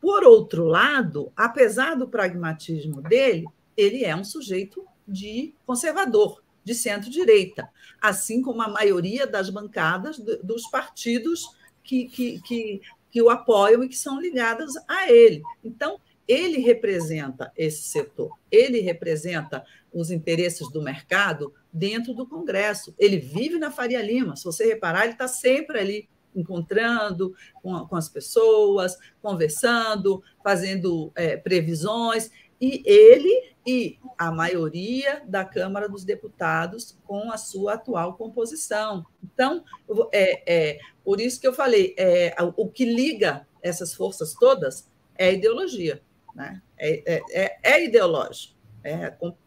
Por 0.00 0.24
outro 0.24 0.66
lado, 0.66 1.32
apesar 1.34 1.96
do 1.96 2.06
pragmatismo 2.06 3.02
dele, 3.02 3.46
ele 3.76 4.04
é 4.04 4.14
um 4.14 4.24
sujeito 4.24 4.84
de 5.06 5.54
conservador, 5.64 6.42
de 6.64 6.74
centro-direita, 6.74 7.68
assim 8.00 8.42
como 8.42 8.62
a 8.62 8.68
maioria 8.68 9.26
das 9.26 9.50
bancadas 9.50 10.18
dos 10.18 10.68
partidos 10.68 11.56
que, 11.82 12.08
que, 12.08 12.40
que, 12.42 12.80
que 13.10 13.22
o 13.22 13.30
apoiam 13.30 13.84
e 13.84 13.88
que 13.88 13.96
são 13.96 14.20
ligadas 14.20 14.74
a 14.88 15.10
ele. 15.10 15.42
Então, 15.62 16.00
ele 16.26 16.58
representa 16.58 17.52
esse 17.56 17.82
setor, 17.82 18.36
ele 18.50 18.80
representa 18.80 19.64
os 19.92 20.10
interesses 20.10 20.70
do 20.70 20.82
mercado 20.82 21.54
dentro 21.72 22.12
do 22.12 22.26
Congresso. 22.26 22.94
Ele 22.98 23.18
vive 23.18 23.58
na 23.58 23.70
Faria 23.70 24.02
Lima, 24.02 24.34
se 24.34 24.44
você 24.44 24.66
reparar, 24.66 25.04
ele 25.04 25.12
está 25.12 25.28
sempre 25.28 25.78
ali 25.78 26.08
encontrando 26.34 27.34
com, 27.62 27.86
com, 27.86 27.96
as 27.96 28.08
pessoas, 28.08 28.98
conversando, 29.22 30.22
fazendo 30.44 31.10
é, 31.14 31.36
previsões, 31.36 32.30
e 32.60 32.82
ele 32.84 33.54
e 33.66 33.98
a 34.16 34.30
maioria 34.30 35.22
da 35.26 35.44
Câmara 35.44 35.88
dos 35.88 36.04
Deputados 36.04 36.96
com 37.04 37.30
a 37.32 37.36
sua 37.36 37.74
atual 37.74 38.14
composição. 38.14 39.04
Então, 39.22 39.64
é, 40.12 40.42
é 40.46 40.78
por 41.04 41.20
isso 41.20 41.40
que 41.40 41.46
eu 41.46 41.52
falei, 41.52 41.94
é, 41.98 42.34
o 42.56 42.68
que 42.68 42.84
liga 42.84 43.46
essas 43.62 43.92
forças 43.94 44.34
todas 44.34 44.88
é 45.16 45.32
ideologia, 45.32 46.00
né? 46.34 46.62
é, 46.78 47.14
é, 47.14 47.22
é, 47.30 47.58
é 47.62 47.84
ideológico, 47.84 48.54
é, 48.84 48.92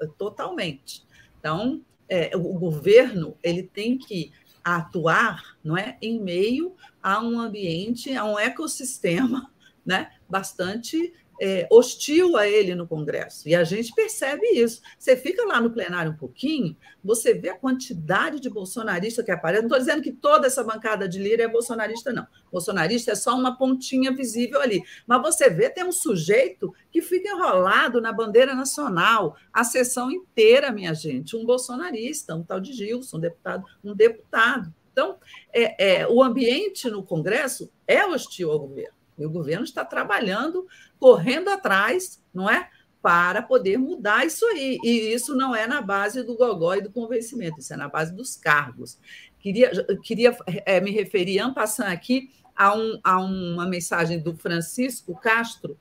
é 0.02 0.08
totalmente. 0.18 1.06
Então, 1.40 1.82
é, 2.08 2.36
o 2.36 2.54
governo 2.60 3.38
ele 3.42 3.64
tem 3.64 3.98
que 3.98 4.32
atuar 4.64 5.58
não 5.64 5.78
é, 5.78 5.98
em 6.02 6.20
meio 6.20 6.76
a 7.02 7.22
um 7.22 7.40
ambiente, 7.40 8.14
a 8.16 8.26
um 8.26 8.38
ecossistema 8.38 9.50
né, 9.86 10.12
bastante 10.28 11.14
é, 11.42 11.68
hostil 11.72 12.38
a 12.38 12.48
ele 12.48 12.76
no 12.76 12.88
Congresso. 12.88 13.48
E 13.48 13.56
a 13.56 13.64
gente 13.64 13.94
percebe 13.94 14.46
isso. 14.48 14.82
Você 14.98 15.16
fica 15.16 15.46
lá 15.46 15.60
no 15.62 15.72
plenário 15.72 16.12
um 16.12 16.18
pouquinho, 16.18 16.76
você 17.04 17.34
vê 17.34 17.50
a 17.50 17.58
quantidade 17.58 18.40
de 18.40 18.50
bolsonaristas 18.50 19.24
que 19.24 19.32
aparece. 19.32 19.62
Não 19.62 19.68
estou 19.68 19.80
dizendo 19.80 20.02
que 20.02 20.12
toda 20.12 20.48
essa 20.48 20.64
bancada 20.64 21.08
de 21.08 21.20
Lira 21.20 21.44
é 21.44 21.48
bolsonarista, 21.48 22.12
não. 22.12 22.28
Bolsonarista 22.52 23.12
é 23.12 23.16
só 23.16 23.36
uma 23.36 23.58
pontinha 23.58 24.12
visível 24.12 24.62
ali. 24.62 24.84
Mas 25.08 25.22
você 25.22 25.50
vê, 25.50 25.70
tem 25.70 25.84
um 25.84 25.92
sujeito 25.92 26.74
que 26.92 27.02
fica 27.02 27.30
enrolado 27.30 28.02
na 28.02 28.12
bandeira 28.12 28.54
nacional, 28.54 29.36
a 29.54 29.64
sessão 29.64 30.12
inteira, 30.12 30.72
minha 30.72 30.94
gente. 30.94 31.36
Um 31.36 31.46
bolsonarista, 31.46 32.36
um 32.36 32.44
tal 32.44 32.60
de 32.60 32.74
Gilson, 32.74 33.18
um 33.18 33.22
deputado, 33.22 33.66
um 33.84 33.96
deputado. 33.96 34.74
Então, 34.92 35.18
é, 35.54 36.02
é, 36.02 36.08
o 36.08 36.22
ambiente 36.22 36.90
no 36.90 37.04
Congresso 37.04 37.72
é 37.88 38.06
hostil 38.06 38.52
ao 38.52 38.60
governo. 38.60 38.99
E 39.20 39.26
o 39.26 39.30
governo 39.30 39.64
está 39.64 39.84
trabalhando, 39.84 40.68
correndo 41.00 41.50
atrás, 41.50 42.24
não 42.34 42.50
é? 42.50 42.70
Para 43.02 43.42
poder 43.42 43.78
mudar 43.78 44.26
isso 44.26 44.46
aí. 44.46 44.78
E 44.84 45.14
isso 45.14 45.36
não 45.36 45.56
é 45.56 45.68
na 45.68 45.82
base 45.82 46.24
do 46.24 46.36
gogó 46.36 46.76
e 46.76 46.82
do 46.82 46.92
convencimento, 46.92 47.60
isso 47.60 47.74
é 47.74 47.78
na 47.78 47.88
base 47.88 48.14
dos 48.14 48.36
cargos. 48.36 48.98
Queria, 49.40 49.72
queria 50.04 50.38
é, 50.66 50.82
me 50.82 50.92
referir, 50.92 51.42
passando 51.54 51.88
aqui, 51.88 52.30
a, 52.56 52.76
um, 52.76 53.00
a 53.04 53.20
uma 53.20 53.66
mensagem 53.66 54.20
do 54.20 54.36
Francisco 54.36 55.16
Castro, 55.16 55.78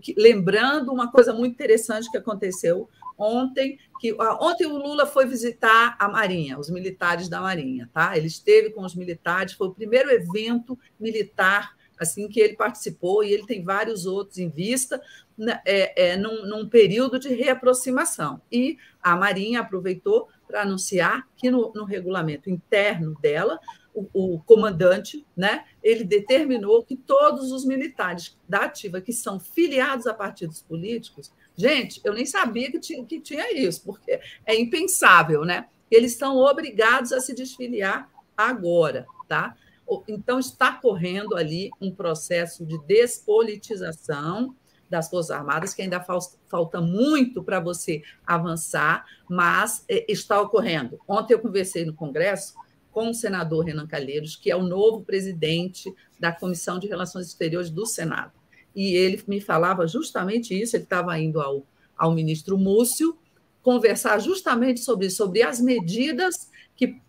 que, 0.00 0.14
lembrando 0.16 0.92
uma 0.92 1.10
coisa 1.10 1.32
muito 1.32 1.54
interessante 1.54 2.08
que 2.10 2.16
aconteceu 2.16 2.88
ontem, 3.18 3.78
que 4.00 4.14
ontem 4.40 4.66
o 4.66 4.76
Lula 4.76 5.06
foi 5.06 5.26
visitar 5.26 5.96
a 5.98 6.08
Marinha, 6.08 6.58
os 6.58 6.70
militares 6.70 7.28
da 7.28 7.40
Marinha, 7.40 7.90
tá? 7.92 8.16
Ele 8.16 8.26
esteve 8.26 8.70
com 8.70 8.82
os 8.82 8.94
militares, 8.94 9.52
foi 9.52 9.68
o 9.68 9.74
primeiro 9.74 10.10
evento 10.10 10.78
militar 10.98 11.76
assim 12.02 12.28
que 12.28 12.40
ele 12.40 12.54
participou, 12.54 13.24
e 13.24 13.32
ele 13.32 13.46
tem 13.46 13.64
vários 13.64 14.06
outros 14.06 14.38
em 14.38 14.48
vista, 14.48 15.00
né, 15.36 15.60
é, 15.64 16.10
é, 16.10 16.16
num, 16.16 16.46
num 16.46 16.68
período 16.68 17.18
de 17.18 17.28
reaproximação. 17.28 18.40
E 18.50 18.76
a 19.02 19.16
Marinha 19.16 19.60
aproveitou 19.60 20.28
para 20.46 20.62
anunciar 20.62 21.26
que 21.36 21.50
no, 21.50 21.72
no, 21.74 21.84
regulamento 21.84 22.50
interno 22.50 23.16
dela, 23.20 23.58
o, 23.94 24.08
o, 24.12 24.40
comandante, 24.40 25.26
né, 25.36 25.64
ele 25.82 26.04
determinou 26.04 26.82
que 26.82 26.96
todos 26.96 27.50
os 27.50 27.64
militares 27.64 28.38
da 28.48 28.60
ativa 28.60 29.00
que 29.00 29.12
são 29.12 29.40
filiados 29.40 30.06
a 30.06 30.14
partidos 30.14 30.62
políticos, 30.62 31.32
gente, 31.56 32.00
eu 32.04 32.12
nem 32.12 32.26
sabia 32.26 32.70
que 32.70 32.78
tinha, 32.78 33.04
que 33.04 33.20
tinha 33.20 33.52
isso, 33.52 33.82
porque 33.84 34.20
é 34.46 34.54
impensável, 34.54 35.44
né? 35.44 35.66
Eles 35.90 36.14
são 36.14 36.38
obrigados 36.38 37.12
a 37.12 37.20
se 37.20 37.34
desfiliar 37.34 38.10
agora, 38.36 39.06
tá? 39.28 39.54
Então, 40.08 40.38
está 40.38 40.72
correndo 40.72 41.36
ali 41.36 41.70
um 41.80 41.90
processo 41.90 42.64
de 42.64 42.78
despolitização 42.86 44.54
das 44.88 45.08
Forças 45.08 45.30
Armadas, 45.30 45.72
que 45.72 45.80
ainda 45.80 46.04
falta 46.48 46.80
muito 46.80 47.42
para 47.42 47.58
você 47.58 48.02
avançar, 48.26 49.06
mas 49.28 49.84
é, 49.88 50.04
está 50.10 50.40
ocorrendo. 50.40 50.98
Ontem 51.08 51.32
eu 51.32 51.38
conversei 51.38 51.84
no 51.86 51.94
Congresso 51.94 52.54
com 52.90 53.08
o 53.08 53.14
senador 53.14 53.64
Renan 53.64 53.86
Calheiros, 53.86 54.36
que 54.36 54.50
é 54.50 54.56
o 54.56 54.62
novo 54.62 55.02
presidente 55.02 55.92
da 56.20 56.30
Comissão 56.30 56.78
de 56.78 56.86
Relações 56.86 57.26
Exteriores 57.26 57.70
do 57.70 57.86
Senado. 57.86 58.32
E 58.76 58.94
ele 58.94 59.22
me 59.26 59.40
falava 59.40 59.86
justamente 59.86 60.54
isso, 60.54 60.76
ele 60.76 60.84
estava 60.84 61.18
indo 61.18 61.40
ao, 61.40 61.66
ao 61.96 62.12
ministro 62.12 62.58
Múcio 62.58 63.16
conversar 63.62 64.18
justamente 64.18 64.80
sobre, 64.80 65.08
sobre 65.08 65.42
as 65.42 65.60
medidas 65.60 66.50
que 66.76 67.00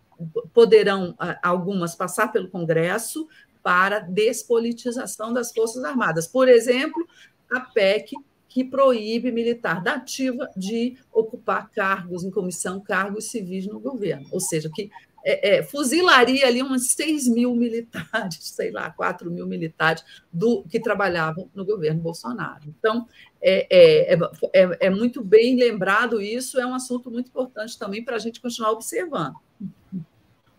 poderão 0.52 1.14
algumas 1.42 1.94
passar 1.94 2.32
pelo 2.32 2.48
Congresso 2.48 3.28
para 3.62 3.98
despolitização 3.98 5.32
das 5.32 5.52
Forças 5.52 5.82
Armadas. 5.84 6.26
Por 6.26 6.48
exemplo, 6.48 7.06
a 7.50 7.60
PEC 7.60 8.14
que 8.54 8.62
proíbe 8.62 9.32
militar 9.32 9.82
da 9.82 9.94
ativa 9.94 10.48
de 10.56 10.96
ocupar 11.12 11.68
cargos 11.70 12.22
em 12.22 12.30
comissão, 12.30 12.78
cargos 12.78 13.24
civis 13.30 13.66
no 13.66 13.80
governo, 13.80 14.28
ou 14.30 14.38
seja, 14.38 14.70
que 14.72 14.90
é, 15.24 15.56
é, 15.56 15.62
fuzilaria 15.62 16.46
ali 16.46 16.62
uns 16.62 16.90
6 16.90 17.26
mil 17.28 17.52
militares, 17.56 18.38
sei 18.54 18.70
lá, 18.70 18.90
4 18.90 19.28
mil 19.28 19.46
militares 19.46 20.04
do, 20.32 20.62
que 20.64 20.78
trabalhavam 20.78 21.50
no 21.52 21.64
governo 21.64 22.00
Bolsonaro. 22.00 22.62
Então, 22.78 23.08
é, 23.42 23.66
é, 24.12 24.18
é, 24.52 24.86
é 24.86 24.90
muito 24.90 25.24
bem 25.24 25.56
lembrado 25.56 26.20
isso, 26.20 26.60
é 26.60 26.66
um 26.66 26.74
assunto 26.74 27.10
muito 27.10 27.30
importante 27.30 27.76
também 27.76 28.04
para 28.04 28.16
a 28.16 28.20
gente 28.20 28.40
continuar 28.40 28.70
observando 28.70 29.34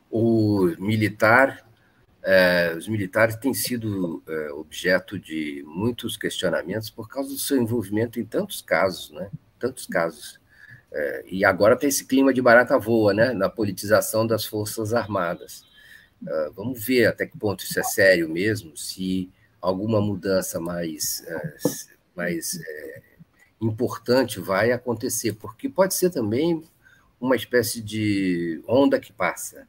o 0.09 0.67
militar, 0.79 1.67
é, 2.23 2.73
os 2.77 2.87
militares 2.87 3.35
têm 3.35 3.53
sido 3.53 4.23
é, 4.27 4.51
objeto 4.51 5.19
de 5.19 5.63
muitos 5.67 6.15
questionamentos 6.15 6.89
por 6.89 7.09
causa 7.09 7.29
do 7.29 7.37
seu 7.37 7.57
envolvimento 7.57 8.19
em 8.19 8.25
tantos 8.25 8.61
casos, 8.61 9.11
né? 9.11 9.29
Tantos 9.59 9.85
casos. 9.85 10.39
É, 10.91 11.25
e 11.29 11.43
agora 11.43 11.75
tem 11.75 11.89
esse 11.89 12.05
clima 12.05 12.33
de 12.33 12.41
barata 12.41 12.79
voa, 12.79 13.13
né? 13.13 13.33
Na 13.33 13.49
politização 13.49 14.25
das 14.25 14.45
Forças 14.45 14.93
Armadas. 14.93 15.65
É, 16.25 16.49
vamos 16.55 16.83
ver 16.83 17.07
até 17.07 17.25
que 17.25 17.37
ponto 17.37 17.63
isso 17.63 17.79
é 17.79 17.83
sério 17.83 18.29
mesmo, 18.29 18.77
se 18.77 19.29
alguma 19.61 19.99
mudança 19.99 20.59
mais, 20.59 21.25
mais 22.15 22.57
importante 23.59 24.39
vai 24.39 24.71
acontecer, 24.71 25.33
porque 25.33 25.67
pode 25.67 25.93
ser 25.93 26.09
também 26.09 26.63
uma 27.19 27.35
espécie 27.35 27.81
de 27.81 28.61
onda 28.67 28.99
que 28.99 29.11
passa 29.11 29.67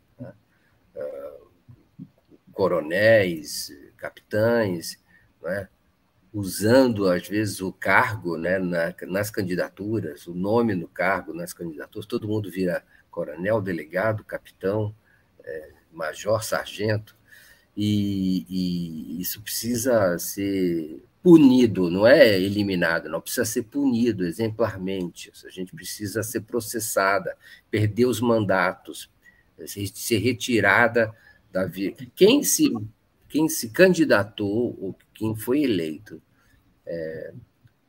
coronéis, 2.57 3.71
capitães, 3.99 4.99
é? 5.45 5.69
usando, 6.33 7.07
às 7.07 7.29
vezes, 7.29 7.61
o 7.61 7.71
cargo 7.71 8.39
né, 8.39 8.59
na, 8.59 8.95
nas 9.03 9.31
candidaturas, 9.31 10.27
o 10.27 10.35
nome 10.35 10.75
no 10.75 10.89
cargo 10.89 11.35
nas 11.35 11.53
candidaturas, 11.53 12.07
todo 12.07 12.27
mundo 12.27 12.51
vira 12.51 12.83
coronel, 13.11 13.61
delegado, 13.61 14.25
capitão, 14.25 14.95
é, 15.45 15.71
major, 15.93 16.43
sargento, 16.43 17.15
e, 17.77 18.47
e, 18.49 19.21
isso 19.21 19.43
precisa 19.43 20.19
ser 20.19 21.05
punido, 21.27 21.91
não 21.91 22.07
é 22.07 22.41
eliminado, 22.41 23.09
não 23.09 23.21
precisa 23.21 23.45
ser 23.45 23.65
punido 23.65 24.25
exemplarmente. 24.25 25.33
A 25.45 25.51
gente 25.51 25.75
precisa 25.75 26.23
ser 26.23 26.43
processada, 26.43 27.37
perder 27.69 28.05
os 28.05 28.21
mandatos, 28.21 29.11
ser 29.67 30.19
retirada 30.19 31.13
da 31.51 31.67
vida. 31.67 32.07
Quem 32.15 32.45
se, 32.45 32.73
quem 33.29 33.49
se 33.49 33.71
candidatou, 33.71 34.79
ou 34.81 34.97
quem 35.13 35.35
foi 35.35 35.65
eleito, 35.65 36.23
é, 36.87 37.35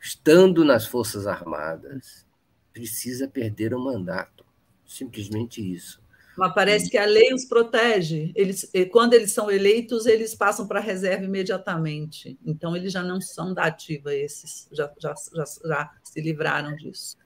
estando 0.01 0.65
nas 0.65 0.87
Forças 0.87 1.27
Armadas, 1.27 2.25
precisa 2.73 3.27
perder 3.27 3.71
o 3.71 3.79
mandato. 3.79 4.43
Simplesmente 4.83 5.61
isso. 5.61 6.01
Mas 6.37 6.53
parece 6.53 6.89
que 6.89 6.97
a 6.97 7.05
lei 7.05 7.33
os 7.33 7.45
protege. 7.45 8.31
Eles, 8.35 8.69
quando 8.91 9.13
eles 9.13 9.31
são 9.31 9.49
eleitos, 9.49 10.05
eles 10.05 10.35
passam 10.35 10.67
para 10.67 10.79
a 10.79 10.83
reserva 10.83 11.25
imediatamente. 11.25 12.37
Então, 12.45 12.75
eles 12.75 12.93
já 12.93 13.01
não 13.01 13.19
são 13.19 13.53
da 13.53 13.63
ativa, 13.63 14.13
esses, 14.13 14.67
já, 14.71 14.91
já, 14.99 15.15
já, 15.33 15.43
já 15.65 15.91
se 16.03 16.21
livraram 16.21 16.75
disso. 16.75 17.17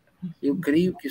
Eu 0.42 0.56
creio 0.56 0.96
que 0.96 1.10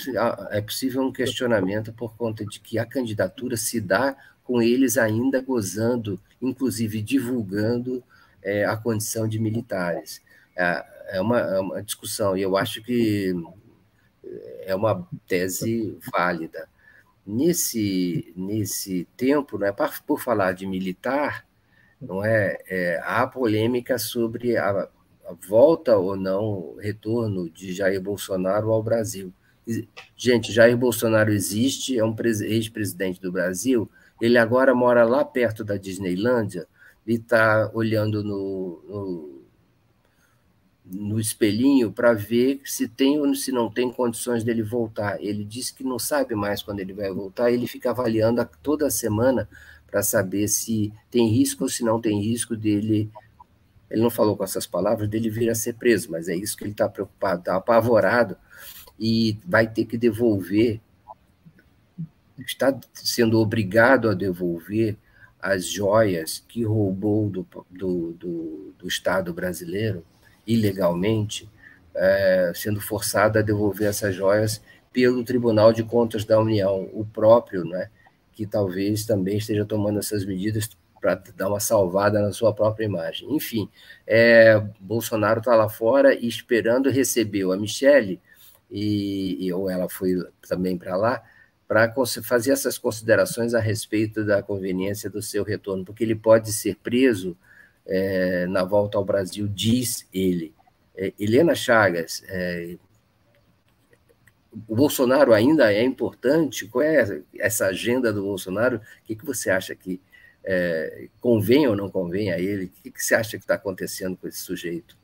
é 0.51 0.61
possível 0.61 1.03
um 1.03 1.13
questionamento 1.13 1.93
por 1.93 2.17
conta 2.17 2.45
de 2.47 2.61
que 2.61 2.79
a 2.79 2.87
candidatura 2.87 3.57
se 3.57 3.81
dá 3.81 4.17
com 4.45 4.63
eles 4.63 4.97
ainda 4.97 5.43
gozando, 5.43 6.19
inclusive 6.41 7.03
divulgando 7.03 8.03
é, 8.43 8.65
a 8.65 8.77
condição 8.77 9.29
de 9.29 9.39
militares. 9.39 10.23
É, 10.57 11.17
é, 11.17 11.21
uma, 11.21 11.39
é 11.39 11.61
uma 11.61 11.83
discussão, 11.83 12.37
e 12.37 12.43
eu 12.43 12.57
acho 12.57 12.83
que 12.83 13.35
é 14.63 14.75
uma 14.75 15.07
tese 15.27 15.99
válida. 16.13 16.69
Nesse, 17.27 18.33
nesse 18.35 19.07
tempo, 19.17 19.59
né, 19.59 19.73
por 20.07 20.21
falar 20.21 20.53
de 20.53 20.67
militar, 20.67 21.47
não 22.01 22.25
é, 22.25 22.59
é 22.69 23.01
há 23.05 23.27
polêmica 23.27 23.99
sobre 23.99 24.57
a, 24.57 24.89
a 25.27 25.35
volta 25.49 25.97
ou 25.97 26.17
não, 26.17 26.77
retorno 26.77 27.49
de 27.51 27.73
Jair 27.73 28.01
Bolsonaro 28.01 28.73
ao 28.73 28.83
Brasil. 28.83 29.33
Gente, 30.17 30.53
Jair 30.53 30.77
Bolsonaro 30.77 31.31
existe, 31.31 31.99
é 31.99 32.05
um 32.05 32.15
ex-presidente 32.43 33.21
do 33.21 33.31
Brasil, 33.31 33.89
ele 34.21 34.39
agora 34.39 34.75
mora 34.75 35.05
lá 35.05 35.25
perto 35.25 35.65
da 35.65 35.77
Disneylândia 35.77 36.67
e 37.07 37.15
está 37.15 37.71
olhando 37.73 38.23
no, 38.23 38.83
no, 38.89 39.40
no 40.91 41.21
espelhinho 41.21 41.93
para 41.93 42.13
ver 42.13 42.61
se 42.65 42.89
tem 42.89 43.21
ou 43.21 43.35
se 43.35 43.53
não 43.53 43.71
tem 43.71 43.93
condições 43.93 44.43
dele 44.43 44.63
voltar. 44.63 45.23
Ele 45.23 45.45
disse 45.45 45.73
que 45.73 45.85
não 45.85 45.99
sabe 45.99 46.35
mais 46.35 46.63
quando 46.63 46.81
ele 46.81 46.93
vai 46.93 47.11
voltar, 47.13 47.53
ele 47.53 47.67
fica 47.67 47.91
avaliando 47.91 48.47
toda 48.63 48.91
semana 48.91 49.49
para 49.87 50.03
saber 50.03 50.49
se 50.49 50.93
tem 51.11 51.29
risco 51.29 51.65
ou 51.65 51.69
se 51.69 51.85
não 51.85 52.01
tem 52.01 52.21
risco 52.21 52.57
dele. 52.57 53.11
Ele 53.89 54.03
não 54.03 54.11
falou 54.11 54.37
com 54.37 54.45
essas 54.45 54.67
palavras 54.67 55.09
dele 55.09 55.31
vir 55.31 55.51
a 55.51 55.55
ser 55.55 55.75
preso, 55.75 56.11
mas 56.11 56.29
é 56.29 56.35
isso 56.35 56.57
que 56.57 56.65
ele 56.65 56.73
está 56.73 56.89
preocupado, 56.89 57.41
está 57.41 57.57
apavorado 57.57 58.37
e 58.99 59.39
vai 59.47 59.67
ter 59.67 59.85
que 59.85 59.97
devolver, 59.97 60.81
está 62.39 62.79
sendo 62.95 63.39
obrigado 63.39 64.09
a 64.09 64.15
devolver 64.15 64.97
as 65.41 65.67
joias 65.67 66.45
que 66.47 66.65
roubou 66.65 67.31
do, 67.31 67.47
do, 67.71 68.13
do, 68.13 68.75
do 68.79 68.89
Estado 68.89 69.33
brasileiro 69.33 70.05
ilegalmente, 70.53 71.49
é, 71.95 72.53
sendo 72.55 72.81
forçado 72.81 73.39
a 73.39 73.43
devolver 73.43 73.89
essas 73.89 74.15
joias 74.15 74.61
pelo 74.93 75.25
Tribunal 75.25 75.73
de 75.73 75.85
Contas 75.85 76.25
da 76.25 76.41
União, 76.41 76.89
o 76.93 77.05
próprio, 77.05 77.65
né, 77.65 77.91
que 78.33 78.47
talvez 78.47 79.05
também 79.05 79.39
esteja 79.39 79.65
tomando 79.65 79.99
essas 79.99 80.25
medidas 80.25 80.69
para 81.01 81.15
dar 81.37 81.49
uma 81.49 81.61
salvada 81.61 82.21
na 82.21 82.33
sua 82.33 82.53
própria 82.53 82.85
imagem. 82.85 83.35
Enfim, 83.35 83.69
é, 84.07 84.63
Bolsonaro 84.79 85.39
está 85.39 85.55
lá 85.55 85.69
fora 85.69 86.15
e 86.15 86.27
esperando 86.27 86.91
recebeu 86.91 87.53
a 87.53 87.57
Michelle, 87.57 88.21
e, 88.71 89.47
e 89.47 89.53
ou 89.53 89.71
ela 89.71 89.89
foi 89.89 90.15
também 90.47 90.77
para 90.77 90.97
lá, 90.97 91.23
para 91.67 91.93
fazer 92.25 92.51
essas 92.51 92.77
considerações 92.77 93.55
a 93.55 93.61
respeito 93.61 94.25
da 94.25 94.43
conveniência 94.43 95.09
do 95.09 95.23
seu 95.23 95.45
retorno, 95.45 95.85
porque 95.85 96.03
ele 96.03 96.17
pode 96.17 96.53
ser 96.53 96.77
preso 96.77 97.37
é, 97.87 98.47
na 98.47 98.65
volta 98.65 98.99
ao 98.99 99.05
Brasil, 99.05 99.49
diz 99.49 100.07
ele. 100.13 100.55
É, 100.97 101.13
Helena 101.19 101.55
Chagas, 101.55 102.23
é, 102.29 102.77
o 104.69 104.75
Bolsonaro 104.75 105.33
ainda 105.33 105.73
é 105.73 105.83
importante? 105.83 106.67
Qual 106.67 106.83
é 106.83 107.23
essa 107.39 107.67
agenda 107.67 108.13
do 108.13 108.23
Bolsonaro? 108.23 108.79
O 108.79 109.07
que, 109.07 109.15
que 109.15 109.25
você 109.25 109.51
acha 109.51 109.75
que 109.75 110.01
é, 110.45 111.09
convém 111.21 111.67
ou 111.67 111.77
não 111.77 111.91
convém 111.91 112.33
a 112.33 112.39
ele? 112.39 112.67
O 112.67 112.83
que, 112.83 112.91
que 112.91 113.03
você 113.03 113.15
acha 113.15 113.39
que 113.39 113.45
está 113.45 113.55
acontecendo 113.55 114.17
com 114.17 114.27
esse 114.27 114.39
sujeito? 114.39 114.99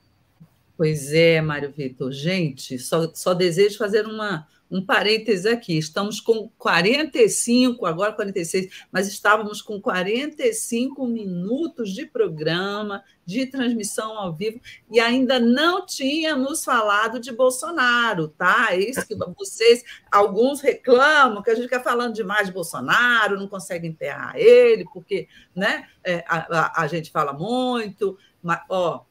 Pois 0.77 1.12
é, 1.12 1.41
Mário 1.41 1.72
Vitor. 1.72 2.12
Gente, 2.12 2.79
só, 2.79 3.12
só 3.14 3.33
desejo 3.33 3.79
fazer 3.79 4.07
uma, 4.07 4.47
um 4.71 4.85
parêntese 4.85 5.49
aqui. 5.49 5.79
Estamos 5.79 6.21
com 6.21 6.51
45, 6.59 7.87
agora 7.87 8.12
46, 8.12 8.87
mas 8.91 9.07
estávamos 9.07 9.62
com 9.62 9.81
45 9.81 11.07
minutos 11.07 11.93
de 11.93 12.07
programa, 12.07 13.03
de 13.25 13.47
transmissão 13.47 14.19
ao 14.19 14.33
vivo, 14.33 14.61
e 14.91 15.01
ainda 15.01 15.39
não 15.39 15.85
tínhamos 15.85 16.64
falado 16.64 17.19
de 17.19 17.33
Bolsonaro, 17.33 18.29
tá? 18.29 18.69
É 18.71 18.79
isso 18.79 19.07
que 19.07 19.14
vocês, 19.37 19.85
alguns 20.11 20.61
reclamam 20.61 21.43
que 21.43 21.51
a 21.51 21.55
gente 21.55 21.64
fica 21.64 21.81
falando 21.81 22.14
demais 22.14 22.47
de 22.47 22.53
Bolsonaro, 22.55 23.39
não 23.39 23.49
consegue 23.49 23.87
enterrar 23.87 24.37
ele, 24.37 24.85
porque 24.93 25.29
né, 25.55 25.89
é, 26.05 26.25
a, 26.29 26.59
a, 26.59 26.83
a 26.83 26.87
gente 26.87 27.11
fala 27.11 27.33
muito, 27.33 28.17
mas, 28.43 28.61
ó, 28.69 29.05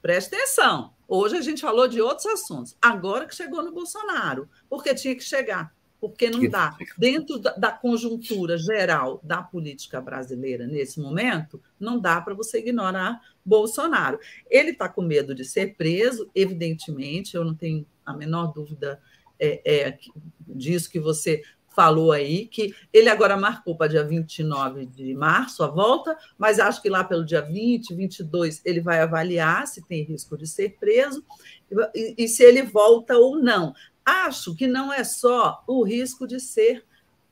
presta 0.00 0.36
atenção 0.36 0.92
Hoje 1.14 1.36
a 1.36 1.42
gente 1.42 1.60
falou 1.60 1.86
de 1.86 2.00
outros 2.00 2.24
assuntos. 2.24 2.74
Agora 2.80 3.26
que 3.26 3.36
chegou 3.36 3.62
no 3.62 3.70
Bolsonaro, 3.70 4.48
porque 4.66 4.94
tinha 4.94 5.14
que 5.14 5.22
chegar, 5.22 5.70
porque 6.00 6.30
não 6.30 6.48
dá. 6.48 6.74
Dentro 6.96 7.38
da 7.38 7.70
conjuntura 7.70 8.56
geral 8.56 9.20
da 9.22 9.42
política 9.42 10.00
brasileira 10.00 10.66
nesse 10.66 10.98
momento, 10.98 11.60
não 11.78 12.00
dá 12.00 12.18
para 12.18 12.32
você 12.32 12.60
ignorar 12.60 13.20
Bolsonaro. 13.44 14.18
Ele 14.48 14.70
está 14.70 14.88
com 14.88 15.02
medo 15.02 15.34
de 15.34 15.44
ser 15.44 15.74
preso, 15.74 16.30
evidentemente, 16.34 17.36
eu 17.36 17.44
não 17.44 17.54
tenho 17.54 17.84
a 18.06 18.14
menor 18.14 18.46
dúvida 18.46 18.98
é, 19.38 19.60
é, 19.66 19.98
disso 20.48 20.90
que 20.90 20.98
você 20.98 21.42
falou 21.74 22.12
aí, 22.12 22.46
que 22.46 22.74
ele 22.92 23.08
agora 23.08 23.36
marcou 23.36 23.76
para 23.76 23.88
dia 23.88 24.04
29 24.04 24.86
de 24.86 25.14
março 25.14 25.62
a 25.62 25.68
volta, 25.68 26.16
mas 26.38 26.58
acho 26.58 26.80
que 26.80 26.88
lá 26.88 27.02
pelo 27.04 27.24
dia 27.24 27.40
20, 27.40 27.94
22, 27.94 28.60
ele 28.64 28.80
vai 28.80 29.00
avaliar 29.00 29.66
se 29.66 29.82
tem 29.82 30.02
risco 30.02 30.36
de 30.36 30.46
ser 30.46 30.76
preso 30.78 31.24
e, 31.94 32.14
e 32.18 32.28
se 32.28 32.42
ele 32.42 32.62
volta 32.62 33.16
ou 33.16 33.38
não. 33.38 33.74
Acho 34.04 34.54
que 34.54 34.66
não 34.66 34.92
é 34.92 35.04
só 35.04 35.62
o 35.66 35.82
risco 35.82 36.26
de 36.26 36.40
ser 36.40 36.84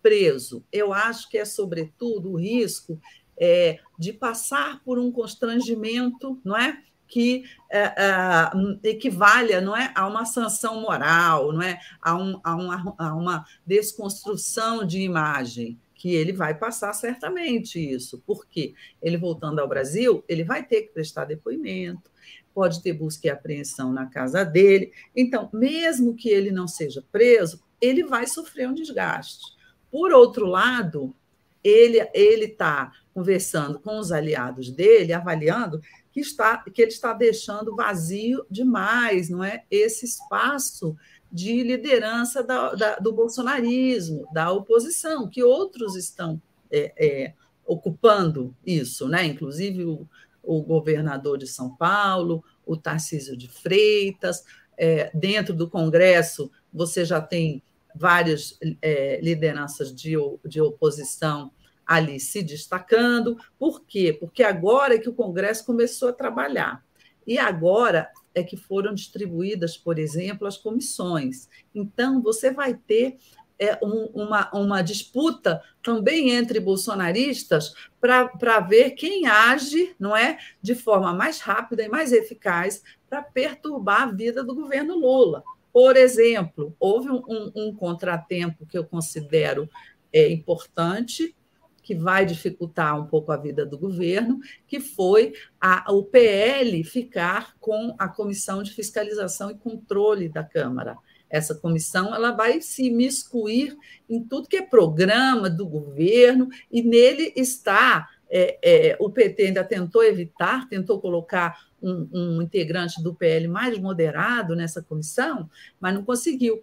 preso, 0.03 0.65
eu 0.73 0.93
acho 0.93 1.29
que 1.29 1.37
é, 1.37 1.45
sobretudo, 1.45 2.33
o 2.33 2.37
risco 2.37 2.99
é, 3.39 3.79
de 3.99 4.13
passar 4.13 4.83
por 4.85 4.99
um 4.99 5.11
constrangimento, 5.11 6.41
não 6.45 6.57
é? 6.57 6.83
Que 7.11 7.45
é, 7.69 7.93
é, 7.97 9.61
não 9.61 9.77
é, 9.77 9.93
a 9.95 10.07
uma 10.07 10.25
sanção 10.25 10.81
moral, 10.81 11.53
não 11.53 11.61
é, 11.61 11.79
a, 12.01 12.17
um, 12.17 12.41
a, 12.43 12.55
uma, 12.55 12.95
a 12.97 13.15
uma 13.15 13.45
desconstrução 13.67 14.87
de 14.87 15.01
imagem 15.01 15.79
que 15.95 16.15
ele 16.15 16.33
vai 16.33 16.55
passar 16.55 16.95
certamente 16.95 17.79
isso, 17.79 18.23
porque 18.25 18.75
ele 19.03 19.19
voltando 19.19 19.59
ao 19.59 19.69
Brasil, 19.69 20.25
ele 20.27 20.45
vai 20.45 20.63
ter 20.63 20.83
que 20.83 20.95
prestar 20.95 21.27
depoimento, 21.27 22.11
pode 22.55 22.83
ter 22.83 22.95
busca 22.95 23.27
e 23.27 23.31
apreensão 23.31 23.93
na 23.93 24.07
casa 24.07 24.45
dele. 24.45 24.93
Então, 25.15 25.51
mesmo 25.53 26.15
que 26.15 26.31
ele 26.31 26.51
não 26.51 26.67
seja 26.67 27.05
preso, 27.13 27.63
ele 27.81 28.05
vai 28.05 28.27
sofrer 28.27 28.69
um 28.69 28.75
desgaste. 28.75 29.45
Por 29.91 30.13
outro 30.13 30.47
lado, 30.47 31.15
ele 31.63 31.99
ele 32.15 32.47
está 32.47 32.93
conversando 33.13 33.79
com 33.79 33.99
os 33.99 34.13
aliados 34.13 34.71
dele, 34.71 35.13
avaliando 35.13 35.83
que, 36.13 36.21
está, 36.21 36.59
que 36.59 36.83
ele 36.83 36.91
está 36.91 37.13
deixando 37.13 37.75
vazio 37.75 38.45
demais, 38.51 39.29
não 39.29 39.43
é? 39.43 39.65
Esse 39.71 40.05
espaço 40.05 40.97
de 41.31 41.63
liderança 41.63 42.43
da, 42.43 42.75
da, 42.75 42.97
do 42.97 43.13
bolsonarismo, 43.13 44.27
da 44.33 44.51
oposição, 44.51 45.29
que 45.29 45.43
outros 45.45 45.95
estão 45.97 46.41
é, 46.71 46.93
é, 46.97 47.35
ocupando 47.65 48.55
isso, 48.67 49.09
né? 49.09 49.25
Inclusive 49.25 49.85
o, 49.85 50.09
o, 50.43 50.61
governador 50.63 51.39
de 51.39 51.47
São 51.47 51.75
Paulo, 51.77 52.43
o 52.67 52.77
Tarcísio 52.77 53.37
de 53.37 53.49
Freitas, 53.49 54.45
é, 54.77 55.11
dentro 55.15 55.55
do 55.55 55.69
Congresso 55.69 56.51
você 56.73 57.05
já 57.05 57.21
tem 57.21 57.63
várias 57.95 58.59
é, 58.81 59.21
lideranças 59.21 59.95
de, 59.95 60.15
de 60.45 60.61
oposição 60.61 61.53
ali 61.91 62.21
se 62.21 62.41
destacando. 62.41 63.37
Por 63.59 63.85
quê? 63.85 64.17
Porque 64.19 64.45
agora 64.45 64.95
é 64.95 64.99
que 64.99 65.09
o 65.09 65.13
Congresso 65.13 65.67
começou 65.67 66.11
a 66.11 66.13
trabalhar. 66.13 66.85
E 67.27 67.37
agora 67.37 68.09
é 68.33 68.45
que 68.45 68.57
foram 68.57 68.95
distribuídas, 68.95 69.77
por 69.77 69.99
exemplo, 69.99 70.47
as 70.47 70.57
comissões. 70.57 71.49
Então, 71.75 72.23
você 72.23 72.53
vai 72.53 72.75
ter 72.75 73.17
é, 73.59 73.77
um, 73.83 74.05
uma, 74.15 74.49
uma 74.55 74.83
disputa 74.83 75.61
também 75.83 76.31
entre 76.31 76.61
bolsonaristas 76.61 77.75
para 78.01 78.61
ver 78.61 78.93
quem 78.93 79.27
age 79.27 79.93
não 79.99 80.17
é, 80.17 80.39
de 80.63 80.77
forma 80.77 81.13
mais 81.13 81.41
rápida 81.41 81.83
e 81.83 81.89
mais 81.89 82.13
eficaz 82.13 82.85
para 83.09 83.21
perturbar 83.21 84.03
a 84.03 84.13
vida 84.13 84.45
do 84.45 84.55
governo 84.55 84.95
Lula. 84.95 85.43
Por 85.73 85.97
exemplo, 85.97 86.73
houve 86.79 87.11
um, 87.11 87.23
um, 87.29 87.53
um 87.57 87.75
contratempo 87.75 88.65
que 88.65 88.79
eu 88.79 88.85
considero 88.85 89.69
é, 90.13 90.31
importante, 90.31 91.35
que 91.83 91.95
vai 91.95 92.25
dificultar 92.27 93.01
um 93.01 93.07
pouco 93.07 93.33
a 93.33 93.37
vida 93.37 93.65
do 93.65 93.79
governo, 93.79 94.41
que 94.67 94.81
foi 94.81 95.33
a, 95.61 95.93
o 95.93 96.05
PL 96.05 96.83
ficar 96.85 97.57
com 97.59 97.95
a 97.99 98.09
Comissão 98.09 98.63
de 98.63 98.73
Fiscalização 98.73 99.51
e 99.51 99.55
Controle 99.55 100.29
da 100.29 100.45
Câmara. 100.45 100.97
Essa 101.31 101.55
comissão 101.55 102.13
ela 102.13 102.33
vai 102.33 102.61
se 102.61 102.91
miscuir 102.91 103.77
em 104.09 104.23
tudo 104.23 104.49
que 104.49 104.57
é 104.57 104.63
programa 104.63 105.49
do 105.49 105.65
governo, 105.65 106.49
e 106.71 106.83
nele 106.83 107.33
está. 107.37 108.09
É, 108.33 108.59
é, 108.63 108.97
o 109.01 109.11
PT 109.11 109.47
ainda 109.47 109.65
tentou 109.65 110.05
evitar, 110.05 110.69
tentou 110.69 111.01
colocar 111.01 111.67
um, 111.83 112.09
um, 112.13 112.43
integrante 112.43 113.03
do 113.03 113.13
PL 113.13 113.49
mais 113.49 113.77
moderado 113.77 114.55
nessa 114.55 114.81
comissão, 114.83 115.51
mas 115.81 115.95
não 115.95 116.05
conseguiu. 116.05 116.63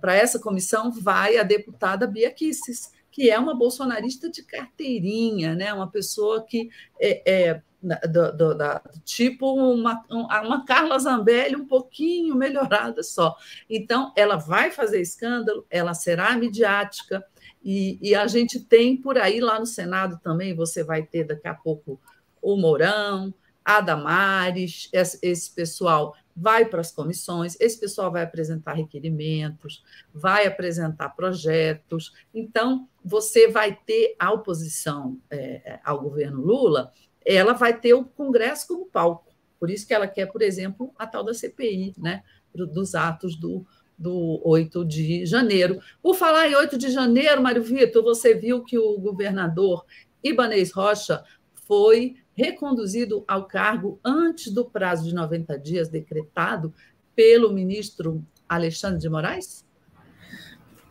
Para 0.00 0.14
essa 0.14 0.38
comissão 0.38 0.92
vai 0.92 1.36
a 1.36 1.42
deputada 1.42 2.06
Bia 2.06 2.30
Kisses, 2.30 2.92
que 3.14 3.30
é 3.30 3.38
uma 3.38 3.54
bolsonarista 3.54 4.28
de 4.28 4.42
carteirinha, 4.42 5.54
né? 5.54 5.72
uma 5.72 5.88
pessoa 5.88 6.44
que 6.44 6.68
é, 7.00 7.22
é 7.32 7.62
do, 8.08 8.36
do, 8.36 8.54
da, 8.56 8.82
tipo 9.04 9.54
uma, 9.54 10.02
uma 10.10 10.64
Carla 10.64 10.98
Zambelli 10.98 11.54
um 11.54 11.64
pouquinho 11.64 12.34
melhorada 12.34 13.04
só. 13.04 13.36
Então, 13.70 14.12
ela 14.16 14.34
vai 14.34 14.72
fazer 14.72 15.00
escândalo, 15.00 15.64
ela 15.70 15.94
será 15.94 16.36
midiática, 16.36 17.24
e, 17.62 18.00
e 18.02 18.16
a 18.16 18.26
gente 18.26 18.58
tem 18.58 18.96
por 18.96 19.16
aí 19.16 19.38
lá 19.38 19.60
no 19.60 19.66
Senado 19.66 20.18
também, 20.20 20.52
você 20.52 20.82
vai 20.82 21.04
ter 21.04 21.22
daqui 21.22 21.46
a 21.46 21.54
pouco 21.54 22.00
o 22.42 22.56
Mourão, 22.56 23.32
a 23.64 23.80
Damares, 23.80 24.90
esse 24.92 25.54
pessoal 25.54 26.16
vai 26.36 26.64
para 26.64 26.80
as 26.80 26.90
comissões, 26.90 27.56
esse 27.60 27.78
pessoal 27.78 28.10
vai 28.10 28.22
apresentar 28.22 28.72
requerimentos, 28.72 29.84
vai 30.12 30.46
apresentar 30.46 31.10
projetos. 31.10 32.12
Então, 32.34 32.88
você 33.04 33.48
vai 33.48 33.78
ter 33.86 34.16
a 34.18 34.32
oposição 34.32 35.18
é, 35.30 35.78
ao 35.84 36.00
governo 36.00 36.40
Lula, 36.40 36.92
ela 37.24 37.52
vai 37.52 37.78
ter 37.78 37.94
o 37.94 38.04
Congresso 38.04 38.66
como 38.66 38.86
palco. 38.86 39.32
Por 39.58 39.70
isso 39.70 39.86
que 39.86 39.94
ela 39.94 40.06
quer, 40.06 40.26
por 40.26 40.42
exemplo, 40.42 40.92
a 40.98 41.06
tal 41.06 41.24
da 41.24 41.32
CPI, 41.32 41.94
né, 41.96 42.22
dos 42.52 42.94
atos 42.94 43.36
do, 43.36 43.64
do 43.96 44.40
8 44.44 44.84
de 44.84 45.24
janeiro. 45.24 45.80
Por 46.02 46.14
falar 46.14 46.48
em 46.48 46.54
8 46.54 46.76
de 46.76 46.90
janeiro, 46.90 47.42
Mário 47.42 47.62
Vitor, 47.62 48.02
você 48.02 48.34
viu 48.34 48.62
que 48.62 48.78
o 48.78 48.98
governador 48.98 49.84
Ibanez 50.22 50.72
Rocha 50.72 51.24
foi 51.66 52.16
reconduzido 52.36 53.24
ao 53.26 53.46
cargo 53.46 53.98
antes 54.04 54.52
do 54.52 54.64
prazo 54.64 55.04
de 55.04 55.14
90 55.14 55.58
dias 55.58 55.88
decretado 55.88 56.74
pelo 57.14 57.52
ministro 57.52 58.24
Alexandre 58.48 59.00
de 59.00 59.08
Moraes? 59.08 59.64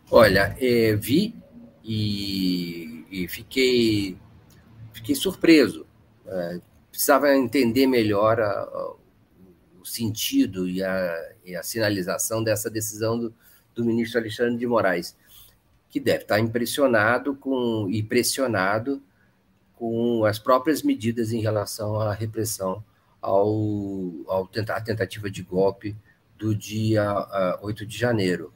Olha, 0.10 0.56
é, 0.60 0.96
vi 0.96 1.36
e, 1.84 3.06
e, 3.12 3.28
fiquei, 3.28 4.18
fiquei 4.94 5.16
surpreso. 5.16 5.86
É, 6.26 6.62
precisava 6.90 7.36
entender 7.36 7.88
melhor 7.88 8.40
a, 8.40 8.52
a, 8.52 8.96
o 9.82 9.86
sentido 9.86 10.68
e 10.68 10.84
a, 10.84 11.34
e 11.44 11.56
a, 11.56 11.64
sinalização 11.64 12.44
dessa 12.44 12.70
decisão 12.70 13.20
do, 13.20 13.34
do 13.76 13.84
ministro 13.84 14.20
Alexandre 14.20 14.58
de 14.58 14.68
Moraes, 14.68 15.18
que 15.90 16.00
deve 16.00 16.24
estar 16.24 16.40
impressionado 16.40 17.36
com, 17.36 17.88
e 17.90 18.02
pressionado 18.02 19.02
com 19.84 20.24
as 20.24 20.40
próprias 20.40 20.82
medidas 20.82 21.34
em 21.34 21.42
relação 21.42 22.00
à 22.00 22.14
repressão 22.14 22.82
ao, 23.22 23.50
ao 24.30 24.50
à 24.70 24.80
tentativa 24.80 25.30
de 25.30 25.44
golpe 25.44 25.94
do 26.38 26.56
dia 26.56 27.04
uh, 27.12 27.66
8 27.66 27.86
de 27.86 27.98
janeiro. 27.98 28.54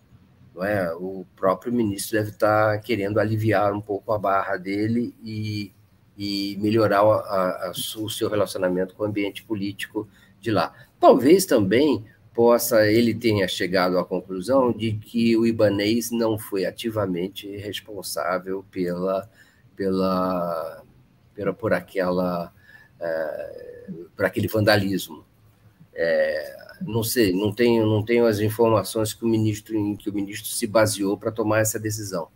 Não 0.55 0.63
é? 0.63 0.89
O 0.95 1.25
próprio 1.35 1.73
ministro 1.73 2.17
deve 2.17 2.29
estar 2.29 2.79
querendo 2.79 3.19
aliviar 3.19 3.73
um 3.73 3.81
pouco 3.81 4.13
a 4.13 4.17
barra 4.17 4.55
dele 4.55 5.13
e, 5.21 5.73
e 6.17 6.57
melhorar 6.61 7.01
a, 7.01 7.03
a, 7.03 7.67
a, 7.67 7.71
o 7.71 8.09
seu 8.09 8.29
relacionamento 8.29 8.95
com 8.95 9.03
o 9.03 9.07
ambiente 9.07 9.43
político 9.43 10.07
de 10.39 10.49
lá. 10.49 10.73
Talvez 10.97 11.45
também 11.45 12.05
possa 12.33 12.89
ele 12.89 13.13
tenha 13.13 13.49
chegado 13.49 13.99
à 13.99 14.05
conclusão 14.05 14.71
de 14.71 14.93
que 14.93 15.35
o 15.35 15.45
Ibanês 15.45 16.09
não 16.09 16.39
foi 16.39 16.65
ativamente 16.65 17.53
responsável 17.57 18.63
pela, 18.71 19.29
pela 19.75 20.86
por, 21.37 21.53
por 21.53 21.73
aquela 21.73 22.51
é, 22.99 23.87
por 24.15 24.25
aquele 24.25 24.47
vandalismo. 24.47 25.23
É, 25.93 26.57
não 26.81 27.03
sei, 27.03 27.33
não 27.33 27.51
tenho, 27.53 27.85
não 27.85 28.03
tenho 28.03 28.25
as 28.25 28.39
informações 28.39 29.13
que 29.13 29.23
o 29.23 29.27
ministro 29.27 29.75
em 29.75 29.95
que 29.95 30.09
o 30.09 30.13
ministro 30.13 30.49
se 30.49 30.67
baseou 30.67 31.17
para 31.17 31.31
tomar 31.31 31.59
essa 31.59 31.79
decisão, 31.79 32.27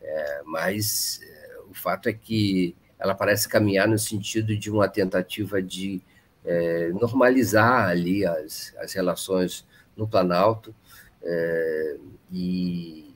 é, 0.00 0.42
mas 0.46 1.20
é, 1.22 1.58
o 1.70 1.74
fato 1.74 2.08
é 2.08 2.12
que 2.12 2.74
ela 2.98 3.14
parece 3.14 3.48
caminhar 3.48 3.88
no 3.88 3.98
sentido 3.98 4.56
de 4.56 4.70
uma 4.70 4.88
tentativa 4.88 5.60
de 5.60 6.00
é, 6.44 6.88
normalizar 6.90 7.88
ali 7.88 8.24
as, 8.24 8.74
as 8.78 8.92
relações 8.92 9.66
no 9.96 10.08
Planalto 10.08 10.74
é, 11.22 11.96
e 12.30 13.11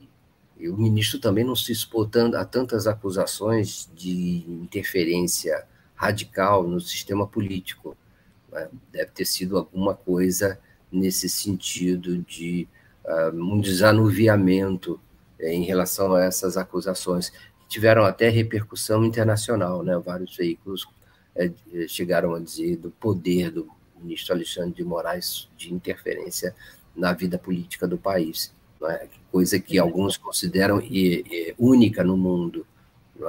e 0.59 0.67
o 0.69 0.77
ministro 0.77 1.19
também 1.19 1.43
não 1.43 1.55
se 1.55 1.71
expôs 1.71 2.09
a 2.35 2.43
tantas 2.43 2.87
acusações 2.87 3.89
de 3.95 4.43
interferência 4.47 5.65
radical 5.95 6.67
no 6.67 6.79
sistema 6.79 7.27
político. 7.27 7.95
Né? 8.51 8.67
Deve 8.91 9.11
ter 9.11 9.25
sido 9.25 9.57
alguma 9.57 9.93
coisa 9.93 10.59
nesse 10.91 11.29
sentido 11.29 12.17
de 12.19 12.67
uh, 13.05 13.35
um 13.35 13.59
desanuviamento 13.59 14.99
eh, 15.39 15.53
em 15.53 15.63
relação 15.63 16.15
a 16.15 16.23
essas 16.23 16.55
acusações, 16.55 17.31
tiveram 17.67 18.03
até 18.03 18.29
repercussão 18.29 19.03
internacional. 19.03 19.83
Né? 19.83 19.97
Vários 19.99 20.35
veículos 20.35 20.87
eh, 21.35 21.51
chegaram 21.87 22.33
a 22.33 22.39
dizer 22.39 22.77
do 22.77 22.89
poder 22.89 23.51
do 23.51 23.69
ministro 23.99 24.33
Alexandre 24.33 24.73
de 24.73 24.83
Moraes 24.83 25.49
de 25.57 25.73
interferência 25.73 26.55
na 26.95 27.13
vida 27.13 27.37
política 27.37 27.87
do 27.87 27.97
país 27.97 28.55
é? 28.85 29.07
Coisa 29.37 29.59
que 29.59 29.77
alguns 29.77 30.17
consideram 30.17 30.81
e, 30.81 31.23
e, 31.29 31.55
única 31.59 32.03
no 32.03 32.17
mundo. 32.17 32.65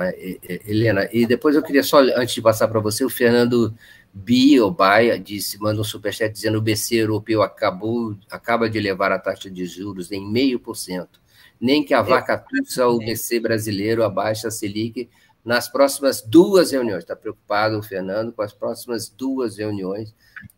É? 0.00 0.38
Helena, 0.66 1.06
e 1.12 1.26
depois 1.26 1.54
eu 1.54 1.62
queria 1.62 1.82
só, 1.82 1.98
antes 1.98 2.34
de 2.34 2.40
passar 2.40 2.66
para 2.66 2.80
você, 2.80 3.04
o 3.04 3.11
Fernando 3.11 3.74
Biobaia 4.12 5.18
disse, 5.18 5.61
manda 5.61 5.82
um 5.82 5.84
superchat 5.84 6.32
dizendo 6.32 6.56
o 6.56 6.62
BC 6.62 6.96
europeu 6.96 7.42
acabou, 7.42 8.16
acaba 8.30 8.70
de 8.70 8.78
elevar 8.78 9.12
a 9.12 9.18
taxa 9.18 9.50
de 9.50 9.66
juros 9.66 10.11
em 10.11 10.26
meio 10.26 10.59
por 10.59 10.76
cento. 10.76 11.20
Nem 11.61 11.84
que 11.84 11.92
a 11.92 12.00
vaca 12.00 12.38
tussa 12.38 12.88
o 12.88 12.98
BC 12.98 13.40
brasileiro 13.40 14.02
abaixa 14.02 14.48
a 14.48 14.50
Selic 14.50 15.11
nas 15.44 15.68
próximas 15.68 16.22
duas 16.22 16.72
reuniões. 16.72 17.02
Está 17.02 17.14
preocupado 17.16 17.78
o 17.78 17.82
Fernando 17.82 18.32
com 18.32 18.40
as 18.40 18.54
próximas 18.54 19.11
duas 19.11 19.59
reuniões, 19.59 20.14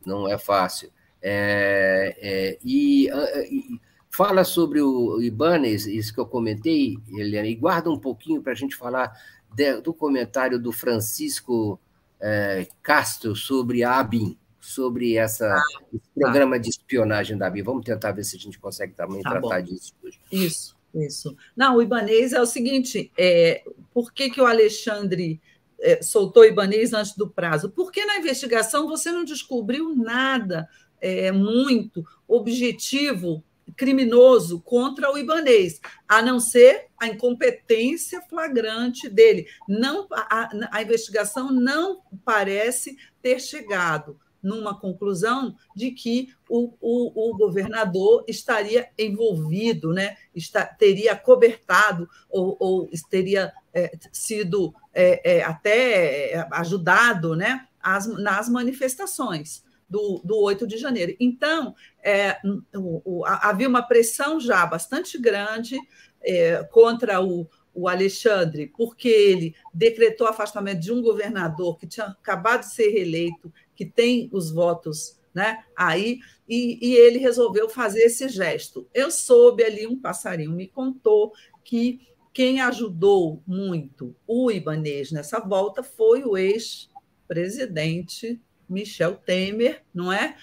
não 0.07 0.29
é 0.29 0.39
fácil. 0.39 0.93
É, 1.21 2.17
é, 2.21 2.59
e, 2.65 3.09
e 3.09 3.81
Fala 4.13 4.43
sobre 4.43 4.81
o 4.81 5.23
Ibanez, 5.23 5.87
isso 5.87 6.13
que 6.13 6.19
eu 6.19 6.27
comentei, 6.27 6.99
Eliana, 7.09 7.47
e 7.47 7.55
guarda 7.55 7.89
um 7.89 7.99
pouquinho 7.99 8.43
para 8.43 8.53
a 8.53 8.57
gente 8.57 8.75
falar 8.75 9.13
de, 9.55 9.81
do 9.81 9.95
comentário 9.95 10.59
do 10.59 10.73
Francisco 10.73 11.81
é, 12.21 12.67
Castro 12.83 13.37
sobre 13.37 13.85
a 13.85 14.01
ABIN, 14.01 14.37
sobre 14.61 15.17
essa, 15.17 15.47
ah, 15.47 15.63
esse 15.95 16.11
programa 16.15 16.57
tá. 16.57 16.63
de 16.63 16.71
espionagem 16.71 17.39
da 17.39 17.47
ABIN. 17.47 17.63
Vamos 17.63 17.85
tentar 17.85 18.11
ver 18.11 18.25
se 18.25 18.37
a 18.37 18.39
gente 18.39 18.59
consegue 18.59 18.95
também 18.95 19.23
tá 19.23 19.31
tratar 19.31 19.63
bom. 19.63 19.63
disso 19.63 19.95
hoje. 20.03 20.21
Isso, 20.31 20.77
isso. 20.93 21.37
Não, 21.57 21.77
o 21.77 21.83
Ibanez 21.83 22.33
é 22.33 22.41
o 22.41 22.47
seguinte: 22.47 23.13
é, 23.17 23.63
por 23.95 24.13
que, 24.13 24.29
que 24.29 24.41
o 24.41 24.47
Alexandre 24.47 25.41
é, 25.81 26.03
soltou 26.03 26.43
o 26.43 26.47
Ibanez 26.47 26.93
antes 26.93 27.15
do 27.15 27.29
prazo? 27.29 27.71
Porque 27.71 28.05
na 28.05 28.19
investigação 28.19 28.89
você 28.89 29.13
não 29.13 29.25
descobriu 29.25 29.95
nada 29.95 30.69
é, 31.01 31.31
muito 31.33 32.05
objetivo 32.27 33.45
criminoso 33.81 34.61
contra 34.61 35.11
o 35.11 35.17
ibanês, 35.17 35.81
a 36.07 36.21
não 36.21 36.39
ser 36.39 36.89
a 37.01 37.07
incompetência 37.07 38.21
flagrante 38.21 39.09
dele. 39.09 39.47
Não, 39.67 40.07
a, 40.13 40.51
a 40.71 40.83
investigação 40.83 41.51
não 41.51 42.03
parece 42.23 42.99
ter 43.23 43.41
chegado 43.41 44.21
numa 44.43 44.79
conclusão 44.79 45.57
de 45.75 45.93
que 45.93 46.29
o, 46.47 46.75
o, 46.79 47.31
o 47.31 47.37
governador 47.39 48.23
estaria 48.29 48.91
envolvido, 48.99 49.95
né? 49.95 50.15
Está, 50.35 50.67
teria 50.67 51.17
cobertado 51.17 52.07
ou, 52.29 52.59
ou 52.61 52.91
teria 53.09 53.51
é, 53.73 53.97
sido 54.13 54.75
é, 54.93 55.39
é, 55.39 55.43
até 55.43 56.33
é, 56.35 56.49
ajudado 56.53 57.35
né? 57.35 57.67
As, 57.83 58.07
nas 58.07 58.47
manifestações 58.51 59.65
do, 59.91 60.23
do 60.25 60.39
8 60.39 60.67
de 60.67 60.79
janeiro. 60.79 61.15
Então, 61.19 61.75
é, 62.03 62.39
o, 62.75 63.03
o, 63.05 63.27
havia 63.27 63.69
uma 63.69 63.83
pressão 63.83 64.39
já 64.39 64.65
bastante 64.65 65.19
grande 65.19 65.77
é, 66.23 66.63
contra 66.71 67.21
o, 67.21 67.49
o 67.75 67.89
Alexandre, 67.89 68.69
porque 68.69 69.09
ele 69.09 69.55
decretou 69.75 70.29
afastamento 70.29 70.81
de 70.81 70.93
um 70.93 71.03
governador 71.03 71.77
que 71.77 71.89
tinha 71.89 72.07
acabado 72.07 72.61
de 72.61 72.73
ser 72.73 72.91
reeleito, 72.91 73.53
que 73.75 73.85
tem 73.85 74.31
os 74.33 74.53
votos 74.53 75.19
né, 75.35 75.65
aí, 75.77 76.21
e, 76.49 76.79
e 76.81 76.95
ele 76.95 77.19
resolveu 77.19 77.69
fazer 77.69 78.03
esse 78.03 78.29
gesto. 78.29 78.89
Eu 78.95 79.11
soube 79.11 79.65
ali, 79.65 79.87
um 79.87 80.01
passarinho 80.01 80.53
me 80.53 80.69
contou 80.69 81.33
que 81.65 82.01
quem 82.33 82.61
ajudou 82.61 83.43
muito 83.47 84.15
o 84.27 84.51
Ibanês 84.51 85.11
nessa 85.11 85.41
volta 85.41 85.83
foi 85.83 86.25
o 86.25 86.37
ex-presidente 86.37 88.41
Michel 88.71 89.17
Temer, 89.17 89.83
não 89.93 90.13
é? 90.13 90.37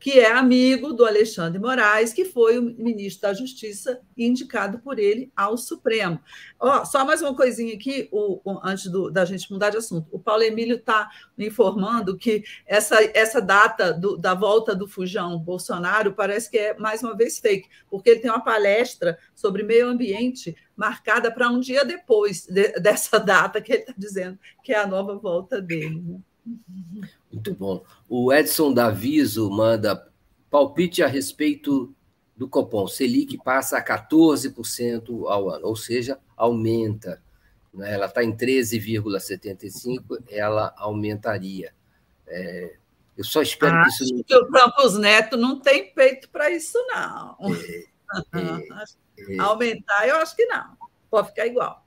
que 0.00 0.18
é 0.18 0.32
amigo 0.32 0.94
do 0.94 1.04
Alexandre 1.04 1.58
Moraes, 1.58 2.12
que 2.14 2.24
foi 2.24 2.58
o 2.58 2.62
ministro 2.62 3.22
da 3.22 3.34
Justiça 3.34 4.00
indicado 4.16 4.78
por 4.78 4.98
ele 4.98 5.30
ao 5.36 5.58
Supremo. 5.58 6.18
Oh, 6.58 6.86
só 6.86 7.04
mais 7.04 7.20
uma 7.20 7.34
coisinha 7.34 7.74
aqui, 7.74 8.08
o, 8.10 8.40
o, 8.42 8.60
antes 8.64 8.86
do, 8.90 9.10
da 9.10 9.26
gente 9.26 9.52
mudar 9.52 9.68
de 9.68 9.76
assunto. 9.76 10.08
O 10.10 10.18
Paulo 10.18 10.42
Emílio 10.42 10.76
está 10.76 11.10
me 11.36 11.46
informando 11.48 12.16
que 12.16 12.42
essa, 12.66 12.96
essa 13.14 13.42
data 13.42 13.92
do, 13.92 14.16
da 14.16 14.32
volta 14.32 14.74
do 14.74 14.88
Fujão 14.88 15.38
Bolsonaro 15.38 16.14
parece 16.14 16.50
que 16.50 16.56
é 16.56 16.78
mais 16.78 17.02
uma 17.02 17.14
vez 17.14 17.38
fake, 17.38 17.68
porque 17.90 18.08
ele 18.08 18.20
tem 18.20 18.30
uma 18.30 18.42
palestra 18.42 19.18
sobre 19.34 19.62
meio 19.62 19.86
ambiente 19.86 20.56
marcada 20.74 21.30
para 21.30 21.50
um 21.50 21.60
dia 21.60 21.84
depois 21.84 22.46
de, 22.46 22.72
dessa 22.80 23.20
data 23.20 23.60
que 23.60 23.70
ele 23.70 23.82
está 23.82 23.94
dizendo 23.96 24.38
que 24.64 24.72
é 24.72 24.78
a 24.78 24.86
nova 24.86 25.16
volta 25.16 25.60
dele. 25.60 26.00
Né? 26.00 26.20
Muito 27.32 27.54
bom. 27.54 27.84
O 28.08 28.32
Edson 28.32 28.72
Daviso 28.72 29.50
manda 29.50 30.08
palpite 30.50 31.02
a 31.02 31.06
respeito 31.06 31.94
do 32.36 32.48
Copom. 32.48 32.88
Selic 32.88 33.38
passa 33.44 33.76
a 33.78 33.84
14% 33.84 35.28
ao 35.28 35.50
ano, 35.50 35.66
ou 35.66 35.76
seja, 35.76 36.18
aumenta. 36.36 37.22
Né? 37.72 37.92
Ela 37.92 38.06
está 38.06 38.24
em 38.24 38.34
13,75%, 38.34 40.24
ela 40.30 40.74
aumentaria. 40.76 41.72
É, 42.26 42.76
Eu 43.16 43.24
só 43.24 43.42
espero 43.42 43.76
Acho 43.76 43.98
que 43.98 44.04
isso 44.04 44.14
não... 44.14 44.22
que 44.22 44.34
o 44.34 44.48
Campos 44.50 44.98
Neto 44.98 45.36
não 45.36 45.60
tem 45.60 45.92
peito 45.92 46.30
para 46.30 46.50
isso, 46.50 46.78
não. 46.88 47.36
É, 47.54 47.84
é, 48.34 49.34
é, 49.34 49.38
Aumentar, 49.38 50.08
eu 50.08 50.16
acho 50.16 50.34
que 50.34 50.46
não. 50.46 50.76
Pode 51.10 51.28
ficar 51.28 51.46
igual. 51.46 51.84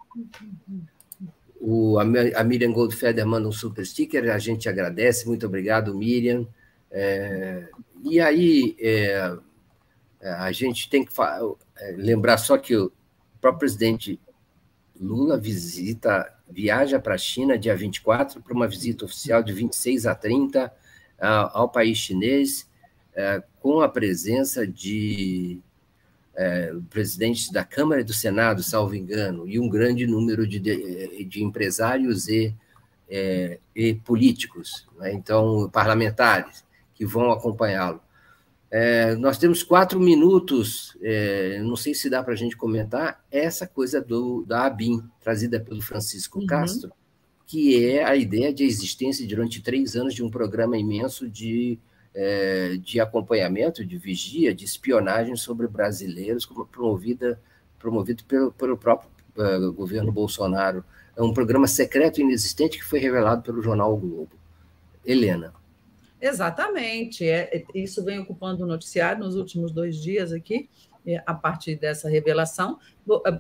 O, 1.66 1.98
a 1.98 2.44
Miriam 2.44 2.74
Goldfeder 2.74 3.26
manda 3.26 3.48
um 3.48 3.52
super 3.54 3.86
sticker, 3.86 4.30
a 4.30 4.38
gente 4.38 4.68
agradece, 4.68 5.26
muito 5.26 5.46
obrigado, 5.46 5.96
Miriam. 5.96 6.46
É, 6.92 7.70
e 8.04 8.20
aí, 8.20 8.76
é, 8.82 9.34
a 10.22 10.52
gente 10.52 10.90
tem 10.90 11.06
que 11.06 11.12
é, 11.80 11.92
lembrar 11.96 12.38
só 12.38 12.58
que 12.58 12.76
o 12.76 12.92
próprio 13.40 13.60
presidente 13.60 14.20
Lula 15.00 15.40
visita, 15.40 16.38
viaja 16.50 17.00
para 17.00 17.16
a 17.16 17.18
China 17.18 17.58
dia 17.58 17.78
24 17.78 18.42
para 18.42 18.54
uma 18.54 18.68
visita 18.68 19.06
oficial 19.06 19.42
de 19.42 19.54
26 19.54 20.06
a 20.06 20.14
30 20.14 20.70
ao 21.54 21.70
país 21.70 21.98
chinês, 21.98 22.70
é, 23.16 23.42
com 23.62 23.80
a 23.80 23.88
presença 23.88 24.68
de 24.68 25.62
é, 26.36 26.74
presidentes 26.90 27.52
da 27.52 27.64
Câmara 27.64 28.02
e 28.02 28.04
do 28.04 28.14
Senado, 28.14 28.64
salvo 28.64 28.96
engano, 28.96 29.48
e 29.48 29.60
um 29.60 29.70
grande 29.70 30.08
número 30.08 30.48
de, 30.48 30.60
de, 30.60 31.24
de 31.26 31.44
empresários 31.44 32.28
e, 32.28 32.56
é, 33.10 33.60
e 33.76 33.94
políticos, 33.94 34.88
né? 34.98 35.14
então 35.14 35.70
parlamentares, 35.72 36.64
que 36.96 37.06
vão 37.06 37.32
acompanhá-lo. 37.32 38.02
É, 38.76 39.16
nós 39.16 39.38
temos 39.38 39.62
quatro 39.62 40.00
minutos, 40.00 40.98
é, 41.00 41.62
não 41.62 41.76
sei 41.76 41.94
se 41.94 42.10
dá 42.10 42.24
para 42.24 42.34
a 42.34 42.38
gente 42.38 42.58
comentar, 42.58 43.24
essa 43.30 43.68
coisa 43.68 44.02
do, 44.02 44.44
da 44.48 44.66
ABIN, 44.66 45.04
trazida 45.22 45.60
pelo 45.60 45.80
Francisco 45.80 46.40
uhum. 46.40 46.48
Castro, 46.48 46.92
que 47.46 47.86
é 47.86 48.04
a 48.04 48.16
ideia 48.16 48.52
de 48.52 48.64
existência 48.64 49.28
durante 49.28 49.62
três 49.62 49.96
anos 49.96 50.16
de 50.16 50.24
um 50.24 50.30
programa 50.32 50.76
imenso 50.76 51.30
de, 51.30 51.78
é, 52.16 52.78
de 52.78 53.00
acompanhamento, 53.00 53.86
de 53.86 53.98
vigia, 53.98 54.54
de 54.54 54.66
espionagem 54.66 55.36
sobre 55.36 55.68
brasileiros, 55.68 56.48
promovida, 56.72 57.40
promovido 57.80 58.24
pelo, 58.26 58.52
pelo 58.52 58.78
próprio 58.78 59.10
uh, 59.36 59.72
governo 59.74 60.12
Bolsonaro. 60.12 60.84
É 61.16 61.22
um 61.22 61.34
programa 61.34 61.68
secreto 61.68 62.22
inexistente 62.22 62.78
que 62.78 62.86
foi 62.86 63.00
revelado 63.00 63.42
pelo 63.42 63.62
jornal 63.62 63.94
o 63.94 63.98
Globo. 63.98 64.32
Helena. 65.06 65.54
Exatamente. 66.22 67.28
É, 67.28 67.66
isso 67.76 68.04
vem 68.04 68.20
ocupando 68.20 68.64
o 68.64 68.68
noticiário 68.68 69.24
nos 69.24 69.36
últimos 69.36 69.72
dois 69.72 69.98
dias 70.02 70.32
aqui, 70.32 70.70
a 71.26 71.34
partir 71.34 71.76
dessa 71.76 72.10
revelação, 72.10 72.80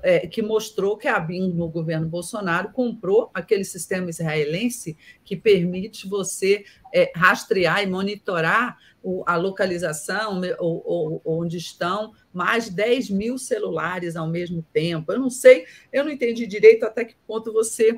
é, 0.01 0.27
que 0.27 0.41
mostrou 0.41 0.97
que 0.97 1.07
a 1.07 1.17
BIM 1.19 1.53
no 1.53 1.69
governo 1.69 2.07
Bolsonaro 2.07 2.71
comprou 2.71 3.31
aquele 3.33 3.63
sistema 3.63 4.09
israelense 4.09 4.97
que 5.23 5.37
permite 5.37 6.07
você 6.07 6.65
é, 6.93 7.11
rastrear 7.15 7.81
e 7.81 7.87
monitorar 7.87 8.77
a 9.25 9.35
localização 9.35 10.41
onde 11.25 11.57
estão 11.57 12.13
mais 12.31 12.65
de 12.65 12.71
10 12.71 13.09
mil 13.09 13.37
celulares 13.37 14.15
ao 14.15 14.27
mesmo 14.27 14.65
tempo. 14.73 15.11
Eu 15.11 15.19
não 15.19 15.29
sei, 15.29 15.65
eu 15.91 16.05
não 16.05 16.11
entendi 16.11 16.47
direito 16.47 16.85
até 16.85 17.03
que 17.03 17.15
ponto 17.27 17.51
você, 17.51 17.93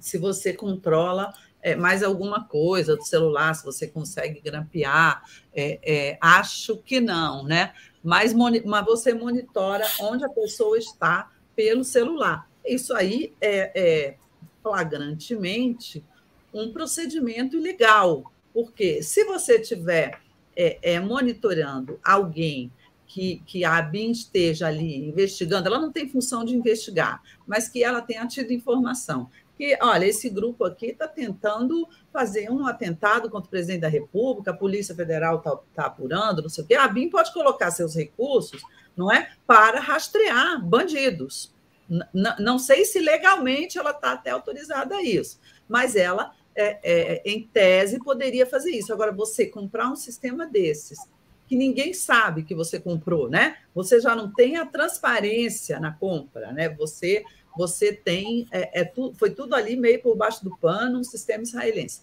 se 0.00 0.18
você 0.18 0.52
controla 0.52 1.32
é, 1.62 1.76
mais 1.76 2.02
alguma 2.02 2.44
coisa 2.44 2.96
do 2.96 3.04
celular, 3.04 3.54
se 3.54 3.64
você 3.64 3.86
consegue 3.86 4.40
grampear. 4.40 5.22
É, 5.54 5.78
é, 5.82 6.18
acho 6.20 6.76
que 6.78 7.00
não, 7.00 7.44
né? 7.44 7.72
Mas, 8.02 8.32
mas 8.34 8.84
você 8.84 9.12
monitora 9.12 9.84
onde 10.00 10.24
a 10.24 10.28
pessoa 10.28 10.78
está 10.78 11.30
pelo 11.54 11.84
celular. 11.84 12.48
Isso 12.64 12.94
aí 12.94 13.34
é, 13.40 13.72
é 13.74 14.16
flagrantemente 14.62 16.04
um 16.52 16.72
procedimento 16.72 17.56
ilegal, 17.56 18.32
porque 18.52 19.02
se 19.02 19.24
você 19.24 19.60
estiver 19.60 20.20
é, 20.56 20.78
é, 20.82 21.00
monitorando 21.00 21.98
alguém 22.02 22.72
que, 23.06 23.42
que 23.46 23.64
a 23.64 23.76
ABIN 23.76 24.10
esteja 24.10 24.68
ali 24.68 25.08
investigando, 25.08 25.68
ela 25.68 25.80
não 25.80 25.90
tem 25.90 26.08
função 26.08 26.44
de 26.44 26.54
investigar, 26.54 27.22
mas 27.46 27.68
que 27.68 27.82
ela 27.82 28.00
tenha 28.00 28.26
tido 28.26 28.52
informação 28.52 29.28
que, 29.60 29.76
olha, 29.82 30.06
esse 30.06 30.30
grupo 30.30 30.64
aqui 30.64 30.86
está 30.86 31.06
tentando 31.06 31.86
fazer 32.10 32.50
um 32.50 32.66
atentado 32.66 33.28
contra 33.28 33.46
o 33.46 33.50
presidente 33.50 33.82
da 33.82 33.88
República, 33.88 34.52
a 34.52 34.56
Polícia 34.56 34.94
Federal 34.94 35.36
está 35.36 35.58
tá 35.74 35.84
apurando, 35.84 36.40
não 36.40 36.48
sei 36.48 36.64
o 36.64 36.66
quê. 36.66 36.74
A 36.76 36.88
BIM 36.88 37.10
pode 37.10 37.30
colocar 37.30 37.70
seus 37.70 37.94
recursos, 37.94 38.62
não 38.96 39.12
é, 39.12 39.30
para 39.46 39.78
rastrear 39.78 40.64
bandidos. 40.64 41.52
N 41.90 42.02
não 42.38 42.58
sei 42.58 42.86
se 42.86 43.00
legalmente 43.00 43.76
ela 43.76 43.90
está 43.90 44.12
até 44.12 44.30
autorizada 44.30 44.94
a 44.94 45.02
isso, 45.02 45.38
mas 45.68 45.94
ela, 45.94 46.32
é, 46.54 46.78
é, 46.82 47.22
em 47.30 47.46
tese, 47.46 48.02
poderia 48.02 48.46
fazer 48.46 48.70
isso. 48.70 48.94
Agora, 48.94 49.12
você 49.12 49.44
comprar 49.44 49.90
um 49.90 49.96
sistema 49.96 50.46
desses, 50.46 50.98
que 51.46 51.54
ninguém 51.54 51.92
sabe 51.92 52.44
que 52.44 52.54
você 52.54 52.80
comprou, 52.80 53.28
né? 53.28 53.58
Você 53.74 54.00
já 54.00 54.16
não 54.16 54.32
tem 54.32 54.56
a 54.56 54.64
transparência 54.64 55.78
na 55.78 55.92
compra, 55.92 56.50
né? 56.50 56.70
Você 56.70 57.24
você 57.56 57.92
tem, 57.92 58.46
é, 58.50 58.80
é 58.80 58.84
tu, 58.84 59.12
foi 59.18 59.30
tudo 59.30 59.54
ali 59.54 59.76
meio 59.76 60.00
por 60.02 60.16
baixo 60.16 60.44
do 60.44 60.56
pano, 60.56 61.00
um 61.00 61.04
sistema 61.04 61.42
israelense. 61.42 62.02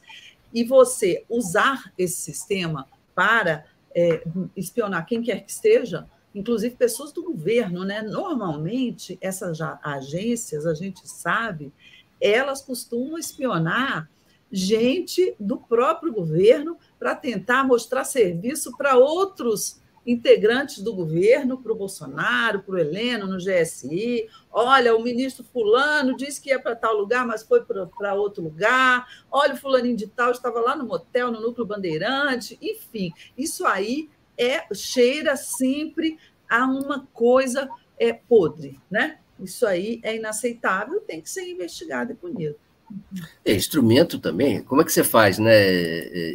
E 0.54 0.64
você 0.64 1.24
usar 1.30 1.92
esse 1.98 2.16
sistema 2.16 2.88
para 3.14 3.66
é, 3.96 4.24
espionar 4.56 5.06
quem 5.06 5.22
quer 5.22 5.44
que 5.44 5.52
esteja, 5.52 6.08
inclusive 6.34 6.76
pessoas 6.76 7.12
do 7.12 7.24
governo, 7.24 7.84
né? 7.84 8.02
Normalmente, 8.02 9.18
essas 9.20 9.60
agências, 9.82 10.66
a 10.66 10.74
gente 10.74 11.08
sabe, 11.08 11.74
elas 12.22 12.62
costumam 12.62 13.18
espionar 13.18 14.10
gente 14.52 15.36
do 15.40 15.58
próprio 15.58 16.14
governo 16.14 16.78
para 16.98 17.16
tentar 17.16 17.64
mostrar 17.64 18.04
serviço 18.04 18.76
para 18.78 18.98
outros 18.98 19.82
integrantes 20.08 20.82
do 20.82 20.96
governo 20.96 21.58
para 21.62 21.74
o 21.74 21.76
Bolsonaro, 21.76 22.64
para 22.64 22.76
o 22.76 22.78
Heleno, 22.78 23.28
no 23.28 23.38
GSI. 23.38 24.30
Olha, 24.50 24.96
o 24.96 25.04
ministro 25.04 25.46
Fulano 25.52 26.16
disse 26.16 26.40
que 26.42 26.50
ia 26.50 26.60
para 26.60 26.78
tal 26.78 26.96
lugar, 26.96 27.28
mas 27.28 27.44
foi 27.44 27.62
para 27.62 28.14
outro 28.14 28.42
lugar. 28.42 29.06
Olha, 29.30 29.54
o 29.54 29.58
Fulaninho 29.58 29.98
de 29.98 30.08
Tal 30.08 30.32
estava 30.32 30.62
lá 30.62 30.78
no 30.78 30.86
motel, 30.86 31.30
no 31.30 31.42
Núcleo 31.42 31.68
Bandeirante. 31.68 32.58
Enfim, 32.62 33.12
isso 33.38 33.68
aí 33.68 34.10
é 34.38 34.66
cheira 34.74 35.36
sempre 35.36 36.18
a 36.50 36.66
uma 36.66 37.06
coisa 37.14 37.70
é, 38.00 38.14
podre, 38.14 38.80
né? 38.90 39.20
Isso 39.38 39.68
aí 39.68 40.00
é 40.04 40.16
inaceitável, 40.16 41.02
tem 41.02 41.22
que 41.22 41.30
ser 41.30 41.48
investigado 41.50 42.14
e 42.14 42.16
punido. 42.16 42.56
É 43.44 43.54
instrumento 43.54 44.20
também. 44.20 44.64
Como 44.64 44.82
é 44.82 44.86
que 44.86 44.92
você 44.92 45.04
faz, 45.04 45.38
né, 45.40 45.56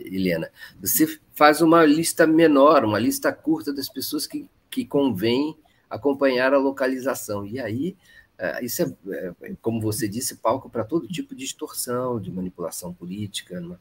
Helena? 0.07 0.51
Você 0.81 1.19
faz 1.35 1.61
uma 1.61 1.85
lista 1.85 2.27
menor, 2.27 2.85
uma 2.85 2.99
lista 2.99 3.33
curta 3.33 3.73
das 3.73 3.89
pessoas 3.89 4.27
que, 4.27 4.49
que 4.71 4.85
convém 4.85 5.57
acompanhar 5.89 6.53
a 6.53 6.59
localização. 6.59 7.47
E 7.47 7.59
aí, 7.59 7.97
é, 8.39 8.65
isso 8.65 8.83
é, 8.83 9.33
é 9.43 9.53
como 9.61 9.81
você 9.81 10.09
disse, 10.09 10.37
palco 10.37 10.69
para 10.69 10.85
todo 10.85 11.09
tipo 11.09 11.35
de 11.35 11.45
distorção, 11.45 12.21
de 12.21 12.31
manipulação 12.31 12.93
política, 12.93 13.61
né? 13.61 13.77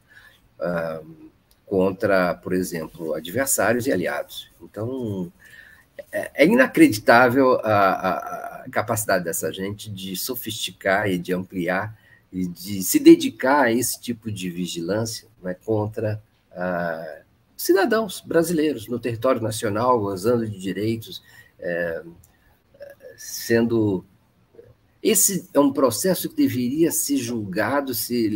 contra, 1.66 2.34
por 2.34 2.52
exemplo, 2.52 3.14
adversários 3.14 3.86
e 3.86 3.92
aliados. 3.92 4.50
Então, 4.62 5.32
é, 6.12 6.44
é 6.44 6.46
inacreditável 6.46 7.58
a, 7.64 8.62
a, 8.64 8.70
capacidade 8.70 9.24
dessa 9.24 9.52
gente 9.52 9.90
de 9.90 10.14
sofisticar 10.16 11.08
e 11.08 11.18
de 11.18 11.32
ampliar 11.32 11.98
e 12.32 12.46
de 12.46 12.82
se 12.82 12.98
dedicar 12.98 13.64
a 13.64 13.72
esse 13.72 14.00
tipo 14.00 14.32
de 14.32 14.48
vigilância 14.48 15.28
né, 15.42 15.54
contra 15.64 16.22
ah, 16.52 17.22
cidadãos 17.56 18.20
brasileiros 18.20 18.88
no 18.88 18.98
território 18.98 19.40
nacional, 19.40 20.00
gozando 20.00 20.48
de 20.48 20.58
direitos, 20.58 21.22
é, 21.58 22.02
sendo. 23.16 24.04
Esse 25.02 25.48
é 25.52 25.58
um 25.58 25.72
processo 25.72 26.28
que 26.28 26.36
deveria 26.36 26.92
ser 26.92 27.16
julgado, 27.16 27.92
ser 27.92 28.30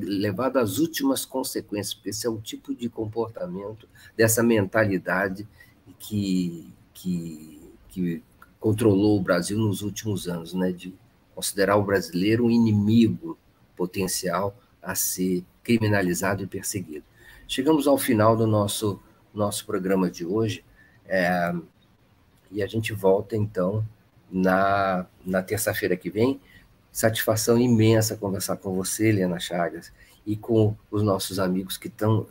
levado 0.00 0.58
às 0.58 0.78
últimas 0.78 1.24
consequências, 1.24 1.94
porque 1.94 2.10
esse 2.10 2.26
é 2.26 2.30
o 2.30 2.40
tipo 2.40 2.72
de 2.72 2.88
comportamento, 2.88 3.88
dessa 4.16 4.40
mentalidade 4.40 5.48
que, 5.98 6.72
que, 6.94 7.60
que 7.88 8.22
controlou 8.60 9.18
o 9.18 9.22
Brasil 9.22 9.58
nos 9.58 9.82
últimos 9.82 10.28
anos, 10.28 10.54
né? 10.54 10.70
de 10.70 10.94
considerar 11.34 11.76
o 11.76 11.82
brasileiro 11.82 12.46
um 12.46 12.50
inimigo 12.50 13.36
potencial 13.76 14.56
a 14.82 14.94
ser 14.94 15.44
criminalizado 15.62 16.42
e 16.42 16.46
perseguido. 16.46 17.04
Chegamos 17.46 17.86
ao 17.86 17.98
final 17.98 18.36
do 18.36 18.46
nosso, 18.46 19.00
nosso 19.32 19.64
programa 19.66 20.10
de 20.10 20.24
hoje 20.24 20.64
é, 21.06 21.52
e 22.50 22.62
a 22.62 22.66
gente 22.66 22.92
volta 22.92 23.36
então 23.36 23.86
na, 24.30 25.06
na 25.24 25.42
terça-feira 25.42 25.96
que 25.96 26.10
vem. 26.10 26.40
Satisfação 26.90 27.58
imensa 27.58 28.16
conversar 28.16 28.56
com 28.56 28.74
você, 28.74 29.08
Helena 29.08 29.38
Chagas, 29.38 29.92
e 30.26 30.36
com 30.36 30.76
os 30.90 31.02
nossos 31.02 31.38
amigos 31.38 31.76
que 31.76 31.88
tão, 31.88 32.26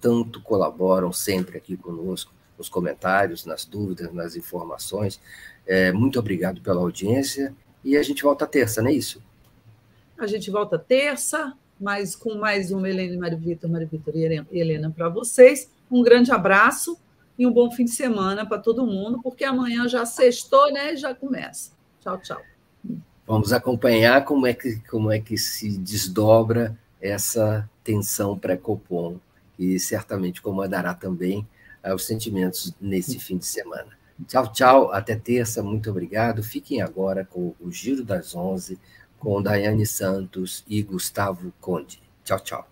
tanto 0.00 0.40
colaboram 0.40 1.12
sempre 1.12 1.56
aqui 1.56 1.76
conosco, 1.76 2.32
nos 2.58 2.68
comentários, 2.68 3.44
nas 3.44 3.64
dúvidas, 3.64 4.12
nas 4.12 4.36
informações. 4.36 5.20
É, 5.66 5.92
muito 5.92 6.18
obrigado 6.18 6.60
pela 6.60 6.80
audiência 6.80 7.54
e 7.84 7.96
a 7.96 8.02
gente 8.02 8.22
volta 8.22 8.46
terça, 8.46 8.82
não 8.82 8.90
é 8.90 8.92
isso? 8.92 9.22
A 10.18 10.26
gente 10.26 10.50
volta 10.50 10.78
terça, 10.78 11.54
mas 11.80 12.14
com 12.14 12.34
mais 12.36 12.70
uma 12.70 12.88
Helena 12.88 13.14
e 13.14 13.18
Mário 13.18 13.38
Vitor, 13.38 13.70
Mário 13.70 13.88
Vitor 13.88 14.14
e 14.14 14.44
Helena 14.52 14.90
para 14.90 15.08
vocês. 15.08 15.70
Um 15.90 16.02
grande 16.02 16.30
abraço 16.30 16.98
e 17.38 17.46
um 17.46 17.52
bom 17.52 17.70
fim 17.70 17.84
de 17.84 17.90
semana 17.90 18.46
para 18.46 18.58
todo 18.58 18.86
mundo, 18.86 19.20
porque 19.22 19.44
amanhã 19.44 19.88
já 19.88 20.06
sextou, 20.06 20.72
né? 20.72 20.94
E 20.94 20.96
já 20.96 21.14
começa. 21.14 21.72
Tchau, 22.00 22.18
tchau. 22.18 22.42
Vamos 23.26 23.52
acompanhar 23.52 24.24
como 24.24 24.46
é 24.46 24.54
que, 24.54 24.76
como 24.88 25.10
é 25.10 25.18
que 25.18 25.36
se 25.38 25.76
desdobra 25.78 26.76
essa 27.00 27.68
tensão 27.82 28.38
pré-Copom, 28.38 29.18
que 29.56 29.78
certamente 29.78 30.40
comandará 30.40 30.94
também 30.94 31.46
uh, 31.84 31.94
os 31.94 32.04
sentimentos 32.06 32.74
nesse 32.80 33.18
fim 33.18 33.38
de 33.38 33.46
semana. 33.46 33.88
Tchau, 34.26 34.52
tchau. 34.52 34.92
Até 34.92 35.16
terça. 35.16 35.62
Muito 35.62 35.90
obrigado. 35.90 36.42
Fiquem 36.42 36.80
agora 36.80 37.24
com 37.24 37.54
o 37.60 37.70
Giro 37.70 38.04
das 38.04 38.34
Onze, 38.34 38.78
com 39.22 39.40
Daiane 39.40 39.86
Santos 39.86 40.64
e 40.66 40.82
Gustavo 40.82 41.52
Conde. 41.60 42.02
Tchau, 42.24 42.40
tchau. 42.40 42.71